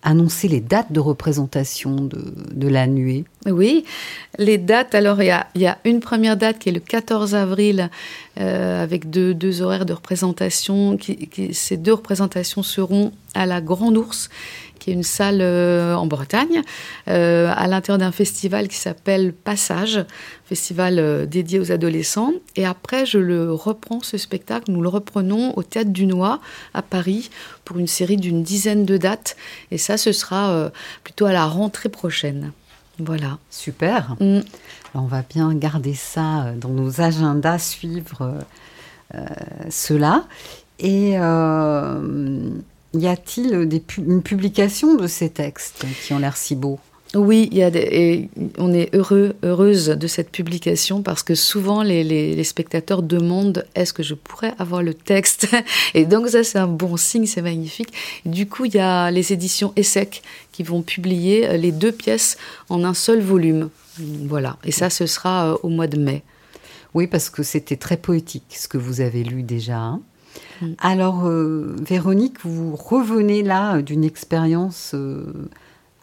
annoncer 0.03 0.49
les 0.49 0.61
dates 0.61 0.93
de 0.93 1.01
représentation 1.01 1.97
de, 1.97 2.69
la 2.69 2.87
nuée. 2.87 3.25
Oui, 3.47 3.87
les 4.39 4.59
dates. 4.59 4.95
Alors, 4.95 5.23
il 5.23 5.29
y 5.55 5.67
a, 5.67 5.79
une 5.87 6.01
première 6.01 6.37
date 6.37 6.59
qui 6.59 6.69
est 6.69 6.73
le 6.73 6.81
14 6.81 7.35
avril, 7.35 7.89
euh, 8.39 8.83
avec 8.83 9.09
deux, 9.09 9.62
horaires 9.62 9.87
de 9.87 9.95
représentation. 9.95 10.99
ces 11.53 11.77
deux 11.79 11.95
représentations 11.95 12.62
seront 12.62 13.12
à 13.33 13.47
la 13.47 13.62
Grande 13.62 13.97
Ourse, 13.97 14.29
qui 14.85 14.91
est 14.91 14.95
une 14.95 15.03
salle 15.03 15.39
euh, 15.41 15.95
en 15.95 16.07
Bretagne, 16.07 16.61
euh, 17.09 17.51
à 17.57 17.66
l'intérieur 17.68 17.97
d'un 17.97 18.12
festival 18.12 18.68
qui 18.68 18.76
s'appelle 18.76 19.32
Passage, 19.32 20.05
festival 20.45 20.99
euh, 20.99 21.24
dédié 21.24 21.59
aux 21.59 21.72
adolescents. 21.72 22.32
Et 22.55 22.66
après, 22.66 23.07
je 23.07 23.16
le 23.16 23.51
reprends, 23.51 24.01
ce 24.03 24.18
spectacle, 24.18 24.70
nous 24.70 24.82
le 24.82 24.91
reprenons 24.91 25.57
au 25.57 25.62
Théâtre 25.62 25.89
du 25.89 26.05
Noix 26.05 26.39
à 26.74 26.82
Paris 26.82 27.30
pour 27.64 27.78
une 27.78 27.87
série 27.87 28.18
d'une 28.18 28.43
dizaine 28.43 28.85
de 28.85 28.99
dates. 28.99 29.37
Et 29.70 29.78
ça, 29.78 29.97
ce 29.97 30.12
sera 30.12 30.70
plutôt 31.03 31.24
à 31.24 31.32
la 31.32 31.47
rentrée 31.47 31.89
prochaine. 31.89 32.53
Voilà. 32.99 33.39
Super. 33.49 34.16
Mm. 34.20 34.41
on 34.95 35.07
va 35.07 35.22
bien 35.22 35.55
garder 35.55 35.95
ça 35.95 36.53
dans 36.59 36.68
nos 36.68 37.01
agendas, 37.01 37.59
suivre 37.59 38.35
cela. 39.70 40.26
Et 40.78 41.16
y 42.95 43.07
a-t-il 43.07 43.68
une 43.99 44.22
publication 44.22 44.95
de 44.95 45.07
ces 45.07 45.30
textes 45.30 45.84
qui 46.05 46.12
ont 46.12 46.18
l'air 46.18 46.36
si 46.36 46.57
beaux? 46.57 46.78
Oui, 47.14 47.49
il 47.53 47.59
y 47.59 47.62
a 47.62 47.70
et 47.72 48.28
on 48.59 48.72
est 48.72 48.92
heureux, 48.92 49.34
heureuse 49.45 49.86
de 49.86 50.07
cette 50.09 50.30
publication 50.30 51.03
parce 51.03 51.22
que 51.22 51.36
souvent 51.36 51.84
les, 51.84 52.42
spectateurs 52.42 53.03
demandent 53.03 53.64
est-ce 53.76 53.92
que 53.92 54.03
je 54.03 54.14
pourrais 54.14 54.53
avoir 54.59 54.82
le 54.82 54.95
texte? 54.95 55.47
Et 55.95 56.07
donc 56.07 56.28
ça 56.28 56.42
c'est 56.42 56.59
un 56.59 56.66
bon 56.66 56.97
signe, 56.97 57.26
c'est 57.26 57.42
magnifique. 57.42 57.92
Du 58.24 58.49
coup, 58.49 58.64
il 58.64 58.74
y 58.74 58.80
a 58.80 59.12
les 59.12 59.32
éditions 59.32 59.72
ESSEC 59.76 60.22
qui 60.51 60.64
vont 60.64 60.82
publier 60.82 61.49
euh, 61.49 61.57
les 61.57 61.70
deux 61.70 61.92
pièces 61.92 62.36
en 62.68 62.82
un 62.84 62.95
seul 62.95 63.20
volume. 63.20 63.70
Voilà, 63.99 64.57
et 64.64 64.72
ça 64.72 64.90
ce 64.90 65.07
sera 65.07 65.53
euh, 65.53 65.57
au 65.62 65.68
mois 65.68 65.86
de 65.86 65.99
mai. 65.99 66.22
Oui, 66.95 67.07
parce 67.07 67.30
que 67.30 67.45
c'était 67.45 67.76
très 67.76 67.97
poétique 67.97 68.57
ce 68.57 68.66
que 68.66 68.78
vous 68.78 69.01
avez 69.01 69.22
lu 69.22 69.45
déjà. 69.45 69.78
Hein. 69.78 70.01
Mm. 70.61 70.67
Alors, 70.79 71.27
euh, 71.27 71.75
Véronique, 71.81 72.39
vous 72.45 72.77
revenez 72.77 73.43
là 73.43 73.83
d'une 73.83 74.05
expérience 74.05 74.93
euh, 74.95 75.49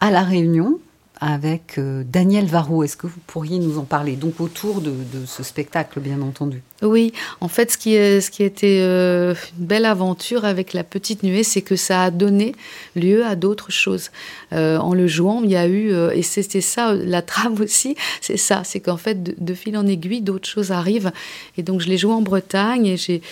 à 0.00 0.10
La 0.10 0.22
Réunion 0.22 0.78
avec 1.20 1.78
euh, 1.78 2.02
Daniel 2.04 2.46
Varro. 2.46 2.82
Est-ce 2.82 2.96
que 2.96 3.06
vous 3.06 3.20
pourriez 3.26 3.58
nous 3.58 3.78
en 3.78 3.84
parler? 3.84 4.16
Donc 4.16 4.40
autour 4.40 4.80
de, 4.80 4.92
ce 5.26 5.42
spectacle, 5.42 6.00
bien 6.00 6.20
entendu. 6.20 6.62
Oui, 6.82 7.12
en 7.40 7.48
fait, 7.48 7.70
ce 7.70 7.78
qui, 7.78 7.92
ce 7.94 8.30
qui 8.30 8.42
était 8.42 8.80
euh, 8.80 9.34
une 9.58 9.66
belle 9.66 9.84
aventure 9.84 10.44
avec 10.44 10.72
la 10.72 10.82
petite 10.84 11.22
nuée, 11.22 11.44
c'est 11.44 11.62
que 11.62 11.76
ça 11.76 12.02
a 12.04 12.10
donné 12.10 12.54
lieu 12.96 13.24
à 13.24 13.36
d'autres 13.36 13.70
choses. 13.70 14.10
Euh, 14.52 14.78
en 14.78 14.92
le 14.92 15.06
jouant, 15.06 15.42
il 15.44 15.50
y 15.50 15.56
a 15.56 15.68
eu, 15.68 15.94
et 16.12 16.22
c'était 16.22 16.60
ça, 16.60 16.92
la 16.92 17.22
trame 17.22 17.54
aussi, 17.60 17.96
c'est 18.20 18.36
ça, 18.36 18.62
c'est 18.64 18.80
qu'en 18.80 18.96
fait, 18.96 19.22
de, 19.22 19.54
fil 19.54 19.76
en 19.76 19.86
aiguille, 19.86 20.22
d'autres 20.22 20.48
choses 20.48 20.72
arrivent. 20.72 21.12
Et 21.56 21.62
donc, 21.62 21.80
je 21.80 21.88
l'ai 21.88 21.98
joué 21.98 22.12
en 22.12 22.22
Bretagne 22.22 22.86
et 22.86 22.96
j'ai 22.96 23.22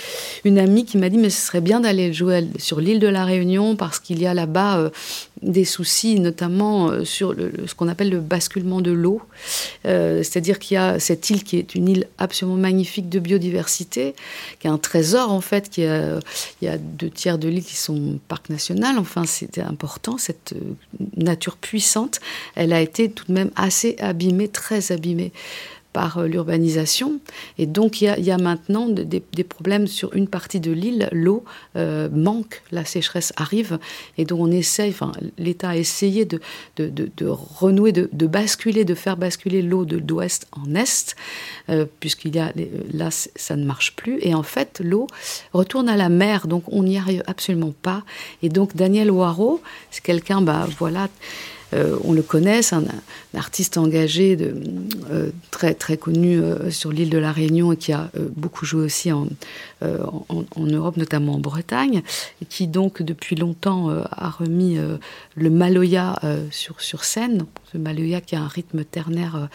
une 0.44 0.58
amie 0.58 0.84
qui 0.84 0.98
m'a 0.98 1.08
dit, 1.08 1.18
mais 1.18 1.30
ce 1.30 1.46
serait 1.46 1.60
bien 1.60 1.80
d'aller 1.80 2.12
jouer 2.12 2.46
sur 2.58 2.80
l'île 2.80 3.00
de 3.00 3.08
la 3.08 3.24
Réunion 3.24 3.74
parce 3.74 3.98
qu'il 3.98 4.20
y 4.20 4.26
a 4.26 4.34
là-bas 4.34 4.90
des 5.42 5.64
soucis, 5.64 6.20
notamment 6.20 6.90
euh, 6.90 7.04
sur 7.04 7.34
ce 7.66 7.74
qu'on 7.74 7.88
appelle 7.88 8.10
le 8.10 8.20
basculement 8.20 8.80
de 8.80 8.90
l'eau. 8.90 9.22
Euh, 9.86 10.22
c'est-à-dire 10.22 10.58
qu'il 10.58 10.74
y 10.74 10.78
a 10.78 10.98
cette 10.98 11.30
île 11.30 11.44
qui 11.44 11.56
est 11.56 11.74
une 11.74 11.88
île 11.88 12.06
absolument 12.18 12.58
magnifique 12.58 13.08
de 13.08 13.18
biodiversité, 13.18 13.39
qui 13.40 14.66
est 14.66 14.70
un 14.70 14.78
trésor 14.78 15.32
en 15.32 15.40
fait. 15.40 15.68
Qui 15.70 15.84
a, 15.84 16.18
il 16.60 16.66
y 16.66 16.68
a 16.68 16.78
deux 16.78 17.10
tiers 17.10 17.38
de 17.38 17.48
l'île 17.48 17.64
qui 17.64 17.76
sont 17.76 18.18
parc 18.28 18.50
national. 18.50 18.98
Enfin, 18.98 19.24
c'était 19.24 19.62
important. 19.62 20.18
Cette 20.18 20.54
euh, 20.54 20.74
nature 21.16 21.56
puissante, 21.56 22.20
elle 22.54 22.72
a 22.72 22.80
été 22.80 23.10
tout 23.10 23.24
de 23.28 23.32
même 23.32 23.50
assez 23.56 23.96
abîmée, 23.98 24.48
très 24.48 24.92
abîmée 24.92 25.32
par 25.92 26.18
euh, 26.18 26.26
l'urbanisation. 26.26 27.20
Et 27.58 27.66
donc, 27.66 28.00
il 28.00 28.24
y, 28.24 28.30
a, 28.30 28.38
maintenant 28.38 28.88
des, 28.88 29.20
problèmes 29.44 29.86
sur 29.86 30.14
une 30.14 30.28
partie 30.28 30.60
de 30.60 30.70
l'île. 30.70 31.08
L'eau 31.12 31.44
euh, 31.76 32.08
manque, 32.12 32.62
la 32.70 32.84
sécheresse 32.84 33.32
arrive. 33.36 33.78
Et 34.18 34.24
donc, 34.24 34.40
on 34.40 34.50
essaye, 34.50 34.90
enfin, 34.90 35.12
l'État 35.38 35.70
a 35.70 35.76
essayé 35.76 36.24
de, 36.24 36.40
de, 36.76 37.26
renouer, 37.26 37.92
de, 37.92 38.26
basculer, 38.26 38.84
de 38.84 38.94
faire 38.94 39.16
basculer 39.16 39.62
l'eau 39.62 39.84
de 39.84 39.98
l'ouest 39.98 40.46
en 40.52 40.74
est, 40.74 41.16
euh, 41.68 41.86
puisqu'il 42.00 42.34
y 42.36 42.38
a, 42.38 42.52
là, 42.92 43.10
ça 43.10 43.56
ne 43.56 43.64
marche 43.64 43.96
plus. 43.96 44.18
Et 44.22 44.34
en 44.34 44.42
fait, 44.42 44.80
l'eau 44.84 45.06
retourne 45.52 45.88
à 45.88 45.96
la 45.96 46.08
mer. 46.08 46.46
Donc, 46.46 46.64
on 46.68 46.84
n'y 46.84 46.98
arrive 46.98 47.22
absolument 47.26 47.74
pas. 47.82 48.04
Et 48.42 48.48
donc, 48.48 48.76
Daniel 48.76 49.10
Waro, 49.10 49.60
c'est 49.90 50.02
quelqu'un, 50.02 50.40
bah, 50.40 50.66
voilà, 50.78 51.08
euh, 51.72 51.96
on 52.04 52.12
le 52.12 52.22
connaît, 52.22 52.62
c'est 52.62 52.76
un, 52.76 52.84
artiste 53.34 53.78
engagé, 53.78 54.36
de, 54.36 54.54
euh, 55.10 55.30
très, 55.50 55.74
très 55.74 55.96
connu 55.96 56.38
euh, 56.38 56.70
sur 56.70 56.90
l'île 56.90 57.10
de 57.10 57.18
la 57.18 57.32
Réunion 57.32 57.72
et 57.72 57.76
qui 57.76 57.92
a 57.92 58.10
beaucoup 58.36 58.64
joué 58.64 58.84
aussi 58.84 59.12
en, 59.12 59.28
Europe, 60.56 60.96
notamment 60.96 61.34
en 61.34 61.38
Bretagne, 61.38 62.02
et 62.42 62.44
qui 62.44 62.66
donc 62.66 63.02
depuis 63.02 63.36
longtemps 63.36 63.88
a 63.88 64.30
remis 64.30 64.78
le 65.34 65.50
maloya 65.50 66.18
sur, 66.50 67.04
scène. 67.04 67.44
Ce 67.72 67.78
maloya 67.78 68.20
qui 68.20 68.36
a 68.36 68.42
un 68.42 68.48
rythme 68.48 68.84
ternaire, 68.84 69.48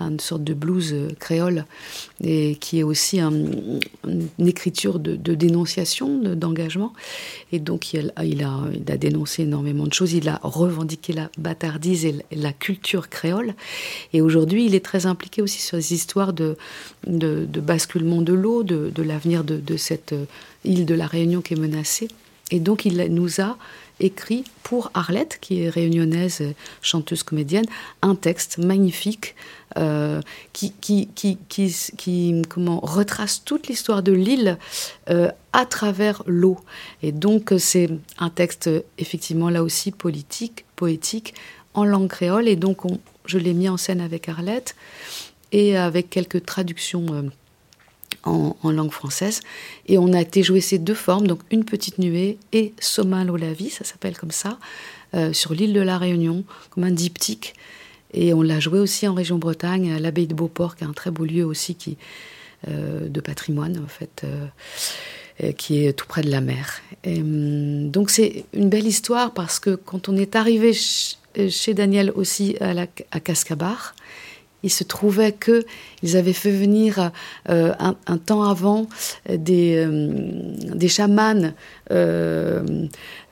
une 0.00 0.20
sorte 0.20 0.44
de 0.44 0.54
blues 0.54 0.94
créole, 1.18 1.64
et 2.22 2.56
qui 2.56 2.80
est 2.80 2.82
aussi 2.82 3.20
une 3.20 3.80
écriture 4.38 4.98
de, 4.98 5.16
dénonciation, 5.34 6.18
d'engagement. 6.34 6.92
Et 7.52 7.58
donc 7.58 7.94
il, 7.94 8.12
a, 8.16 8.24
il 8.24 8.42
a 8.42 8.96
dénoncé 8.96 9.42
énormément 9.42 9.86
de 9.86 9.94
choses, 9.94 10.12
il 10.12 10.28
a 10.28 10.40
revendiqué 10.42 11.12
la 11.12 11.30
bataille 11.38 11.59
et 11.64 12.14
la 12.32 12.52
culture 12.52 13.08
créole. 13.08 13.54
Et 14.12 14.20
aujourd'hui, 14.20 14.66
il 14.66 14.74
est 14.74 14.84
très 14.84 15.06
impliqué 15.06 15.42
aussi 15.42 15.60
sur 15.60 15.76
les 15.76 15.92
histoires 15.92 16.32
de, 16.32 16.56
de, 17.06 17.46
basculement 17.60 18.22
de 18.22 18.32
l'eau, 18.32 18.62
de, 18.62 19.02
l'avenir 19.02 19.44
de, 19.44 19.76
cette 19.76 20.12
euh, 20.12 20.24
île 20.64 20.86
de 20.86 20.94
la 20.94 21.06
Réunion 21.06 21.40
qui 21.40 21.54
est 21.54 21.60
menacée. 21.60 22.08
Et 22.50 22.60
donc, 22.60 22.84
il 22.84 22.96
nous 23.14 23.40
a 23.40 23.56
écrit 24.00 24.44
pour 24.62 24.90
Arlette, 24.94 25.38
qui 25.40 25.62
est 25.62 25.68
réunionnaise, 25.68 26.42
chanteuse 26.82 27.22
comédienne, 27.22 27.66
un 28.02 28.14
texte 28.14 28.58
magnifique 28.58 29.34
euh, 29.76 30.20
qui, 30.52 30.72
qui, 30.80 31.08
qui, 31.14 31.38
qui, 31.48 32.42
comment, 32.48 32.80
retrace 32.80 33.44
toute 33.44 33.68
l'histoire 33.68 34.02
de 34.02 34.12
l'île 34.12 34.58
euh, 35.10 35.30
à 35.52 35.64
travers 35.64 36.22
l'eau. 36.26 36.58
Et 37.02 37.12
donc 37.12 37.54
c'est 37.58 37.88
un 38.18 38.30
texte 38.30 38.68
effectivement 38.98 39.48
là 39.48 39.62
aussi 39.62 39.92
politique, 39.92 40.64
poétique, 40.74 41.34
en 41.74 41.84
langue 41.84 42.08
créole. 42.08 42.48
Et 42.48 42.56
donc 42.56 42.78
je 43.26 43.38
l'ai 43.38 43.54
mis 43.54 43.68
en 43.68 43.76
scène 43.76 44.00
avec 44.00 44.28
Arlette 44.28 44.74
et 45.52 45.76
avec 45.76 46.10
quelques 46.10 46.44
traductions. 46.44 47.06
Euh, 47.12 47.22
en, 48.24 48.54
langue 48.70 48.90
française. 48.90 49.40
Et 49.86 49.98
on 49.98 50.12
a 50.12 50.20
été 50.20 50.42
jouer 50.42 50.60
ces 50.60 50.78
deux 50.78 50.94
formes, 50.94 51.26
donc 51.26 51.40
une 51.50 51.64
petite 51.64 51.98
nuée 51.98 52.38
et 52.52 52.72
Somal 52.80 53.30
la 53.36 53.52
vie, 53.52 53.70
ça 53.70 53.84
s'appelle 53.84 54.16
comme 54.16 54.30
ça, 54.30 54.58
sur 55.32 55.54
l'île 55.54 55.72
de 55.72 55.80
la 55.80 55.98
Réunion, 55.98 56.44
comme 56.70 56.84
un 56.84 56.90
diptyque. 56.90 57.54
Et 58.12 58.34
on 58.34 58.42
l'a 58.42 58.60
joué 58.60 58.78
aussi 58.78 59.06
en 59.06 59.14
région 59.14 59.38
Bretagne, 59.38 59.92
à 59.92 59.98
l'abbaye 59.98 60.26
de 60.26 60.34
Beauport, 60.34 60.76
qui 60.76 60.84
est 60.84 60.86
un 60.86 60.92
très 60.92 61.10
beau 61.10 61.24
lieu 61.24 61.44
aussi 61.44 61.74
qui, 61.74 61.96
euh, 62.68 63.08
de 63.08 63.20
patrimoine, 63.20 63.80
en 63.82 63.88
fait, 63.88 64.22
euh, 64.24 64.46
euh, 65.42 65.52
qui 65.52 65.86
est 65.86 65.94
tout 65.94 66.06
près 66.06 66.20
de 66.20 66.30
la 66.30 66.42
mer. 66.42 66.82
Hum, 67.06 67.90
donc 67.90 68.10
c'est 68.10 68.44
une 68.52 68.68
belle 68.68 68.86
histoire 68.86 69.32
parce 69.32 69.58
que 69.58 69.76
quand 69.76 70.10
on 70.10 70.16
est 70.16 70.36
arrivé 70.36 70.74
chez 70.74 71.72
Daniel 71.72 72.12
aussi 72.14 72.56
à, 72.60 72.74
la, 72.74 72.86
à 73.12 73.20
Cascabar, 73.20 73.94
il 74.62 74.70
se 74.70 74.84
trouvait 74.84 75.32
que 75.32 75.64
ils 76.02 76.16
avaient 76.16 76.32
fait 76.32 76.50
venir 76.50 77.10
euh, 77.48 77.72
un, 77.78 78.16
temps 78.18 78.42
avant 78.42 78.86
des, 79.28 79.76
euh, 79.76 80.10
des 80.74 80.88
chamans 80.88 81.52
euh, 81.90 82.86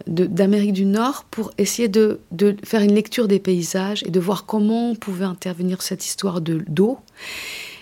d'Amérique 0.07 0.73
du 0.73 0.85
Nord 0.85 1.25
pour 1.31 1.53
essayer 1.59 1.89
de, 1.89 2.21
de, 2.33 2.57
faire 2.65 2.83
une 2.83 2.95
lecture 2.95 3.29
des 3.29 3.39
paysages 3.39 4.03
et 4.05 4.11
de 4.11 4.21
voir 4.21 4.47
comment 4.47 4.91
on 4.91 4.95
pouvait 4.95 5.25
intervenir 5.25 5.83
cette 5.83 6.05
histoire 6.05 6.41
de 6.41 6.63
d'eau. 6.69 6.99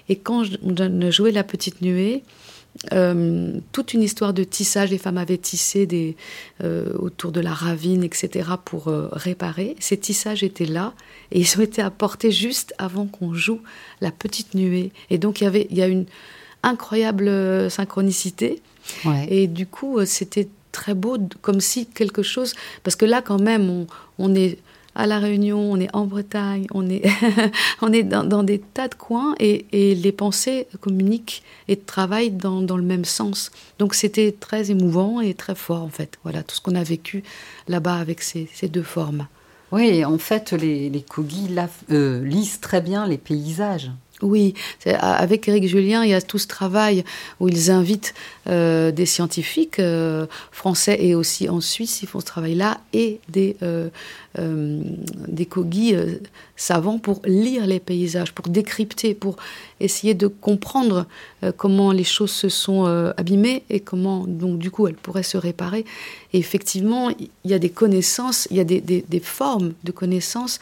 Et 0.08 0.16
quand 0.16 0.44
je, 0.44 1.10
jouais 1.10 1.32
La 1.32 1.44
Petite 1.44 1.82
Nuée, 1.82 2.22
euh, 2.92 3.58
toute 3.72 3.94
une 3.94 4.02
histoire 4.02 4.32
de 4.32 4.44
tissage. 4.44 4.90
Les 4.90 4.98
femmes 4.98 5.18
avaient 5.18 5.38
tissé 5.38 5.86
des, 5.86 6.16
euh, 6.62 6.92
autour 6.98 7.32
de 7.32 7.40
la 7.40 7.52
ravine, 7.52 8.04
etc., 8.04 8.50
pour 8.64 8.88
euh, 8.88 9.08
réparer. 9.12 9.76
Ces 9.80 9.96
tissages 9.96 10.42
étaient 10.42 10.66
là 10.66 10.92
et 11.32 11.40
ils 11.40 11.58
ont 11.58 11.62
été 11.62 11.82
apportés 11.82 12.30
juste 12.30 12.74
avant 12.78 13.06
qu'on 13.06 13.34
joue 13.34 13.60
la 14.00 14.10
petite 14.10 14.54
nuée. 14.54 14.92
Et 15.10 15.18
donc 15.18 15.40
il 15.40 15.44
y 15.44 15.46
avait, 15.46 15.66
il 15.70 15.76
y 15.76 15.82
a 15.82 15.88
une 15.88 16.06
incroyable 16.62 17.70
synchronicité. 17.70 18.60
Et 19.28 19.48
du 19.48 19.66
coup, 19.66 20.04
c'était 20.04 20.48
très 20.70 20.94
beau, 20.94 21.18
comme 21.42 21.60
si 21.60 21.86
quelque 21.86 22.22
chose, 22.22 22.54
parce 22.84 22.94
que 22.94 23.04
là 23.04 23.20
quand 23.22 23.40
même, 23.40 23.68
on, 23.68 23.86
on 24.18 24.34
est 24.34 24.58
à 24.96 25.06
La 25.06 25.18
Réunion, 25.18 25.60
on 25.60 25.78
est 25.78 25.94
en 25.94 26.06
Bretagne, 26.06 26.66
on 26.72 26.88
est, 26.88 27.02
on 27.82 27.92
est 27.92 28.02
dans, 28.02 28.42
des 28.42 28.58
tas 28.58 28.88
de 28.88 28.94
coins 28.94 29.34
et, 29.38 29.66
les 29.72 30.12
pensées 30.12 30.66
communiquent 30.80 31.42
et 31.68 31.76
travaillent 31.76 32.30
dans, 32.30 32.76
le 32.76 32.82
même 32.82 33.04
sens. 33.04 33.50
Donc 33.78 33.94
c'était 33.94 34.32
très 34.32 34.70
émouvant 34.70 35.20
et 35.20 35.34
très 35.34 35.54
fort 35.54 35.82
en 35.82 35.90
fait. 35.90 36.18
Voilà 36.22 36.42
tout 36.42 36.56
ce 36.56 36.60
qu'on 36.62 36.74
a 36.74 36.82
vécu 36.82 37.22
là-bas 37.68 37.96
avec 37.96 38.22
ces, 38.22 38.48
deux 38.62 38.82
formes. 38.82 39.26
Oui, 39.70 40.04
en 40.04 40.18
fait, 40.18 40.52
les, 40.52 40.88
les 40.88 41.04
euh, 41.90 42.24
lisent 42.24 42.60
très 42.60 42.80
bien 42.80 43.06
les 43.06 43.18
paysages. 43.18 43.90
Oui, 44.22 44.54
avec 44.86 45.46
Eric 45.46 45.68
Julien, 45.68 46.02
il 46.02 46.10
y 46.10 46.14
a 46.14 46.22
tout 46.22 46.38
ce 46.38 46.46
travail 46.46 47.04
où 47.38 47.48
ils 47.48 47.70
invitent 47.70 48.14
euh, 48.48 48.90
des 48.90 49.04
scientifiques 49.04 49.78
euh, 49.78 50.26
français 50.52 50.96
et 51.00 51.14
aussi 51.14 51.50
en 51.50 51.60
Suisse, 51.60 52.00
ils 52.02 52.08
font 52.08 52.20
ce 52.20 52.24
travail-là, 52.24 52.80
et 52.94 53.20
des, 53.28 53.56
euh, 53.62 53.90
des 54.38 55.44
cogis 55.44 55.94
savants 56.56 56.98
pour 56.98 57.20
lire 57.26 57.66
les 57.66 57.80
paysages, 57.80 58.32
pour 58.32 58.48
décrypter, 58.48 59.12
pour 59.12 59.36
essayer 59.80 60.14
de 60.14 60.28
comprendre 60.28 61.06
comment 61.58 61.92
les 61.92 62.04
choses 62.04 62.30
se 62.30 62.48
sont 62.48 62.84
abîmées 63.16 63.64
et 63.68 63.80
comment, 63.80 64.26
donc, 64.26 64.58
du 64.58 64.70
coup, 64.70 64.86
elles 64.88 64.94
pourraient 64.94 65.22
se 65.22 65.36
réparer. 65.36 65.84
Effectivement, 66.38 67.10
il 67.10 67.50
y 67.50 67.54
a 67.54 67.58
des 67.58 67.70
connaissances, 67.70 68.46
il 68.50 68.56
y 68.56 68.60
a 68.60 68.64
des, 68.64 69.20
formes 69.20 69.72
de 69.84 69.92
connaissances 69.92 70.60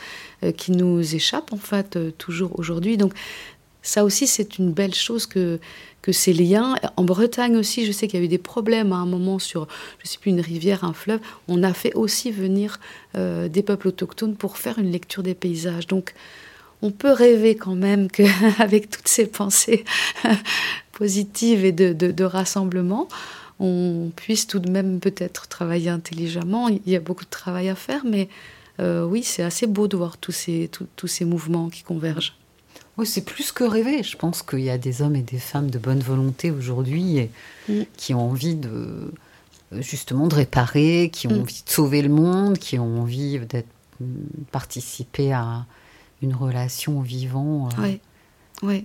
qui 0.57 0.73
nous 0.73 1.15
échappent, 1.15 1.53
en 1.53 1.59
fait, 1.59 1.99
toujours 2.19 2.59
aujourd'hui. 2.59 2.97
Donc, 2.97 3.13
ça 3.83 4.05
aussi, 4.05 4.27
c'est 4.27 4.59
une 4.59 4.73
belle 4.73 4.95
chose 4.95 5.27
que, 5.27 5.59
que 6.05 6.13
ces 6.13 6.35
liens. 6.35 6.75
En 6.97 7.05
Bretagne 7.05 7.57
aussi, 7.57 7.87
je 7.87 7.93
sais 7.93 8.09
qu'il 8.09 8.21
y 8.21 8.23
a 8.23 8.27
eu 8.27 8.29
des 8.29 8.37
problèmes 8.37 8.93
à 8.93 8.97
un 8.97 9.07
moment 9.07 9.39
sur, 9.39 9.67
je 9.99 10.05
ne 10.05 10.09
sais 10.11 10.19
plus, 10.19 10.31
une 10.31 10.41
rivière, 10.41 10.85
un 10.85 10.93
fleuve. 10.93 11.21
On 11.49 11.63
a 11.63 11.73
fait 11.73 11.95
aussi 11.95 12.31
venir 12.31 12.79
euh, 13.17 13.49
des 13.49 13.63
peuples 13.63 13.89
autochtones 13.89 14.37
pour 14.37 14.59
faire 14.59 14.79
une 14.79 14.91
lecture 14.91 15.23
des 15.23 15.33
paysages. 15.33 15.87
Donc, 15.87 16.13
on 16.83 16.91
peut 16.91 17.13
rêver 17.13 17.57
quand 17.57 17.75
même 17.75 18.11
qu'avec 18.11 18.91
toutes 18.95 19.09
ces 19.09 19.25
pensées 19.25 19.87
positives 20.93 21.65
et 21.65 21.73
de, 21.73 22.25
rassemblement, 22.25 23.09
on 23.61 24.11
puisse 24.15 24.47
tout 24.47 24.59
de 24.59 24.71
même 24.71 25.01
peut-être 25.01 25.49
travailler 25.49 25.91
intelligemment. 25.91 26.69
Il 26.69 26.81
y 26.87 26.97
a 26.97 27.01
beaucoup 27.01 27.25
de 27.25 27.31
travail 27.31 27.69
à 27.69 27.75
faire, 27.75 28.03
mais 28.05 28.29
euh, 28.81 29.05
oui, 29.05 29.23
c'est 29.23 29.43
assez 29.43 29.67
beau 29.67 29.89
de 29.89 29.97
voir 29.97 30.17
tous 30.17 30.33
ces, 30.33 30.71
tous 30.97 31.07
ces 31.07 31.25
mouvements 31.25 31.69
qui 31.69 31.83
convergent. 31.83 32.37
Oui, 32.97 33.07
c'est 33.07 33.25
plus 33.25 33.53
que 33.53 33.65
rêver. 33.65 34.03
Je 34.03 34.17
pense 34.17 34.43
qu'il 34.43 34.61
y 34.61 34.71
a 34.71 34.79
des 34.79 35.03
hommes 35.03 35.17
et 35.17 35.23
des 35.23 35.39
femmes 35.39 35.71
de 35.71 35.79
bonne 35.79 36.01
volonté 36.01 36.51
aujourd'hui 36.51 37.29
mm. 37.69 37.83
qui 37.97 38.15
ont 38.15 38.31
envie 38.31 38.55
de 38.55 39.13
justement 39.73 40.29
de 40.29 40.35
réparer, 40.35 41.11
qui 41.13 41.27
ont 41.27 41.37
mm. 41.37 41.41
envie 41.41 41.63
de 41.65 41.71
sauver 41.71 42.03
le 42.03 42.09
monde, 42.09 42.59
qui 42.59 42.79
ont 42.79 43.01
envie 43.01 43.39
d'être 43.41 43.69
participer 44.51 45.33
à 45.33 45.67
une 46.23 46.35
relation 46.35 47.01
vivant 47.01 47.69
euh, 47.79 47.97
euh, 48.65 48.81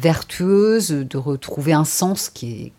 vertueuse, 0.00 0.90
de 0.90 1.18
retrouver 1.18 1.72
un 1.72 1.84
sens 1.84 2.28
qui 2.28 2.52
est, 2.52 2.72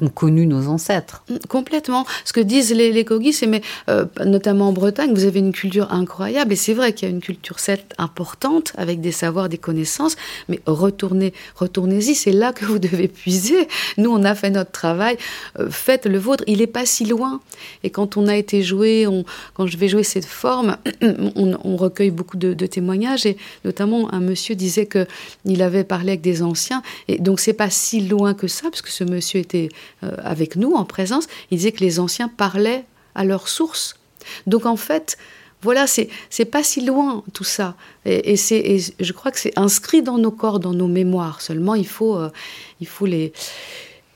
ont 0.00 0.08
connu 0.08 0.46
nos 0.46 0.68
ancêtres. 0.68 1.22
Mm, 1.28 1.36
complètement. 1.48 2.06
Ce 2.24 2.32
que 2.32 2.40
disent 2.40 2.72
les, 2.72 2.92
les 2.92 3.04
Kogis, 3.04 3.32
c'est, 3.32 3.46
mais 3.46 3.62
euh, 3.88 4.04
notamment 4.24 4.68
en 4.68 4.72
Bretagne, 4.72 5.12
vous 5.14 5.24
avez 5.24 5.40
une 5.40 5.52
culture 5.52 5.92
incroyable, 5.92 6.52
et 6.52 6.56
c'est 6.56 6.74
vrai 6.74 6.92
qu'il 6.92 7.08
y 7.08 7.10
a 7.10 7.14
une 7.14 7.20
culture 7.20 7.60
cette 7.60 7.94
importante, 7.98 8.72
avec 8.76 9.00
des 9.00 9.12
savoirs, 9.12 9.48
des 9.48 9.58
connaissances, 9.58 10.16
mais 10.48 10.60
retournez, 10.66 11.32
retournez-y, 11.54 12.14
c'est 12.14 12.32
là 12.32 12.52
que 12.52 12.64
vous 12.64 12.78
devez 12.78 13.08
puiser. 13.08 13.68
Nous, 13.98 14.10
on 14.10 14.24
a 14.24 14.34
fait 14.34 14.50
notre 14.50 14.70
travail, 14.70 15.16
euh, 15.58 15.70
faites 15.70 16.06
le 16.06 16.18
vôtre, 16.18 16.44
il 16.46 16.58
n'est 16.58 16.66
pas 16.66 16.86
si 16.86 17.04
loin. 17.04 17.40
Et 17.82 17.90
quand 17.90 18.16
on 18.16 18.26
a 18.28 18.36
été 18.36 18.62
joué, 18.62 19.06
quand 19.54 19.66
je 19.66 19.76
vais 19.76 19.88
jouer 19.88 20.02
cette 20.02 20.24
forme, 20.24 20.76
on, 21.36 21.76
recueille 21.76 22.10
beaucoup 22.10 22.38
de, 22.38 22.54
de, 22.54 22.66
témoignages, 22.66 23.26
et 23.26 23.36
notamment 23.64 24.12
un 24.12 24.20
monsieur 24.20 24.54
disait 24.54 24.86
que 24.86 25.06
il 25.44 25.62
avait 25.62 25.84
parlé 25.84 26.12
avec 26.12 26.22
des 26.22 26.42
anciens, 26.42 26.82
et 27.08 27.18
donc 27.18 27.38
c'est 27.40 27.52
pas 27.52 27.70
si 27.70 28.00
loin 28.00 28.34
que 28.34 28.48
ça, 28.48 28.70
parce 28.70 28.82
que 28.82 28.90
ce 28.90 29.04
monsieur 29.04 29.40
était 29.40 29.68
avec 30.02 30.56
nous 30.56 30.74
en 30.74 30.84
présence, 30.84 31.26
il 31.50 31.58
disait 31.58 31.72
que 31.72 31.80
les 31.80 31.98
anciens 32.00 32.28
parlaient 32.28 32.84
à 33.14 33.24
leur 33.24 33.48
source. 33.48 33.98
Donc 34.46 34.66
en 34.66 34.76
fait, 34.76 35.16
voilà, 35.62 35.86
c'est 35.86 36.44
pas 36.44 36.62
si 36.62 36.84
loin 36.84 37.24
tout 37.32 37.44
ça. 37.44 37.74
Et, 38.04 38.36
c'est 38.36 38.78
je 39.00 39.12
crois 39.12 39.32
que 39.32 39.40
c'est 39.40 39.58
inscrit 39.58 40.02
dans 40.02 40.18
nos 40.18 40.30
corps, 40.30 40.60
dans 40.60 40.74
nos 40.74 40.88
mémoires. 40.88 41.40
Seulement, 41.40 41.74
il 41.74 41.88
faut 41.88 42.16
euh, 42.16 42.30
il 42.80 42.86
faut 42.86 43.06
les 43.06 43.32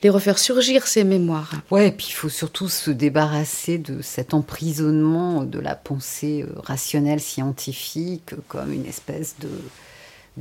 les 0.03 0.11
refaire 0.11 0.39
surgir 0.39 0.87
ces 0.87 1.05
mémoires. 1.05 1.53
Ouais, 1.71 1.89
et 1.89 1.93
puis 1.93 2.07
il 2.09 2.13
faut 2.13 2.31
surtout 2.31 2.69
se 2.69 2.91
débarrasser 2.91 3.77
de 3.77 4.01
cet 4.01 4.33
emprisonnement 4.33 5.43
de 5.45 5.59
la 5.59 5.75
pensée 5.75 6.43
euh, 6.43 6.61
rationnelle 6.61 7.21
scientifique 7.21 8.31
comme 8.49 8.73
une 8.73 8.87
espèce 8.87 9.35
de 9.41 9.49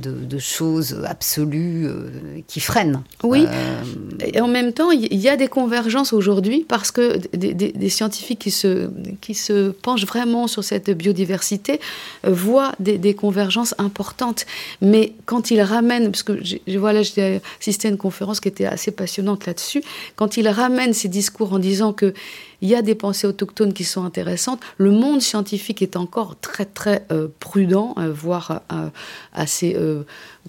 de, 0.00 0.38
choses 0.38 1.02
absolues 1.06 1.86
euh, 1.86 2.40
qui 2.46 2.60
freinent. 2.60 3.02
Oui, 3.22 3.44
euh, 3.46 3.82
et 4.24 4.40
en 4.40 4.48
même 4.48 4.72
temps, 4.72 4.90
il 4.90 5.14
y 5.14 5.28
a 5.28 5.36
des 5.36 5.48
convergences 5.48 6.12
aujourd'hui 6.12 6.64
parce 6.66 6.90
que 6.90 7.18
des, 7.36 7.88
scientifiques 7.88 8.38
qui 8.38 8.50
se, 8.50 8.88
qui 9.20 9.34
se 9.34 9.70
penchent 9.70 10.06
vraiment 10.06 10.46
sur 10.46 10.64
cette 10.64 10.90
biodiversité 10.90 11.80
euh, 12.26 12.30
voient 12.32 12.72
des, 12.80 13.14
convergences 13.14 13.74
importantes. 13.78 14.46
Mais 14.80 15.12
quand 15.26 15.50
ils 15.50 15.60
ramènent, 15.60 16.10
parce 16.10 16.22
que 16.22 16.40
voilà, 16.78 17.02
j'ai 17.02 17.40
assisté 17.60 17.88
à 17.88 17.90
une 17.90 17.98
conférence 17.98 18.40
qui 18.40 18.48
était 18.48 18.66
assez 18.66 18.90
passionnante 18.90 19.46
là-dessus, 19.46 19.82
quand 20.16 20.36
ils 20.36 20.48
ramènent 20.48 20.94
ces 20.94 21.08
discours 21.08 21.52
en 21.52 21.58
disant 21.58 21.92
que 21.92 22.14
il 22.62 22.68
y 22.68 22.74
a 22.74 22.82
des 22.82 22.94
pensées 22.94 23.26
autochtones 23.26 23.72
qui 23.72 23.84
sont 23.84 24.04
intéressantes. 24.04 24.60
Le 24.76 24.90
monde 24.90 25.20
scientifique 25.20 25.82
est 25.82 25.96
encore 25.96 26.36
très 26.40 26.64
très 26.64 27.06
euh, 27.10 27.28
prudent, 27.40 27.94
euh, 27.98 28.12
voire 28.12 28.62
euh, 28.72 28.88
assez, 29.32 29.76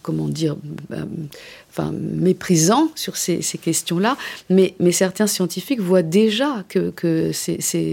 comment 0.01 0.28
dire, 0.28 0.55
enfin 1.70 1.91
méprisant 1.91 2.89
sur 2.95 3.18
ces, 3.18 3.41
questions-là. 3.41 4.18
Mais, 4.49 4.76
certains 4.91 5.28
scientifiques 5.28 5.82
voient 5.82 6.01
déjà 6.01 6.64
que, 6.68 6.91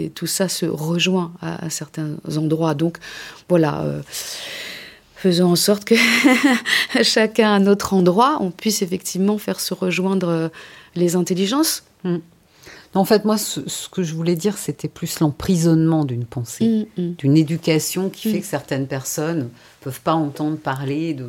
tout 0.08 0.26
ça 0.26 0.48
se 0.48 0.66
rejoint 0.66 1.32
à, 1.40 1.70
certains 1.70 2.16
endroits. 2.36 2.74
Donc 2.74 2.98
voilà 3.48 3.84
faisons 5.14 5.50
en 5.50 5.56
sorte 5.56 5.84
que 5.84 5.96
chacun 7.02 7.52
à 7.54 7.58
notre 7.58 7.92
endroit, 7.92 8.38
on 8.40 8.52
puisse 8.52 8.82
effectivement 8.82 9.36
faire 9.36 9.58
se 9.58 9.74
rejoindre 9.74 10.50
les 10.94 11.16
intelligences. 11.16 11.82
Mm. 12.04 12.18
En 12.94 13.04
fait, 13.04 13.24
moi, 13.24 13.36
ce, 13.38 13.60
que 13.90 14.02
je 14.02 14.14
voulais 14.14 14.36
dire, 14.36 14.56
c'était 14.56 14.88
plus 14.88 15.20
l'emprisonnement 15.20 16.04
d'une 16.04 16.24
pensée, 16.24 16.88
mm, 16.96 17.02
mm. 17.02 17.14
d'une 17.14 17.36
éducation 17.36 18.08
qui 18.08 18.30
fait 18.30 18.38
mm. 18.38 18.40
que 18.40 18.46
certaines 18.46 18.86
personnes 18.86 19.38
ne 19.38 19.84
peuvent 19.84 20.00
pas 20.00 20.14
entendre 20.14 20.56
parler 20.56 21.14
de 21.14 21.26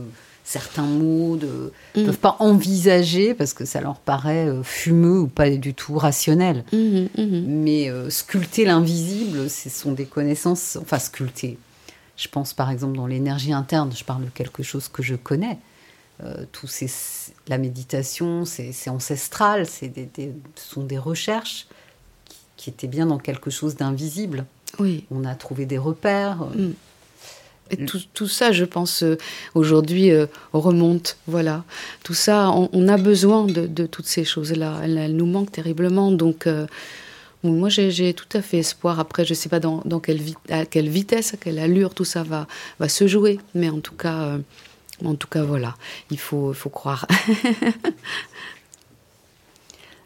certains 0.49 0.85
mots, 0.85 1.37
ne 1.37 2.05
peuvent 2.05 2.17
pas 2.17 2.37
envisager 2.39 3.35
parce 3.35 3.53
que 3.53 3.65
ça 3.65 3.81
leur 3.81 3.99
paraît 3.99 4.47
euh, 4.47 4.63
fumeux 4.63 5.19
ou 5.19 5.27
pas 5.27 5.49
du 5.51 5.75
tout 5.75 5.95
rationnel. 5.95 6.63
Mais 6.73 7.89
euh, 7.89 8.09
sculpter 8.09 8.65
l'invisible, 8.65 9.47
ce 9.49 9.69
sont 9.69 9.91
des 9.91 10.05
connaissances, 10.05 10.77
enfin 10.81 10.97
sculpter. 10.97 11.59
Je 12.17 12.27
pense 12.27 12.53
par 12.53 12.71
exemple 12.71 12.97
dans 12.97 13.05
l'énergie 13.05 13.53
interne, 13.53 13.91
je 13.95 14.03
parle 14.03 14.25
de 14.25 14.29
quelque 14.29 14.63
chose 14.63 14.87
que 14.87 15.03
je 15.03 15.15
connais. 15.15 15.59
Euh, 16.23 16.43
tout 16.51 16.67
ces, 16.67 16.89
la 17.47 17.57
méditation, 17.57 18.43
c'est 18.43 18.89
ancestral, 18.89 19.65
c'est 19.65 19.87
des, 19.87 20.09
ce 20.55 20.73
sont 20.73 20.83
des 20.83 20.97
recherches 20.97 21.67
qui, 22.57 22.69
étaient 22.69 22.87
bien 22.87 23.05
dans 23.05 23.17
quelque 23.17 23.49
chose 23.49 23.77
d'invisible. 23.77 24.45
Oui. 24.79 25.05
On 25.11 25.23
a 25.23 25.33
trouvé 25.35 25.65
des 25.65 25.77
repères. 25.77 26.43
Mm. 26.55 26.71
Et 27.71 27.85
tout, 27.85 28.01
tout, 28.13 28.27
ça, 28.27 28.51
je 28.51 28.65
pense, 28.65 29.03
euh, 29.03 29.17
aujourd'hui, 29.55 30.11
euh, 30.11 30.25
remonte. 30.51 31.17
Voilà. 31.25 31.63
Tout 32.03 32.15
ça, 32.15 32.49
on, 32.49 32.87
a 32.89 32.97
besoin 32.97 33.45
de, 33.45 33.65
de 33.65 33.85
toutes 33.85 34.07
ces 34.07 34.25
choses-là. 34.25 34.81
Elles, 34.83 35.15
nous 35.15 35.27
manquent 35.27 35.51
terriblement. 35.51 36.11
Donc, 36.11 36.49
moi, 37.43 37.69
j'ai 37.69 38.13
tout 38.13 38.37
à 38.37 38.41
fait 38.41 38.57
espoir. 38.57 38.99
Après, 38.99 39.23
je 39.23 39.31
ne 39.31 39.35
sais 39.35 39.49
pas 39.49 39.59
dans, 39.59 39.81
dans 39.85 39.99
quelle, 39.99 40.19
à 40.49 40.65
quelle 40.65 40.89
vitesse, 40.89 41.35
à 41.35 41.37
quelle 41.37 41.59
allure 41.59 41.93
tout 41.93 42.05
ça 42.05 42.23
va, 42.23 42.47
va 42.79 42.89
se 42.89 43.07
jouer. 43.07 43.39
Mais 43.53 43.69
en 43.69 43.79
tout 43.79 43.95
cas, 43.95 44.39
en 45.05 45.15
tout 45.15 45.27
cas, 45.27 45.43
voilà, 45.43 45.75
il 46.09 46.19
faut, 46.19 46.53
croire. 46.71 47.07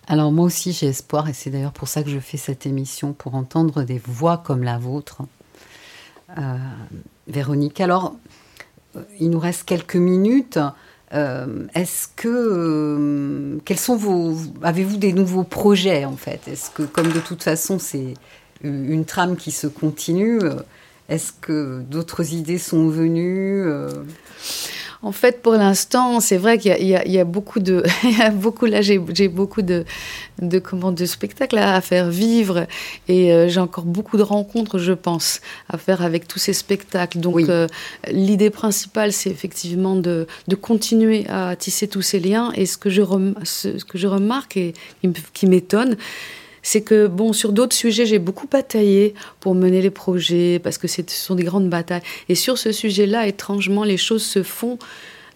Alors 0.08 0.34
moi 0.34 0.46
aussi 0.46 0.74
j'ai 0.74 0.88
espoir 0.88 1.30
et 1.30 1.34
c'est 1.34 1.50
d'ailleurs 1.50 1.72
pour 1.72 1.88
ça 1.88 2.04
que 2.04 2.10
je 2.10 2.20
fais 2.20 2.36
cette 2.36 2.66
émission, 2.66 3.14
pour 3.14 3.36
entendre 3.36 3.84
des 3.84 4.02
voix 4.06 4.38
comme 4.38 4.62
la 4.64 4.78
vôtre. 4.78 5.22
Euh, 6.38 6.58
Véronique, 7.28 7.80
alors 7.80 8.14
il 9.20 9.30
nous 9.30 9.40
reste 9.40 9.64
quelques 9.64 9.96
minutes. 9.96 10.60
Euh, 11.14 11.68
est-ce 11.74 12.10
que 12.16 12.28
euh, 12.28 13.60
quels 13.64 13.80
sont 13.80 13.96
vos 13.96 14.36
avez-vous 14.62 14.98
des 14.98 15.14
nouveaux 15.14 15.46
projets 15.46 16.04
en 16.04 16.18
fait? 16.18 16.50
Est-ce 16.50 16.70
que 16.70 16.84
comme 16.84 17.12
de 17.12 17.20
toute 17.22 17.44
façon 17.44 17.80
c'est 17.80 18.16
une 18.62 19.06
trame 19.06 19.38
qui 19.38 19.52
se 19.52 19.68
continue, 19.68 20.40
est-ce 21.10 21.32
que 21.32 21.82
d'autres 21.82 22.34
idées 22.34 22.58
sont 22.58 22.88
venues 22.88 23.66
En 25.04 25.12
fait, 25.12 25.42
pour 25.42 25.54
l'instant, 25.54 26.22
c'est 26.22 26.38
vrai 26.38 26.58
qu'il 26.58 26.72
y, 26.80 27.12
y, 27.12 27.20
a 27.20 27.26
beaucoup 27.26 27.60
de, 27.60 27.84
il 28.04 28.18
y 28.18 28.22
a 28.22 28.30
beaucoup 28.30 28.66
là, 28.66 28.82
j'ai 28.82 29.28
beaucoup 29.28 29.62
de, 29.62 29.84
de 30.42 30.60
comment, 30.60 30.94
de 30.94 31.06
spectacles 31.06 31.58
à, 31.58 31.82
faire 31.82 32.10
vivre, 32.10 32.68
et 33.10 33.34
euh, 33.34 33.50
j'ai 33.50 33.60
encore 33.60 33.84
beaucoup 33.84 34.16
de 34.16 34.24
rencontres, 34.24 34.80
je 34.80 34.94
pense, 34.94 35.42
à 35.70 35.78
faire 35.78 36.02
avec 36.02 36.26
tous 36.26 36.40
ces 36.40 36.54
spectacles. 36.54 37.20
Donc, 37.20 37.42
euh, 37.50 37.68
l'idée 38.10 38.50
principale, 38.50 39.12
c'est 39.12 39.30
effectivement 39.30 39.98
de, 39.98 40.26
de, 40.48 40.56
continuer 40.56 41.26
à 41.28 41.56
tisser 41.58 41.90
tous 41.90 42.02
ces 42.02 42.22
liens. 42.22 42.54
Et 42.56 42.66
ce 42.66 42.78
que 42.78 42.90
je, 42.90 43.04
ce, 43.44 43.84
que 43.84 43.98
je 43.98 44.08
remarque 44.08 44.56
et 44.56 44.74
qui 45.34 45.48
m'étonne, 45.48 45.98
c'est 46.64 46.82
que, 46.82 47.08
bon, 47.08 47.34
sur 47.34 47.52
d'autres 47.52 47.76
sujets, 47.76 48.06
j'ai 48.06 48.20
beaucoup 48.20 48.48
bataillé 48.48 49.14
pour 49.42 49.54
mener 49.54 49.82
les 49.82 49.92
projets, 49.92 50.60
parce 50.64 50.78
que 50.78 50.88
ce 50.88 51.04
sont 51.08 51.36
des 51.36 51.44
grandes 51.44 51.70
batailles. 51.70 52.02
Et 52.30 52.36
sur 52.36 52.58
ce 52.58 52.72
sujet-là, 52.72 53.28
étrangement, 53.28 53.84
les 53.84 53.98
choses 53.98 54.24
se 54.24 54.42
font 54.42 54.80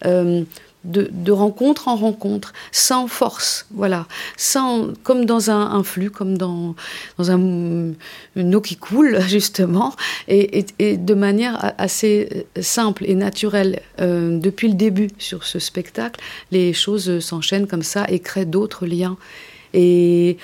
euh, 0.06 0.42
de, 0.84 1.32
rencontre 1.32 1.88
en 1.88 1.96
rencontre, 1.96 2.52
sans 2.72 3.08
force, 3.08 3.66
voilà, 3.72 4.06
sans, 4.36 4.88
comme 5.02 5.26
dans 5.26 5.50
un, 5.50 5.82
flux, 5.82 6.10
comme 6.10 6.38
dans, 6.38 6.74
dans 7.18 7.30
un, 7.30 7.92
une 8.36 8.54
eau 8.54 8.60
qui 8.60 8.76
coule, 8.76 9.20
justement, 9.28 9.94
et, 10.28 10.64
de 10.78 11.14
manière 11.14 11.74
assez 11.78 12.46
simple 12.60 13.04
et 13.06 13.14
naturelle. 13.14 13.80
Euh, 14.00 14.38
depuis 14.38 14.68
le 14.68 14.74
début 14.74 15.08
sur 15.18 15.44
ce 15.44 15.58
spectacle, 15.58 16.20
les 16.52 16.72
choses 16.72 17.20
s'enchaînent 17.20 17.66
comme 17.66 17.82
ça 17.82 18.06
et 18.08 18.20
créent 18.20 18.46
d'autres 18.46 18.86
liens. 18.86 19.18
Et 19.74 20.38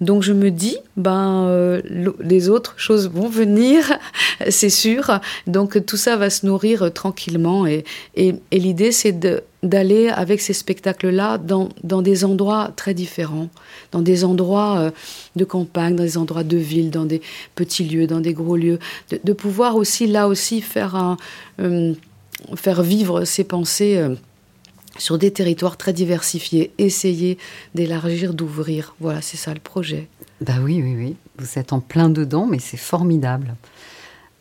donc 0.00 0.22
je 0.22 0.32
me 0.32 0.50
dis, 0.50 0.76
ben 0.96 1.46
euh, 1.48 1.82
les 2.20 2.48
autres 2.48 2.74
choses 2.76 3.10
vont 3.10 3.28
venir, 3.28 3.98
c'est 4.48 4.70
sûr. 4.70 5.18
Donc 5.46 5.84
tout 5.86 5.96
ça 5.96 6.16
va 6.16 6.30
se 6.30 6.46
nourrir 6.46 6.84
euh, 6.84 6.90
tranquillement. 6.90 7.66
Et, 7.66 7.84
et, 8.14 8.34
l'idée, 8.52 8.92
c'est 8.92 9.18
d'aller 9.62 10.08
avec 10.08 10.40
ces 10.40 10.52
spectacles-là 10.52 11.38
dans, 11.38 11.70
dans, 11.82 12.00
des 12.00 12.24
endroits 12.24 12.70
très 12.76 12.94
différents, 12.94 13.48
dans 13.90 14.02
des 14.02 14.24
endroits 14.24 14.78
euh, 14.78 14.90
de 15.34 15.44
campagne, 15.44 15.96
dans 15.96 16.04
des 16.04 16.16
endroits 16.16 16.44
de 16.44 16.56
ville, 16.56 16.90
dans 16.90 17.04
des 17.04 17.20
petits 17.56 17.84
lieux, 17.84 18.06
dans 18.06 18.20
des 18.20 18.34
gros 18.34 18.56
lieux, 18.56 18.78
de, 19.10 19.32
pouvoir 19.32 19.74
aussi 19.74 20.06
là 20.06 20.28
aussi 20.28 20.60
faire, 20.60 21.16
faire 22.56 22.82
vivre 22.82 23.24
ces 23.24 23.44
pensées 23.44 24.04
sur 24.98 25.18
des 25.18 25.30
territoires 25.30 25.76
très 25.76 25.92
diversifiés, 25.92 26.72
essayer 26.78 27.38
d'élargir, 27.74 28.34
d'ouvrir. 28.34 28.94
Voilà, 29.00 29.22
c'est 29.22 29.36
ça 29.36 29.54
le 29.54 29.60
projet. 29.60 30.08
Bah 30.40 30.54
oui, 30.62 30.80
oui, 30.82 30.94
oui. 30.96 31.16
Vous 31.38 31.58
êtes 31.58 31.72
en 31.72 31.80
plein 31.80 32.08
dedans, 32.08 32.46
mais 32.46 32.58
c'est 32.58 32.76
formidable. 32.76 33.54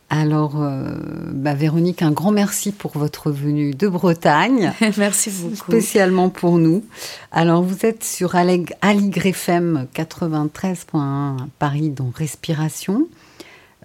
Alors, 0.09 0.61
euh, 0.61 0.95
bah 1.33 1.53
Véronique, 1.53 2.01
un 2.01 2.11
grand 2.11 2.31
merci 2.31 2.71
pour 2.71 2.97
votre 2.97 3.29
venue 3.29 3.71
de 3.71 3.89
Bretagne. 3.89 4.71
merci 4.97 5.29
beaucoup. 5.29 5.55
Spécialement 5.55 6.29
pour 6.29 6.57
nous. 6.57 6.85
Alors, 7.31 7.61
vous 7.61 7.85
êtes 7.85 8.05
sur 8.05 8.35
Aligre 8.35 9.25
FM 9.25 9.87
93.1 9.93 11.47
Paris, 11.59 11.89
dans 11.89 12.09
Respiration. 12.15 13.07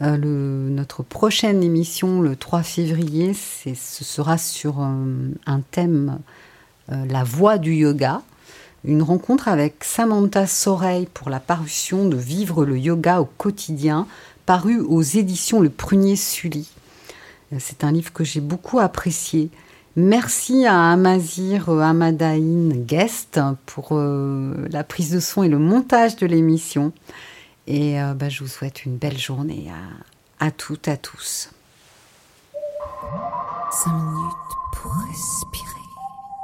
Euh, 0.01 0.17
le, 0.17 0.69
notre 0.71 1.03
prochaine 1.03 1.63
émission, 1.63 2.21
le 2.21 2.37
3 2.37 2.63
février, 2.63 3.35
ce 3.35 3.75
sera 3.75 4.39
sur 4.39 4.81
euh, 4.81 4.95
un 5.47 5.61
thème 5.61 6.19
la 7.09 7.25
voix 7.25 7.59
du 7.59 7.75
yoga, 7.75 8.23
une 8.85 9.03
rencontre 9.03 9.49
avec 9.49 9.85
Samantha 9.85 10.47
Soreille 10.47 11.09
pour 11.13 11.31
la 11.31 11.41
parution 11.41 12.09
de 12.09 12.17
Vivre 12.17 12.65
le 12.65 12.79
yoga 12.79 13.21
au 13.21 13.25
quotidien, 13.25 14.07
paru 14.47 14.81
aux 14.81 15.03
éditions 15.03 15.61
Le 15.61 15.71
Prunier 15.71 16.17
Sully. 16.17 16.69
Euh, 17.53 17.57
c'est 17.61 17.85
un 17.85 17.93
livre 17.93 18.13
que 18.13 18.25
j'ai 18.25 18.41
beaucoup 18.41 18.81
apprécié. 18.81 19.51
Merci 19.95 20.67
à 20.67 20.91
Amazir 20.91 21.69
Amadaïn 21.69 22.71
Guest 22.75 23.41
pour 23.67 23.91
euh, 23.93 24.67
la 24.71 24.85
prise 24.85 25.11
de 25.11 25.21
son 25.21 25.43
et 25.43 25.49
le 25.49 25.59
montage 25.59 26.17
de 26.17 26.27
l'émission. 26.27 26.93
Et 27.69 27.97
bah, 28.17 28.29
je 28.29 28.43
vous 28.43 28.49
souhaite 28.49 28.85
une 28.85 28.97
belle 28.97 29.19
journée 29.19 29.71
à, 29.71 30.45
à 30.45 30.51
toutes, 30.51 30.89
à 30.89 30.97
tous. 30.97 31.51
Cinq 33.71 33.93
minutes 33.93 34.53
pour 34.73 34.93
respirer. 34.93 35.72